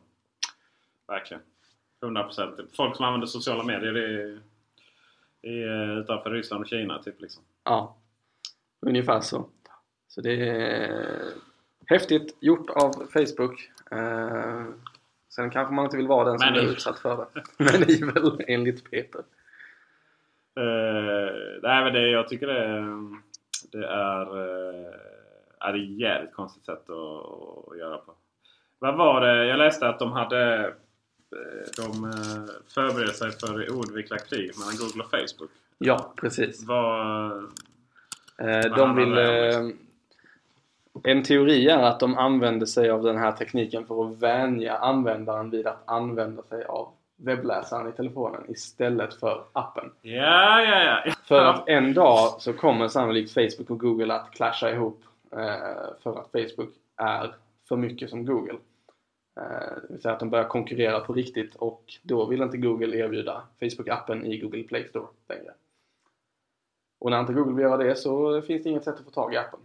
Verkligen. 1.07 1.43
100%. 2.01 2.65
Folk 2.77 2.95
som 2.95 3.05
använder 3.05 3.27
sociala 3.27 3.63
medier 3.63 3.91
det 3.93 4.05
är, 4.05 4.39
det 5.41 5.63
är 5.63 5.99
utanför 5.99 6.29
Ryssland 6.31 6.61
och 6.61 6.67
Kina 6.67 6.99
typ 7.03 7.21
liksom. 7.21 7.43
Ja, 7.63 7.95
ungefär 8.81 9.21
så. 9.21 9.45
Så 10.07 10.21
det 10.21 10.49
är 10.49 11.19
häftigt 11.85 12.37
gjort 12.39 12.69
av 12.69 12.91
Facebook. 12.93 13.69
Eh, 13.91 14.63
sen 15.29 15.49
kanske 15.49 15.73
man 15.73 15.85
inte 15.85 15.97
vill 15.97 16.07
vara 16.07 16.29
den 16.29 16.39
som 16.39 16.45
Men 16.45 16.53
blir 16.53 16.63
i- 16.63 16.71
utsatt 16.73 16.99
för 16.99 17.17
det. 17.17 17.25
Men 17.57 17.67
det 17.81 17.93
är 17.93 18.13
väl 18.13 18.43
enligt 18.47 18.91
Peter. 18.91 19.21
Uh, 20.59 21.59
nej 21.63 21.83
men 21.83 21.93
det, 21.93 22.09
jag 22.09 22.27
tycker 22.27 22.47
det, 22.47 22.59
är- 22.65 23.15
det 23.71 23.85
är, 23.87 24.37
uh, 24.37 24.93
är 25.59 25.73
ett 25.73 25.99
jävligt 25.99 26.33
konstigt 26.33 26.65
sätt 26.65 26.89
att, 26.89 27.69
att 27.71 27.77
göra 27.77 27.97
på. 27.97 28.13
Vad 28.79 28.97
var 28.97 29.21
det? 29.21 29.45
Jag 29.45 29.57
läste 29.57 29.89
att 29.89 29.99
de 29.99 30.11
hade 30.11 30.59
eh, 30.65 30.71
de 31.77 32.11
förbereder 32.73 33.13
sig 33.13 33.31
för 33.31 33.71
oundvikliga 33.71 34.19
kriget 34.19 34.57
mellan 34.59 34.73
Google 34.79 35.03
och 35.03 35.09
Facebook. 35.11 35.49
Ja, 35.77 36.13
precis. 36.15 36.63
Vad, 36.67 37.29
Vad 38.37 38.77
de 38.77 38.95
vill... 38.95 39.09
det 39.15 39.57
om, 39.57 39.69
Eh, 39.69 41.11
en 41.11 41.23
teori 41.23 41.69
är 41.69 41.77
att 41.83 41.99
de 41.99 42.17
använder 42.17 42.65
sig 42.65 42.89
av 42.89 43.03
den 43.03 43.17
här 43.17 43.31
tekniken 43.31 43.85
för 43.85 44.05
att 44.11 44.17
vänja 44.21 44.73
användaren 44.77 45.49
vid 45.49 45.67
att 45.67 45.83
använda 45.89 46.43
sig 46.43 46.63
av 46.65 46.89
webbläsaren 47.21 47.89
i 47.89 47.91
telefonen 47.91 48.51
istället 48.51 49.13
för 49.13 49.43
appen. 49.53 49.91
ja, 50.01 50.61
ja, 50.61 51.01
ja. 51.05 51.13
För 51.23 51.45
att 51.45 51.69
en 51.69 51.93
dag 51.93 52.41
så 52.41 52.53
kommer 52.53 52.87
sannolikt 52.87 53.33
Facebook 53.33 53.69
och 53.69 53.79
Google 53.79 54.13
att 54.13 54.31
clasha 54.31 54.71
ihop 54.71 55.03
eh, 55.31 56.01
för 56.03 56.19
att 56.19 56.31
Facebook 56.31 56.69
är 56.95 57.35
för 57.67 57.75
mycket 57.75 58.09
som 58.09 58.25
Google. 58.25 58.57
Eh, 59.37 59.75
det 59.81 59.93
vill 59.93 60.01
säga 60.01 60.13
att 60.13 60.19
de 60.19 60.29
börjar 60.29 60.47
konkurrera 60.47 60.99
på 60.99 61.13
riktigt 61.13 61.55
och 61.55 61.83
då 62.03 62.25
vill 62.25 62.41
inte 62.41 62.57
Google 62.57 62.97
erbjuda 62.97 63.41
Facebook-appen 63.59 64.25
i 64.25 64.37
Google 64.37 64.63
Play 64.63 64.87
Store 64.87 65.07
längre. 65.29 65.53
Och 66.99 67.11
när 67.11 67.19
inte 67.19 67.33
Google 67.33 67.53
vill 67.53 67.63
göra 67.63 67.77
det 67.77 67.95
så 67.95 68.41
finns 68.41 68.63
det 68.63 68.69
inget 68.69 68.83
sätt 68.83 68.95
att 68.95 69.05
få 69.05 69.11
tag 69.11 69.33
i 69.33 69.37
appen. 69.37 69.59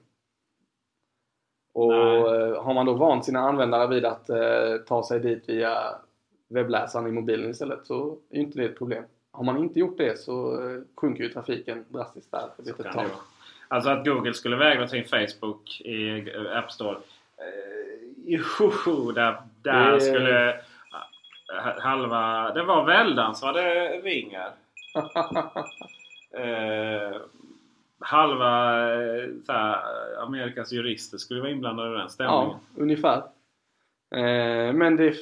Och 1.73 1.95
eh, 1.95 2.63
har 2.63 2.75
man 2.75 2.87
då 2.87 2.95
vant 2.95 3.25
sina 3.25 3.41
användare 3.41 3.89
vid 3.89 4.05
att 4.05 4.31
eh, 4.31 4.77
ta 4.87 5.03
sig 5.03 5.21
dit 5.21 5.49
via 5.49 5.95
webbläsaren 6.55 7.07
i 7.07 7.11
mobilen 7.13 7.51
istället 7.51 7.87
så 7.87 8.19
är 8.31 8.37
ju 8.37 8.43
inte 8.43 8.59
det 8.59 8.65
ett 8.65 8.79
problem. 8.79 9.05
Har 9.33 9.45
man 9.45 9.59
inte 9.59 9.79
gjort 9.79 9.99
det 9.99 10.19
så 10.21 10.53
eh, 10.71 10.81
sjunker 10.97 11.25
ju 11.25 11.29
trafiken 11.31 11.85
drastiskt 11.89 12.31
där 12.31 12.49
för 12.57 12.63
litet 12.63 12.93
kan. 12.93 13.07
Alltså 13.69 13.91
att 13.91 14.05
Google 14.07 14.35
skulle 14.35 14.57
vägra 14.57 14.89
ta 14.89 14.97
in 14.97 15.05
Facebook 15.05 15.81
i 15.81 16.09
eh, 16.35 16.59
App 16.59 16.73
Store. 16.73 16.97
Eh, 17.39 18.33
joho, 18.33 19.13
där, 19.15 19.37
där 19.63 19.93
Det- 19.93 20.01
skulle 20.01 20.49
eh, 20.51 20.57
halva... 21.79 22.53
Det 22.53 22.63
var 22.63 22.85
väldans 22.85 23.43
vad 23.43 23.55
det 23.55 23.89
ringer. 24.01 24.49
eh, 26.33 27.17
halva 28.01 28.83
eh, 28.95 29.29
så 29.47 29.53
här, 29.53 29.83
Amerikas 30.23 30.73
jurister 30.73 31.19
skulle 31.19 31.41
vara 31.41 31.51
inblandade 31.51 31.95
i 31.95 31.99
den 31.99 32.11
stämningen. 32.11 32.49
Ja, 32.49 32.61
ungefär. 32.77 33.17
Eh, 34.15 34.73
men 34.73 34.97
det 34.97 35.15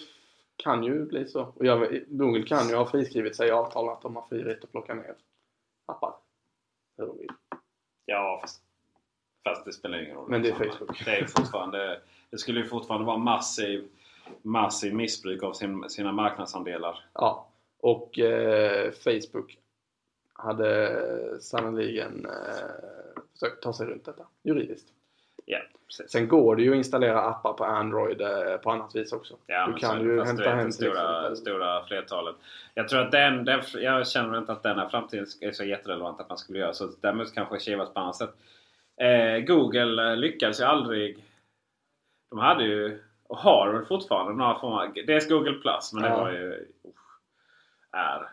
kan 0.57 0.85
ju 0.85 1.07
bli 1.07 1.27
så. 1.27 1.43
Och 1.43 1.67
jag, 1.67 2.01
Google 2.09 2.43
kan 2.43 2.69
ju 2.69 2.75
ha 2.75 2.87
friskrivit 2.87 3.37
sig 3.37 3.49
i 3.49 3.51
avtalen 3.51 3.93
att 3.93 4.03
de 4.03 4.17
har 4.17 4.27
fri 4.29 4.43
rätt 4.43 4.65
att 4.65 4.73
plocka 4.73 4.95
ner 4.95 5.15
appar. 5.87 6.15
Hur 6.99 7.07
de 7.07 7.19
vill. 7.19 7.31
Ja, 8.07 8.39
fast, 8.43 8.63
fast 9.45 9.65
det 9.65 9.73
spelar 9.73 10.03
ingen 10.03 10.17
roll. 10.17 10.31
Men 10.31 10.43
det 10.43 10.49
är. 10.49 10.55
Facebook. 10.55 11.05
Det, 11.05 11.17
är 11.17 11.27
fortfarande, 11.27 12.01
det 12.31 12.39
skulle 12.39 12.61
ju 12.61 12.67
fortfarande 12.67 13.07
vara 13.07 13.19
massiv, 13.19 13.89
massiv 14.43 14.95
missbruk 14.95 15.43
av 15.43 15.53
sin, 15.53 15.91
sina 15.91 16.13
marknadsandelar. 16.13 17.05
Ja, 17.13 17.49
och 17.79 18.19
eh, 18.19 18.93
Facebook 18.93 19.59
hade 20.33 21.41
sannoliken 21.41 22.27
eh, 22.27 23.23
försökt 23.33 23.63
ta 23.63 23.73
sig 23.73 23.87
runt 23.87 24.05
detta 24.05 24.27
juridiskt. 24.43 24.93
Ja, 25.45 25.59
precis. 25.87 26.11
Sen 26.11 26.29
går 26.29 26.57
det 26.57 26.63
ju 26.63 26.71
att 26.71 26.77
installera 26.77 27.21
appar 27.21 27.53
på 27.53 27.65
Android 27.65 28.21
eh, 28.21 28.57
på 28.63 28.71
annat 28.71 28.95
vis 28.95 29.13
också. 29.13 29.35
Ja, 29.47 29.67
du 29.67 29.73
kan 29.73 30.01
ju 30.05 30.25
hämta 30.25 30.51
hem 30.51 30.67
det 30.67 30.73
stora, 30.73 31.37
stora 31.37 31.85
flertalet. 31.85 32.37
Jag 32.75 32.89
tror 32.89 33.01
att 33.01 33.11
den, 33.13 33.45
den, 33.45 33.61
jag 33.75 34.09
känner 34.09 34.39
inte 34.39 34.53
att 34.53 34.63
den 34.63 34.79
här 34.79 34.89
framtiden 34.89 35.27
är 35.41 35.53
så 35.53 35.65
jätterelevant 35.65 36.21
att 36.21 36.29
man 36.29 36.39
skulle 36.39 36.59
göra 36.59 36.73
så. 36.73 36.89
Däremot 37.01 37.35
kanske 37.35 37.61
kivas 37.61 37.95
på 37.95 38.01
annat 38.01 38.17
sätt. 38.17 38.35
Eh, 39.01 39.39
Google 39.45 40.11
eh, 40.11 40.17
lyckades 40.17 40.61
ju 40.61 40.65
aldrig. 40.65 41.25
De 42.31 42.39
hade 42.39 42.65
ju, 42.65 42.99
och 43.29 43.39
har 43.39 43.73
väl 43.73 43.85
fortfarande 43.87 44.33
några 44.33 44.59
former 44.59 45.07
Dels 45.07 45.29
Google 45.29 45.53
Plus 45.53 45.93
men 45.93 46.03
det 46.03 46.09
Ja. 46.09 46.21
var 46.21 46.31
ju, 46.33 46.67
är, 47.93 48.29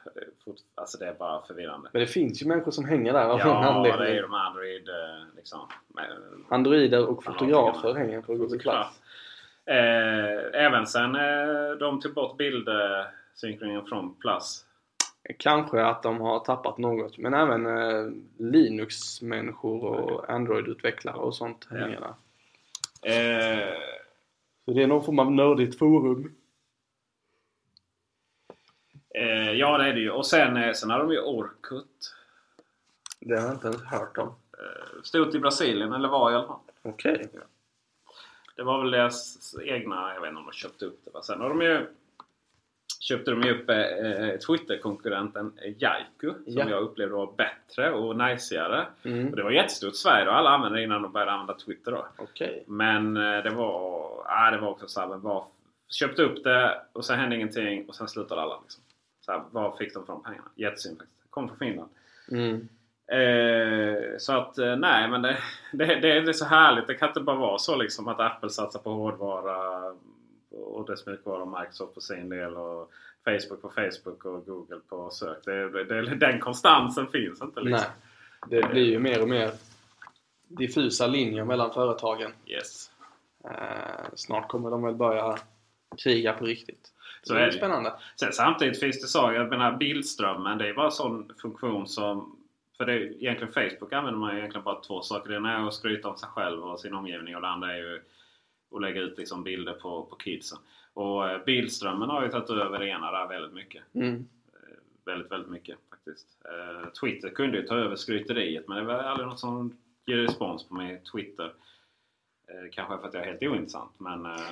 alltså 0.76 0.97
det 0.97 1.07
är 1.07 1.14
bara 1.14 1.41
förvirrande. 1.41 1.89
Men 1.93 1.99
det 1.99 2.07
finns 2.07 2.41
ju 2.43 2.47
människor 2.47 2.72
som 2.72 2.86
hänger 2.86 3.14
där 3.14 3.26
av 3.26 3.39
Ja, 3.39 3.66
anledning. 3.66 4.01
det 4.01 4.07
är 4.10 4.14
ju 4.16 4.22
de 4.22 4.34
Android 4.34 4.89
eh, 4.89 5.36
liksom. 5.36 5.60
med- 5.88 6.18
Androider 6.49 7.05
och 7.07 7.24
Ja, 7.26 7.32
fotografer 7.32 7.93
hänger 7.93 8.22
på 8.22 8.36
Google. 8.36 8.57
Plus. 8.60 8.76
Eh, 9.66 10.66
även 10.66 10.88
sen 10.88 11.16
eh, 11.16 11.72
de 11.80 11.99
tog 12.01 12.14
bort 12.14 12.38
bildsynkningen 12.38 13.86
från 13.86 14.16
Plus. 14.16 14.66
Kanske 15.39 15.86
att 15.86 16.03
de 16.03 16.22
har 16.22 16.39
tappat 16.39 16.78
något. 16.78 17.18
Men 17.18 17.34
även 17.34 17.66
eh, 17.66 18.12
Linux-människor 18.38 19.84
och 19.86 20.30
Android-utvecklare 20.30 21.16
och 21.16 21.36
sånt 21.36 21.68
hänger 21.72 21.99
där. 21.99 22.14
Eh, 23.03 23.74
Så 24.66 24.72
det 24.72 24.84
är 24.84 24.88
någon 24.88 25.03
form 25.05 25.20
av 25.20 25.32
nördigt 25.32 25.78
forum. 25.80 26.36
Eh, 29.16 29.51
ja 29.51 29.78
det 29.78 29.84
är 29.89 29.93
det 29.93 29.99
ju. 29.99 30.12
Och 30.12 30.26
sen, 30.26 30.57
eh, 30.57 30.74
sen 30.74 30.89
har 30.89 30.99
de 30.99 31.12
ju 31.12 31.20
Orkut. 31.22 32.16
Det 33.20 33.36
har 33.39 33.45
jag 33.47 33.55
inte 33.55 33.68
ens 33.68 33.84
hört 33.84 34.18
om. 34.18 34.28
Eh, 34.28 35.01
stort 35.03 35.36
i 35.36 35.39
Brasilien, 35.39 35.93
eller 35.93 36.07
var 36.10 36.32
i 36.32 36.36
alla 36.36 36.47
fall. 36.47 36.60
Okej. 36.84 37.30
Det 38.55 38.64
var 38.64 38.82
väl 38.82 38.91
deras 38.91 39.55
egna, 39.64 40.14
jag 40.14 40.22
vet 40.22 40.30
inte 40.30 40.39
om 40.39 40.45
de 40.45 40.51
köpte 40.53 40.86
upp 40.86 40.99
det. 41.05 41.12
va. 41.14 41.22
Sen 41.22 41.41
har 41.41 41.49
de 41.49 41.62
ju 41.62 41.88
köpte 42.99 43.32
de 43.32 43.41
ju 43.41 43.51
upp 43.62 43.70
eh, 43.70 44.38
Twitter-konkurrenten 44.47 45.53
Jaiku 45.78 46.34
som 46.34 46.43
Ja. 46.45 46.70
jag 46.70 46.82
upplevde 46.82 47.16
var 47.16 47.32
bättre 47.38 47.91
och 47.91 48.16
najsigare. 48.16 48.88
Mm. 49.03 49.30
Och 49.30 49.36
det 49.36 49.43
var 49.43 49.51
jättestort 49.51 49.93
i 49.93 49.97
Sverige 49.97 50.28
och 50.30 50.36
alla 50.36 50.49
använde 50.49 50.78
det 50.80 50.84
innan 50.84 51.01
de 51.01 51.12
började 51.12 51.32
använda 51.32 51.53
Twitter 51.53 51.91
då. 51.91 52.07
Okej. 52.18 52.64
Men 52.68 53.18
eh, 53.18 53.43
det 53.43 53.49
var, 53.49 54.10
ah, 54.26 54.51
det 54.51 54.57
var 54.57 54.70
också 54.70 54.88
så 54.88 54.99
här, 54.99 55.07
men 55.07 55.22
var, 55.22 55.45
köpte 55.89 56.22
upp 56.24 56.43
det 56.43 56.82
och 56.93 57.05
sen 57.05 57.20
hände 57.20 57.36
ingenting 57.36 57.86
och 57.89 57.95
sen 57.95 58.07
slutade 58.07 58.41
alla. 58.41 58.60
Liksom. 58.62 58.84
Så 59.30 59.34
här, 59.34 59.43
var 59.51 59.77
fick 59.77 59.93
de 59.93 60.05
från 60.05 60.23
pengarna? 60.23 60.49
Jättesynd 60.55 60.97
faktiskt. 60.97 61.32
Kom 61.32 61.47
från 61.47 61.57
Finland. 61.57 61.89
Mm. 62.32 62.69
Eh, 63.11 64.17
så 64.17 64.34
att 64.34 64.57
eh, 64.57 64.75
nej 64.75 65.09
men 65.09 65.21
det, 65.21 65.38
det, 65.73 65.86
det, 65.86 66.11
är 66.11 66.34
så 66.34 66.45
härligt. 66.45 66.88
Det 66.88 66.93
kan 66.93 67.07
inte 67.07 67.19
bara 67.19 67.36
vara 67.36 67.57
så 67.57 67.75
liksom 67.75 68.07
att 68.07 68.19
Apple 68.19 68.49
satsar 68.49 68.80
på 68.80 68.89
hårdvara 68.89 69.84
och 70.51 70.86
dess 70.86 71.05
mjukvara 71.05 71.41
och 71.41 71.59
Microsoft 71.59 71.93
på 71.93 72.01
sin 72.01 72.30
del 72.30 72.57
och 72.57 72.91
Facebook 73.23 73.61
på 73.61 73.69
Facebook 73.69 74.25
och 74.25 74.45
Google 74.45 74.80
på 74.89 75.09
sök. 75.09 75.45
Det, 75.45 75.84
det, 75.84 76.15
den 76.15 76.39
konstansen 76.39 77.07
finns 77.07 77.41
inte 77.41 77.61
liksom. 77.61 77.89
Nej. 78.49 78.61
Det 78.61 78.69
blir 78.69 78.86
ju 78.86 78.99
mer 78.99 79.21
och 79.21 79.30
mer 79.30 79.51
diffusa 80.47 81.07
linjer 81.07 81.43
mellan 81.43 81.73
företagen. 81.73 82.32
Yes. 82.45 82.91
Eh, 83.45 84.05
snart 84.13 84.47
kommer 84.47 84.71
de 84.71 84.84
väl 84.84 84.95
börja 84.95 85.38
kriga 85.97 86.34
på 86.34 86.45
riktigt. 86.45 86.93
Så 87.24 87.34
det 87.34 87.41
är 87.41 87.45
det. 87.45 87.53
spännande. 87.53 87.93
Sen, 88.20 88.34
samtidigt 88.34 88.80
finns 88.80 89.01
det 89.01 89.07
så, 89.07 89.32
jag 89.34 89.49
menar 89.49 89.78
bildströmmen 89.78 90.57
det 90.57 90.70
är 90.70 90.74
bara 90.74 90.86
en 90.86 90.91
sån 90.91 91.32
funktion 91.41 91.88
som 91.88 92.36
för 92.78 92.86
det 92.86 92.93
är, 92.93 92.97
egentligen 92.97 93.53
Facebook 93.53 93.93
använder 93.93 94.20
man 94.20 94.38
egentligen 94.38 94.63
bara 94.63 94.82
två 94.82 95.01
saker. 95.01 95.30
Det 95.30 95.36
ena 95.36 95.57
är 95.57 95.67
att 95.67 95.74
skryta 95.74 96.09
om 96.09 96.17
sig 96.17 96.30
själv 96.30 96.63
och 96.63 96.80
sin 96.80 96.93
omgivning 96.93 97.36
och 97.36 97.41
det 97.41 97.47
andra 97.47 97.74
är 97.74 97.78
ju 97.78 98.01
att 98.76 98.82
lägga 98.82 99.01
ut 99.01 99.17
liksom 99.17 99.43
bilder 99.43 99.74
på, 99.74 100.03
på 100.05 100.15
kidsen. 100.15 100.57
Och 100.93 101.30
eh, 101.30 101.43
bildströmmen 101.45 102.09
har 102.09 102.24
ju 102.24 102.30
tagit 102.30 102.49
över 102.49 102.80
det 102.80 102.88
ena 102.88 103.11
där 103.11 103.28
väldigt 103.28 103.53
mycket. 103.53 103.84
Mm. 103.93 104.28
Väldigt, 105.05 105.32
väldigt 105.32 105.51
mycket 105.51 105.78
faktiskt. 105.89 106.28
Eh, 106.45 106.89
Twitter 106.89 107.30
kunde 107.30 107.57
ju 107.57 107.67
ta 107.67 107.76
över 107.76 107.95
skryteriet 107.95 108.67
men 108.67 108.78
det 108.78 108.84
var 108.84 108.93
aldrig 108.93 109.28
något 109.28 109.39
som 109.39 109.78
ger 110.05 110.17
respons 110.17 110.67
på 110.67 110.74
mig 110.74 111.01
Twitter. 111.13 111.53
Eh, 112.47 112.70
kanske 112.72 112.97
för 112.97 113.07
att 113.07 113.13
jag 113.13 113.24
är 113.24 113.28
helt 113.28 113.43
ointressant 113.43 113.91
men 113.97 114.26
eh, 114.26 114.51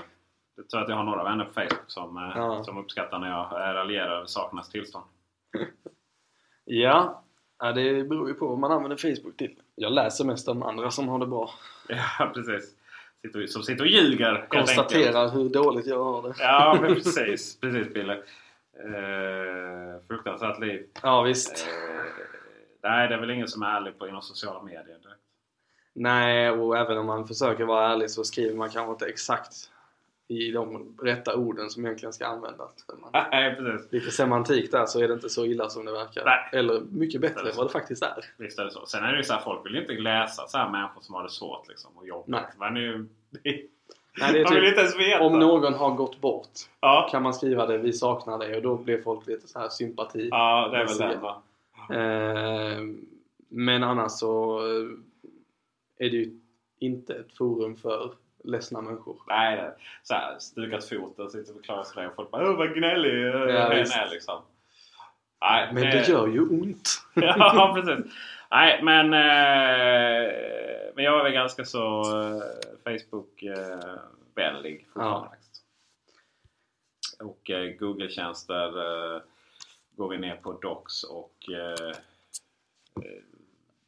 jag 0.58 0.70
tror 0.70 0.82
att 0.82 0.90
jag 0.90 0.96
har 0.96 1.04
några 1.04 1.24
vänner 1.24 1.46
på 1.46 1.54
Facebook 1.54 1.84
som, 1.88 2.18
eh, 2.18 2.32
Ja. 2.36 2.64
som 2.64 2.78
uppskattar 2.78 3.20
när 3.20 3.30
jag 3.30 3.52
eh, 3.52 3.74
raljerar 3.74 4.16
över 4.16 4.26
sakernas 4.26 4.70
tillstånd. 4.70 5.06
Ja. 6.70 7.24
ja, 7.60 7.72
det 7.72 8.04
beror 8.04 8.28
ju 8.28 8.34
på 8.34 8.48
vad 8.48 8.58
man 8.60 8.72
använder 8.72 8.98
Facebook 8.98 9.38
till. 9.38 9.56
Jag 9.76 9.92
läser 9.92 10.26
mest 10.26 10.48
om 10.48 10.64
andra 10.64 10.92
som 10.92 11.08
har 11.08 11.20
det 11.20 11.28
bra. 11.28 11.50
Ja, 11.90 12.32
precis. 12.34 12.76
sitter, 13.22 13.48
som 13.48 13.64
sitter 13.64 13.84
och 13.84 13.90
ljuger. 13.90 14.48
Konstaterar 14.50 15.30
hur 15.30 15.50
dåligt 15.50 15.86
jag 15.86 16.04
har 16.04 16.22
det. 16.22 16.34
Ja, 16.40 16.78
men 16.82 16.94
precis. 16.94 17.60
Precis 17.60 17.94
Bille. 17.94 18.14
Eh, 18.80 20.02
fruktansvärt 20.08 20.60
liv. 20.60 20.86
Ja, 21.04 21.22
visst. 21.22 21.68
Eh, 21.68 22.06
nej, 22.84 23.08
det 23.08 23.14
är 23.16 23.20
väl 23.20 23.30
ingen 23.32 23.48
som 23.48 23.62
är 23.62 23.68
ärlig 23.78 24.00
på 24.00 24.08
inom 24.08 24.22
sociala 24.22 24.62
medier. 24.64 24.84
direkt. 24.86 25.22
Nej, 25.94 26.52
och 26.52 26.78
även 26.78 26.98
om 26.98 27.06
man 27.06 27.28
försöker 27.28 27.66
vara 27.66 27.92
ärlig 27.92 28.12
så 28.12 28.24
skriver 28.24 28.56
man 28.58 28.70
kanske 28.70 28.92
inte 28.92 29.06
exakt 29.06 29.54
i 30.28 30.52
de 30.52 30.96
rätta 31.02 31.36
orden 31.36 31.70
som 31.70 31.86
egentligen 31.86 32.14
ska 32.14 32.26
användas. 32.26 32.72
Nej, 33.32 33.56
precis. 33.56 33.92
Lite 33.92 34.12
semantik 34.12 34.72
där 34.72 34.86
så 34.86 35.00
är 35.04 35.08
det 35.08 35.14
inte 35.14 35.30
så 35.30 35.46
illa 35.46 35.70
som 35.70 35.86
det 35.86 35.92
verkar. 35.92 36.26
Nej. 36.26 36.50
Eller 36.60 36.82
mycket 36.92 37.22
bättre 37.22 37.50
än 37.50 37.58
vad 37.58 37.66
det 37.66 37.72
faktiskt 37.72 38.04
är. 38.04 38.26
Visst 38.38 38.60
är 38.60 38.66
det 38.66 38.72
så. 38.72 38.86
Sen 38.86 39.04
är 39.04 39.12
det 39.12 39.18
ju 39.18 39.24
så 39.24 39.34
här, 39.34 39.42
folk 39.42 39.66
vill 39.66 39.74
ju 39.76 39.82
inte 39.82 39.94
läsa 39.94 40.48
så 40.48 40.58
här 40.58 40.70
människor 40.70 41.02
som 41.02 41.16
har 41.16 41.24
det 41.24 41.30
svårt 41.30 41.68
liksom, 41.68 41.92
och 41.98 42.08
jobbigt. 42.08 42.36
Men 42.60 42.74
det. 42.74 43.06
Nej, 44.20 44.34
det 44.34 44.40
är 44.42 44.46
typ, 44.46 44.68
inte 44.68 44.80
ens 44.80 45.00
veta. 45.00 45.24
Om 45.24 45.40
någon 45.40 45.74
har 45.74 45.92
gått 45.92 46.22
bort 46.22 46.50
Ja. 46.80 47.08
kan 47.12 47.24
man 47.24 47.34
skriva 47.34 47.66
det, 47.66 47.78
vi 47.78 47.94
saknar 47.94 48.38
dig 48.38 48.56
och 48.56 48.62
då 48.62 48.76
blir 48.76 49.02
folk 49.02 49.28
lite 49.28 49.48
så 49.48 49.60
här 49.60 49.70
sympati. 49.70 50.28
Ja, 50.32 50.70
det 50.72 50.78
är 50.78 50.86
väl 50.86 50.98
den 50.98 51.22
va? 51.22 51.42
Eh, 51.90 52.82
men 53.50 53.84
annars 53.84 54.12
så 54.12 54.60
eh, 54.60 56.06
är 56.06 56.10
det 56.10 56.18
ju 56.18 56.40
inte 56.80 57.14
ett 57.14 57.38
forum 57.38 57.76
för 57.76 58.12
ledsna 58.44 58.82
människor. 58.82 59.22
Nej, 59.28 59.56
det 59.56 59.76
så 60.04 60.14
här, 60.14 60.40
stukat 60.40 60.90
foten, 60.90 61.30
sitter 61.30 61.80
och 61.80 61.86
sig 61.88 62.04
det 62.04 62.10
och 62.10 62.16
folk 62.16 62.32
bara 62.32 62.50
Åh 62.50 62.58
vad 62.58 62.76
gnällig 62.76 63.28
Ja, 63.28 63.70
hen 63.70 63.80
är 63.80 64.10
liksom. 64.12 64.42
Nej, 65.42 65.70
Men 65.74 65.84
det 65.84 66.08
gör 66.08 66.28
ju 66.28 66.42
ont. 66.42 66.90
ja, 67.14 67.72
precis. 67.76 68.06
Nej, 68.52 68.80
men, 68.84 69.06
eh, 69.06 70.32
men 70.96 71.04
jag 71.04 71.20
är 71.20 71.24
väl 71.24 71.34
ganska 71.34 71.66
så 71.66 72.02
eh, 72.02 72.42
Facebook-vänlig 72.84 74.88
fortfarande. 74.94 75.30
Ja. 77.20 77.26
Och 77.26 77.50
eh, 77.50 77.70
Google-tjänster 77.80 78.68
eh, 78.68 79.22
går 79.96 80.10
vi 80.10 80.18
ner 80.18 80.36
på 80.36 80.54
Docs 80.54 81.04
och 81.04 81.36
eh, 81.50 81.92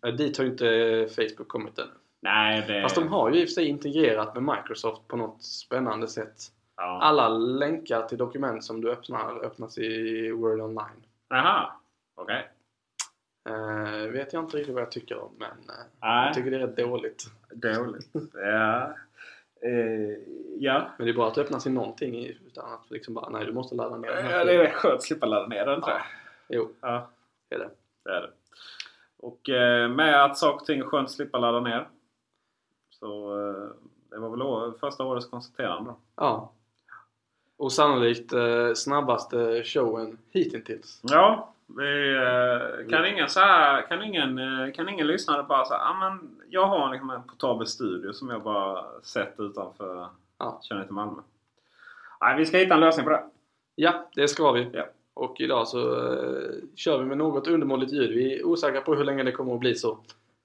Eh, 0.05 0.13
Dit 0.13 0.37
har 0.37 0.45
ju 0.45 0.51
inte 0.51 1.07
Facebook 1.15 1.47
kommit 1.47 1.79
än. 1.79 1.87
Nej, 2.22 2.63
det... 2.67 2.82
Fast 2.82 2.95
de 2.95 3.07
har 3.07 3.30
ju 3.32 3.41
i 3.41 3.45
och 3.45 3.47
för 3.49 3.53
sig 3.53 3.65
integrerat 3.67 4.34
med 4.36 4.43
Microsoft 4.57 5.07
på 5.07 5.17
något 5.17 5.43
spännande 5.43 6.07
sätt. 6.07 6.36
Ja. 6.78 6.99
Alla 7.01 7.30
länkar 7.30 8.01
till 8.07 8.17
dokument 8.17 8.63
som 8.63 8.82
du 8.82 8.91
öppnar 8.91 9.45
öppnas 9.45 9.78
i 9.78 10.32
Word 10.32 10.59
Online. 10.61 11.03
Jaha, 11.30 11.72
okej. 12.15 12.49
Eh, 13.49 14.11
vet 14.11 14.34
jag 14.34 14.43
inte 14.43 14.57
riktigt 14.57 14.74
vad 14.74 14.82
jag 14.84 14.91
tycker 14.91 15.17
om 15.24 15.32
men 15.38 15.49
Nej. 15.67 16.26
jag 16.26 16.34
tycker 16.34 16.51
det 16.51 16.57
är 16.57 16.59
rätt 16.67 16.78
dåligt. 16.78 17.24
Dåligt. 17.53 18.07
Ja. 18.34 18.93
Eh, 19.61 20.17
ja. 20.59 20.88
Men 20.97 21.05
det 21.07 21.11
är 21.11 21.15
bra 21.15 21.28
att 21.28 21.36
det 21.36 21.41
öppnas 21.41 21.67
i 21.67 21.70
någonting 21.70 22.15
i- 22.15 22.38
utan 22.47 22.74
att 22.74 22.91
liksom 22.91 23.13
bara 23.13 23.30
nej 23.30 23.45
du 23.45 23.53
måste 23.53 23.76
ladda 23.76 23.97
ner 23.97 24.09
den 24.15 24.26
här 24.26 24.38
ja, 24.38 24.43
det 24.43 24.53
är 24.53 24.70
skönt 24.70 24.93
att 24.95 25.03
slippa 25.03 25.26
ladda 25.26 25.47
ner 25.47 25.65
den 25.65 25.82
tror 25.82 25.93
jag. 25.95 26.01
Jo, 26.49 26.70
Ja, 26.82 27.09
det 27.49 27.55
är 27.55 27.59
det. 27.59 27.70
det 28.05 28.09
är 28.11 28.22
det. 28.22 28.30
Och 29.17 29.39
med 29.95 30.24
att 30.24 30.38
saker 30.38 30.61
och 30.61 30.65
ting 30.65 30.80
är 30.80 30.84
skönt 30.86 31.05
att 31.05 31.11
slippa 31.11 31.38
ladda 31.39 31.59
ner. 31.59 31.88
Så 32.99 33.39
eh, 33.49 33.69
det 34.09 34.17
var 34.19 34.29
väl 34.29 34.79
första 34.79 35.03
årets 35.03 35.25
konstaterande. 35.29 35.93
Ja. 36.15 36.51
Och 37.57 37.71
sannolikt 37.71 38.33
eh, 38.33 38.73
snabbaste 38.75 39.63
showen 39.63 40.17
hittills. 40.31 40.99
Ja, 41.03 41.53
vi, 41.77 42.15
eh, 42.15 42.89
kan 42.89 43.05
ingen 43.05 43.29
så 43.29 43.39
här, 43.39 43.81
kan 43.81 44.03
ingen, 44.03 44.39
kan 44.73 44.89
ingen 44.89 45.07
lyssnare 45.07 45.43
bara 45.43 45.65
säga 45.65 45.79
ah, 45.79 45.93
men 46.09 46.29
jag 46.49 46.65
har 46.65 46.91
liksom 46.91 47.09
en 47.09 47.23
portabel 47.23 47.67
studio 47.67 48.13
som 48.13 48.29
jag 48.29 48.43
bara 48.43 48.85
sett 49.03 49.35
utanför 49.39 50.07
Ja. 50.37 50.59
kör 50.63 50.75
ner 50.75 50.83
till 50.83 50.93
Malmö. 50.93 51.21
Nej, 52.21 52.37
vi 52.37 52.45
ska 52.45 52.57
hitta 52.57 52.73
en 52.73 52.79
lösning 52.79 53.05
på 53.05 53.11
det. 53.11 53.23
Ja, 53.75 54.09
det 54.15 54.27
ska 54.27 54.51
vi. 54.51 54.69
Ja. 54.73 54.85
Och 55.13 55.41
idag 55.41 55.67
så 55.67 55.93
eh, 55.93 56.51
kör 56.75 56.99
vi 56.99 57.05
med 57.05 57.17
något 57.17 57.47
undermåligt 57.47 57.91
ljud. 57.91 58.09
Vi 58.09 58.39
är 58.39 58.45
osäkra 58.45 58.81
på 58.81 58.95
hur 58.95 59.03
länge 59.03 59.23
det 59.23 59.31
kommer 59.31 59.53
att 59.53 59.59
bli 59.59 59.75
så. 59.75 59.97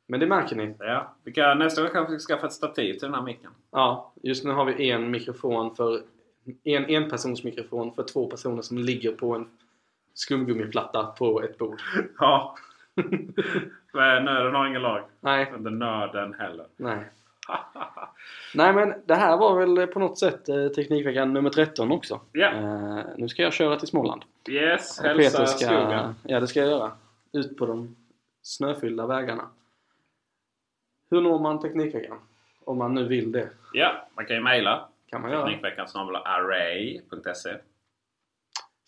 Men 0.06 0.20
det 0.20 0.26
märker 0.26 0.56
ni. 0.56 0.74
Ja, 0.78 1.14
vi 1.24 1.32
kan, 1.32 1.58
nästa 1.58 1.82
gång 1.82 1.90
kanske 1.90 2.12
vi 2.12 2.18
ska 2.20 2.34
skaffa 2.34 2.46
ett 2.46 2.52
stativ 2.52 2.92
till 2.92 3.00
den 3.02 3.14
här 3.14 3.22
micken. 3.22 3.50
Ja, 3.70 4.12
just 4.22 4.44
nu 4.44 4.50
har 4.50 4.64
vi 4.64 4.90
en 4.90 5.10
mikrofon 5.10 5.74
för 5.76 6.02
en 6.64 6.84
enpersonsmikrofon 6.84 7.92
för 7.94 8.02
två 8.02 8.26
personer 8.26 8.62
som 8.62 8.78
ligger 8.78 9.12
på 9.12 9.34
en 9.34 9.48
skumgummiplatta 10.14 11.04
på 11.04 11.42
ett 11.42 11.58
bord. 11.58 11.80
Ja. 12.18 12.56
Men 13.92 14.24
nöden 14.24 14.54
har 14.54 14.66
ingen 14.66 14.82
lag. 14.82 15.02
Nej, 15.20 15.52
Inte 15.56 15.70
nörden 15.70 16.34
heller. 16.34 16.66
nej. 16.76 17.04
Nej 18.54 18.72
men 18.72 18.94
det 19.06 19.14
här 19.14 19.36
var 19.36 19.58
väl 19.58 19.86
på 19.86 19.98
något 19.98 20.18
sätt 20.18 20.48
eh, 20.48 20.68
Teknikveckan 20.68 21.32
nummer 21.32 21.50
13 21.50 21.92
också. 21.92 22.20
Ja. 22.32 22.52
Eh, 22.52 23.04
nu 23.16 23.28
ska 23.28 23.42
jag 23.42 23.52
köra 23.52 23.76
till 23.78 23.88
Småland. 23.88 24.22
Yes, 24.48 24.98
Och 24.98 25.04
hälsa 25.04 25.38
Peter 25.38 25.46
ska, 25.46 25.66
skogen. 25.66 26.14
Ja, 26.22 26.40
det 26.40 26.46
ska 26.46 26.60
jag 26.60 26.68
göra. 26.68 26.92
Ut 27.32 27.56
på 27.58 27.66
de 27.66 27.96
snöfyllda 28.42 29.06
vägarna. 29.06 29.44
Hur 31.10 31.20
når 31.20 31.38
man 31.38 31.60
Teknikveckan? 31.60 32.18
Om 32.64 32.78
man 32.78 32.94
nu 32.94 33.08
vill 33.08 33.32
det. 33.32 33.50
Ja, 33.72 34.08
man 34.14 34.26
kan 34.26 34.36
ju 34.36 34.42
mejla. 34.42 34.88
Kan 35.06 35.22
man 35.22 35.30
göra. 35.30 35.46
Teknikveckan 35.46 35.86
array.se. 36.24 37.56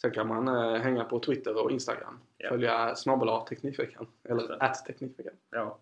Sen 0.00 0.10
kan 0.10 0.28
man 0.28 0.48
eh, 0.48 0.80
hänga 0.80 1.04
på 1.04 1.20
Twitter 1.20 1.64
och 1.64 1.70
Instagram. 1.70 2.20
Ja. 2.38 2.48
Följa 2.48 2.94
snabel 2.94 3.28
Teknikveckan. 3.48 4.06
Eller 4.28 4.62
att 4.62 4.84
Teknikveckan. 4.84 5.34
Ja. 5.50 5.78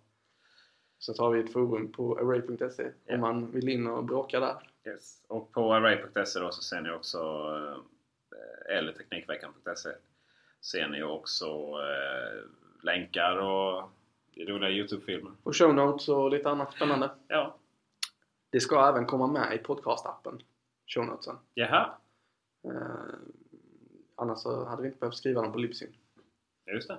Så 0.98 1.14
tar 1.14 1.30
vi 1.30 1.40
ett 1.40 1.52
forum 1.52 1.92
på 1.92 2.18
array.se 2.18 2.90
Ja. 3.06 3.14
om 3.14 3.20
man 3.20 3.50
vill 3.50 3.68
in 3.68 3.86
och 3.86 4.04
bråka 4.04 4.40
där. 4.40 4.56
Yes. 4.86 5.24
Och 5.28 5.52
på 5.52 5.74
array.se 5.74 6.40
då 6.40 6.50
så 6.50 6.62
ser 6.62 6.80
ni 6.80 6.90
också 6.90 7.18
eh, 8.32 8.76
eller 8.76 8.92
teknikveckan.se 8.92 9.90
ser 10.60 10.88
ni 10.88 11.02
också 11.02 11.46
eh, 11.80 12.42
länkar 12.82 13.36
och 13.36 13.90
roliga 14.36 14.70
Youtube-filmer. 14.70 15.32
Och 15.42 15.56
show 15.56 15.74
notes 15.74 16.08
och 16.08 16.30
lite 16.30 16.50
annat 16.50 16.72
spännande. 16.72 17.10
Ja. 17.28 17.56
Det 18.50 18.60
ska 18.60 18.88
även 18.88 19.06
komma 19.06 19.26
med 19.26 19.54
i 19.54 19.58
podcastappen. 19.58 20.42
Show 20.86 21.06
notesen. 21.06 21.36
Jaha, 21.54 21.94
Eh, 22.66 23.14
annars 24.16 24.38
så 24.38 24.64
hade 24.64 24.82
vi 24.82 24.88
inte 24.88 25.00
behövt 25.00 25.16
skriva 25.16 25.42
dem 25.42 25.52
på 25.52 25.58
Libsyn. 25.58 25.94
just 26.66 26.88
det. 26.88 26.98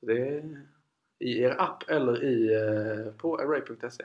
Så 0.00 0.06
det 0.06 0.28
är 0.28 0.60
i 1.18 1.40
er 1.42 1.56
app 1.60 1.90
eller 1.90 2.24
i, 2.24 2.54
eh, 2.54 3.12
på 3.12 3.36
array.se. 3.38 4.04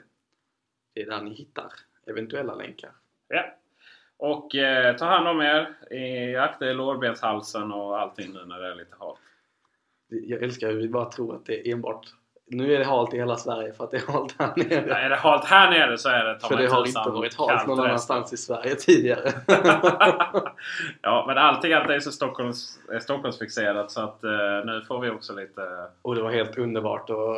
Det 0.94 1.02
är 1.02 1.06
där 1.06 1.22
ni 1.22 1.34
hittar 1.34 1.72
eventuella 2.06 2.54
länkar. 2.54 2.90
Ja. 3.28 3.44
Och 4.16 4.54
eh, 4.54 4.96
ta 4.96 5.04
hand 5.04 5.28
om 5.28 5.40
er. 5.40 5.92
I, 5.94 6.36
akta 6.36 6.66
er 6.70 6.74
lårbenshalsen 6.74 7.72
och 7.72 8.00
allting 8.00 8.32
nu 8.32 8.44
när 8.44 8.60
det 8.60 8.66
är 8.70 8.74
lite 8.74 8.96
halt. 8.98 9.18
Jag 10.08 10.42
älskar 10.42 10.68
hur 10.72 10.80
vi 10.80 10.88
bara 10.88 11.10
tror 11.12 11.34
att 11.36 11.46
det 11.46 11.68
är 11.68 11.72
enbart 11.72 12.06
nu 12.50 12.74
är 12.74 12.78
det 12.78 12.84
halt 12.84 13.14
i 13.14 13.16
hela 13.16 13.36
Sverige 13.36 13.72
för 13.72 13.84
att 13.84 13.90
det 13.90 13.96
är 13.96 14.12
halt 14.12 14.34
här 14.38 14.52
nere. 14.56 14.88
Ja, 14.88 14.96
är 14.96 15.10
det 15.10 15.16
halt 15.16 15.44
här 15.44 15.70
nere 15.70 15.98
så 15.98 16.08
är 16.08 16.24
det 16.24 16.38
för 16.38 16.56
det 16.56 16.66
har 16.66 16.86
inte 16.86 17.10
varit 17.10 17.34
halt 17.34 17.66
någon 17.66 17.80
annanstans 17.80 18.32
i 18.32 18.36
Sverige 18.36 18.74
tidigare. 18.74 19.32
ja, 21.02 21.24
men 21.26 21.38
allting 21.38 21.72
annat 21.72 21.90
är 21.90 22.00
så 22.00 22.12
Stockholms, 22.12 22.78
är 22.92 22.98
Stockholmsfixerat 22.98 23.90
så 23.90 24.00
att 24.00 24.24
eh, 24.24 24.30
nu 24.64 24.82
får 24.88 25.00
vi 25.00 25.10
också 25.10 25.34
lite... 25.34 25.62
Och 26.02 26.14
det 26.14 26.22
var 26.22 26.30
helt 26.30 26.58
underbart 26.58 27.10
och 27.10 27.36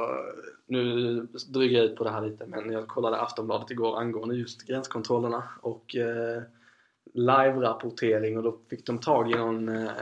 nu 0.67 1.15
dryger 1.49 1.77
jag 1.77 1.85
ut 1.85 1.97
på 1.97 2.05
det 2.05 2.11
här 2.11 2.21
lite 2.21 2.47
men 2.47 2.73
jag 2.73 2.89
kollade 2.89 3.21
Aftonbladet 3.21 3.71
igår 3.71 3.99
angående 3.99 4.35
just 4.35 4.67
gränskontrollerna 4.67 5.43
och 5.61 5.97
eh, 5.97 6.43
live-rapportering 7.15 8.37
och 8.37 8.43
då 8.43 8.59
fick 8.71 8.87
de 8.87 8.99
tag 8.99 9.31
i 9.31 9.35
någon 9.35 9.69
eh, 9.69 9.93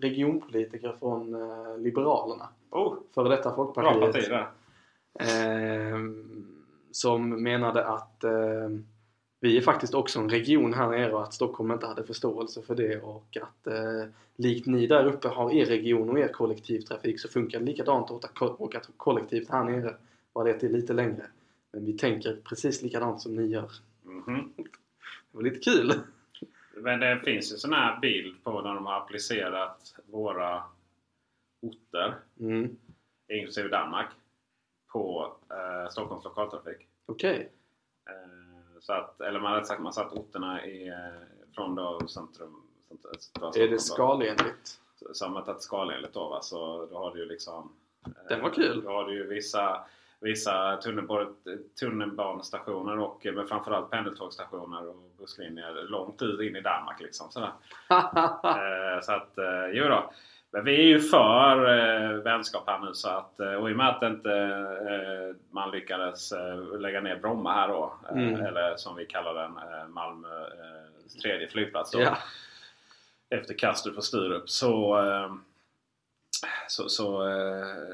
regionpolitiker 0.00 0.96
från 0.98 1.34
eh, 1.34 1.78
Liberalerna. 1.78 2.48
Oh, 2.74 2.96
Före 3.14 3.28
detta 3.28 3.48
bra 3.48 3.56
Folkpartiet. 3.56 4.12
parti 4.12 4.28
där. 4.28 4.48
Eh, 5.20 5.98
som 6.90 7.42
menade 7.42 7.84
att 7.86 8.24
eh, 8.24 8.68
vi 9.40 9.56
är 9.56 9.60
faktiskt 9.60 9.94
också 9.94 10.18
en 10.20 10.30
region 10.30 10.74
här 10.74 10.90
nere 10.90 11.12
och 11.12 11.22
att 11.22 11.34
Stockholm 11.34 11.70
inte 11.72 11.86
hade 11.86 12.04
förståelse 12.04 12.62
för 12.62 12.74
det 12.74 13.00
och 13.00 13.36
att 13.42 13.66
eh, 13.66 14.04
likt 14.36 14.66
ni 14.66 14.86
där 14.86 15.06
uppe 15.06 15.28
har 15.28 15.52
er 15.52 15.66
region 15.66 16.10
och 16.10 16.18
er 16.18 16.28
kollektivtrafik 16.28 17.20
så 17.20 17.28
funkar 17.28 17.58
det 17.58 17.64
likadant 17.64 18.10
att 18.10 18.42
åka, 18.42 18.80
kollektivt 18.96 19.50
här 19.50 19.64
nere 19.64 19.94
bara 20.32 20.44
det 20.44 20.58
till 20.58 20.72
lite 20.72 20.92
längre. 20.92 21.26
Men 21.72 21.84
vi 21.84 21.92
tänker 21.92 22.36
precis 22.44 22.82
likadant 22.82 23.20
som 23.20 23.36
ni 23.36 23.46
gör. 23.46 23.70
Mhm. 24.02 24.52
Det 24.56 24.66
var 25.30 25.42
lite 25.42 25.70
kul! 25.70 25.92
Men 26.76 27.00
det 27.00 27.20
finns 27.24 27.52
ju 27.52 27.56
sån 27.56 27.72
här 27.72 28.00
bild 28.00 28.44
på 28.44 28.60
när 28.60 28.74
de 28.74 28.86
har 28.86 28.96
applicerat 28.96 29.94
våra 30.06 30.62
orter, 31.68 32.14
Mm. 32.40 32.76
inklusive 33.28 33.68
Danmark, 33.68 34.08
på 34.92 35.32
eh, 35.50 35.90
Stockholms 35.90 36.24
lokaltrafik. 36.24 36.86
Okej. 37.06 37.52
Eh, 38.10 38.80
så 38.80 38.92
att, 38.92 39.20
eller 39.20 39.40
man 39.40 39.52
hade 39.52 39.64
sagt 39.66 39.80
man 39.82 39.92
satt 39.92 40.12
orterna 40.12 40.66
i, 40.66 40.88
eh, 40.88 40.94
från 41.54 41.74
då 41.74 41.98
centrum. 42.08 42.62
centrum 42.88 43.52
Är 43.64 43.68
det 43.68 43.78
Stockholm 43.80 44.20
då. 44.20 44.24
skalenligt? 44.26 44.80
Som 45.12 45.36
att 45.36 45.46
det 45.46 45.52
är 45.52 45.58
skalenligt 45.58 46.14
då 46.14 46.28
va? 46.28 46.40
Så 46.42 46.86
då 46.90 46.98
har 46.98 47.14
du 47.14 47.20
ju 47.20 47.26
liksom... 47.26 47.72
eh, 48.06 48.10
Den 48.28 48.42
var 48.42 48.50
kul. 48.50 48.82
Då 48.84 48.90
har 48.90 49.04
du 49.04 49.14
ju 49.14 49.26
vissa, 49.26 49.84
vissa 50.20 50.76
tunnelbane, 50.76 51.26
tunnelbanestationer 51.80 52.98
och 52.98 53.26
men 53.34 53.46
framförallt 53.48 53.90
pendeltågsstationer 53.90 54.88
och 54.88 54.96
busslinjer 55.18 55.72
långt 55.88 56.22
ut 56.22 56.40
in 56.40 56.56
i 56.56 56.60
Danmark. 56.60 57.00
Liksom, 57.00 57.30
sådär. 57.30 57.52
Eh, 58.44 59.00
så 59.02 59.12
att, 59.12 59.38
eh, 59.38 59.66
jo 59.72 59.84
då. 59.88 60.12
Men 60.54 60.64
vi 60.64 60.76
är 60.76 60.82
ju 60.84 61.00
för 61.00 61.78
eh, 61.78 62.10
vänskap 62.16 62.62
här 62.66 62.78
nu 62.78 62.94
så 62.94 63.08
att, 63.08 63.40
eh, 63.40 63.54
och 63.54 63.70
i 63.70 63.72
och 63.72 63.76
med 63.76 63.88
att 63.88 64.02
inte 64.02 64.32
eh, 64.90 65.36
man 65.50 65.70
lyckades 65.70 66.32
eh, 66.32 66.78
lägga 66.80 67.00
ner 67.00 67.16
Bromma 67.16 67.52
här 67.54 67.68
då, 67.68 67.94
eh, 68.10 68.16
Mm. 68.16 68.46
eller 68.46 68.76
som 68.76 68.96
vi 68.96 69.06
kallar 69.06 69.34
den, 69.34 69.50
eh, 69.56 69.88
Malmö 69.88 70.28
tredje 71.22 71.48
flygplats 71.48 71.90
då, 71.90 72.00
Ja. 72.00 72.16
efter 73.30 73.54
Kastrup 73.54 73.96
och 73.96 74.04
Sturup 74.04 74.50
så, 74.50 74.98
så, 76.68 76.88
så 76.88 77.22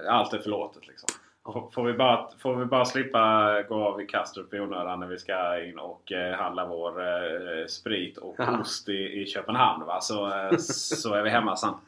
allt 0.08 0.32
är 0.32 0.38
förlåtet 0.38 0.86
liksom. 0.88 1.08
Får, 1.44 1.70
får, 1.70 1.84
vi 1.84 1.92
bara, 1.92 2.28
får 2.38 2.56
vi 2.56 2.64
bara 2.64 2.84
slippa 2.84 3.54
gå 3.68 3.84
av 3.84 4.00
i 4.00 4.06
Kastrup 4.06 4.54
i 4.54 4.60
onödan 4.60 5.00
när 5.00 5.06
vi 5.06 5.18
ska 5.18 5.64
in 5.64 5.78
och 5.78 6.12
handla 6.38 6.66
vår 6.66 7.66
sprit 7.66 8.16
och 8.18 8.40
ost 8.60 8.88
i, 8.88 9.22
i 9.22 9.26
Köpenhamn 9.26 9.86
va? 9.86 10.00
Så, 10.00 10.32
så 10.58 11.14
är 11.14 11.22
vi 11.22 11.30
hemma 11.30 11.56
sen. 11.56 11.74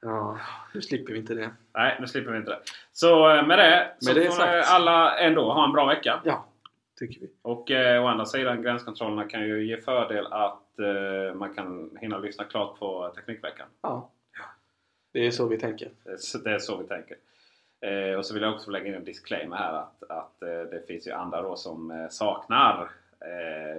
Ja, 0.00 0.38
nu 0.74 0.82
slipper 0.82 1.12
vi 1.12 1.18
inte 1.18 1.34
det. 1.34 1.50
Nej, 1.74 1.96
nu 2.00 2.06
slipper 2.06 2.30
vi 2.32 2.38
inte 2.38 2.50
det. 2.50 2.60
Så 2.92 3.34
eh, 3.36 3.46
med 3.46 3.58
det 3.58 3.94
så 3.98 4.08
Med 4.14 4.22
det 4.22 4.26
får 4.28 4.34
sagt. 4.36 4.68
eh, 4.68 4.74
alla 4.74 5.18
ändå 5.18 5.52
ha 5.52 5.64
en 5.64 5.72
bra 5.72 5.86
vecka. 5.86 6.20
Ja, 6.24 6.46
tycker 6.98 7.20
vi. 7.20 7.30
Och 7.42 7.70
eh, 7.70 8.04
å 8.04 8.06
andra 8.06 8.26
sidan, 8.26 8.62
gränskontrollerna 8.62 9.28
kan 9.28 9.42
ju 9.42 9.66
ge 9.66 9.76
fördel 9.80 10.26
att 10.26 10.78
eh, 10.78 11.34
man 11.34 11.54
kan 11.54 11.96
hinna 12.00 12.18
lyssna 12.18 12.44
klart 12.44 12.78
på 12.78 13.12
Teknikveckan. 13.16 13.66
Ja. 13.80 14.10
Det 15.12 15.26
är 15.26 15.30
så 15.30 15.46
vi 15.48 15.58
tänker. 15.58 15.90
Det 16.04 16.10
är 16.10 16.16
så- 16.16 16.38
Det 16.38 16.50
är 16.54 16.58
så 16.58 16.76
vi 16.76 16.84
tänker. 16.86 17.16
Eh, 17.80 18.18
och 18.18 18.26
så 18.26 18.34
vill 18.34 18.42
jag 18.42 18.54
också 18.54 18.70
lägga 18.70 18.86
in 18.86 18.94
en 18.94 19.04
disclaimer 19.04 19.56
här 19.56 19.72
att, 19.72 20.02
att 20.10 20.42
eh, 20.42 20.48
det 20.48 20.86
finns 20.86 21.06
ju 21.06 21.12
andra 21.12 21.42
då 21.42 21.56
som 21.56 21.90
eh, 21.90 22.08
saknar 22.08 22.90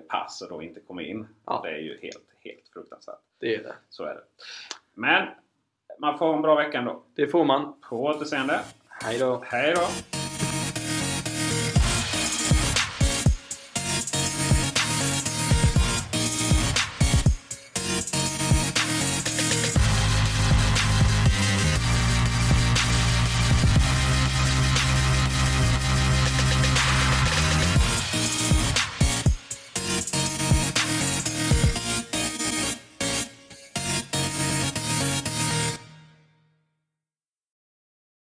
pass 0.07 0.41
och 0.41 0.49
då 0.49 0.61
inte 0.61 0.79
kommer 0.79 1.01
in. 1.03 1.27
Ja. 1.45 1.59
Det 1.63 1.69
är 1.69 1.77
ju 1.77 1.97
helt, 2.01 2.29
helt 2.43 2.67
fruktansvärt. 2.73 3.19
Det 3.39 3.55
är 3.55 3.63
det. 3.63 3.75
Så 3.89 4.03
är 4.03 4.13
det. 4.13 4.21
Men 4.93 5.27
man 5.99 6.17
får 6.17 6.33
en 6.35 6.41
bra 6.41 6.55
vecka 6.55 6.77
ändå. 6.77 7.01
Det 7.15 7.27
får 7.27 7.45
man. 7.45 7.73
På 7.89 8.03
återseende. 8.03 8.59
Hej 9.03 9.17
då. 9.19 9.43
Hej 9.45 9.73
då! 9.75 10.16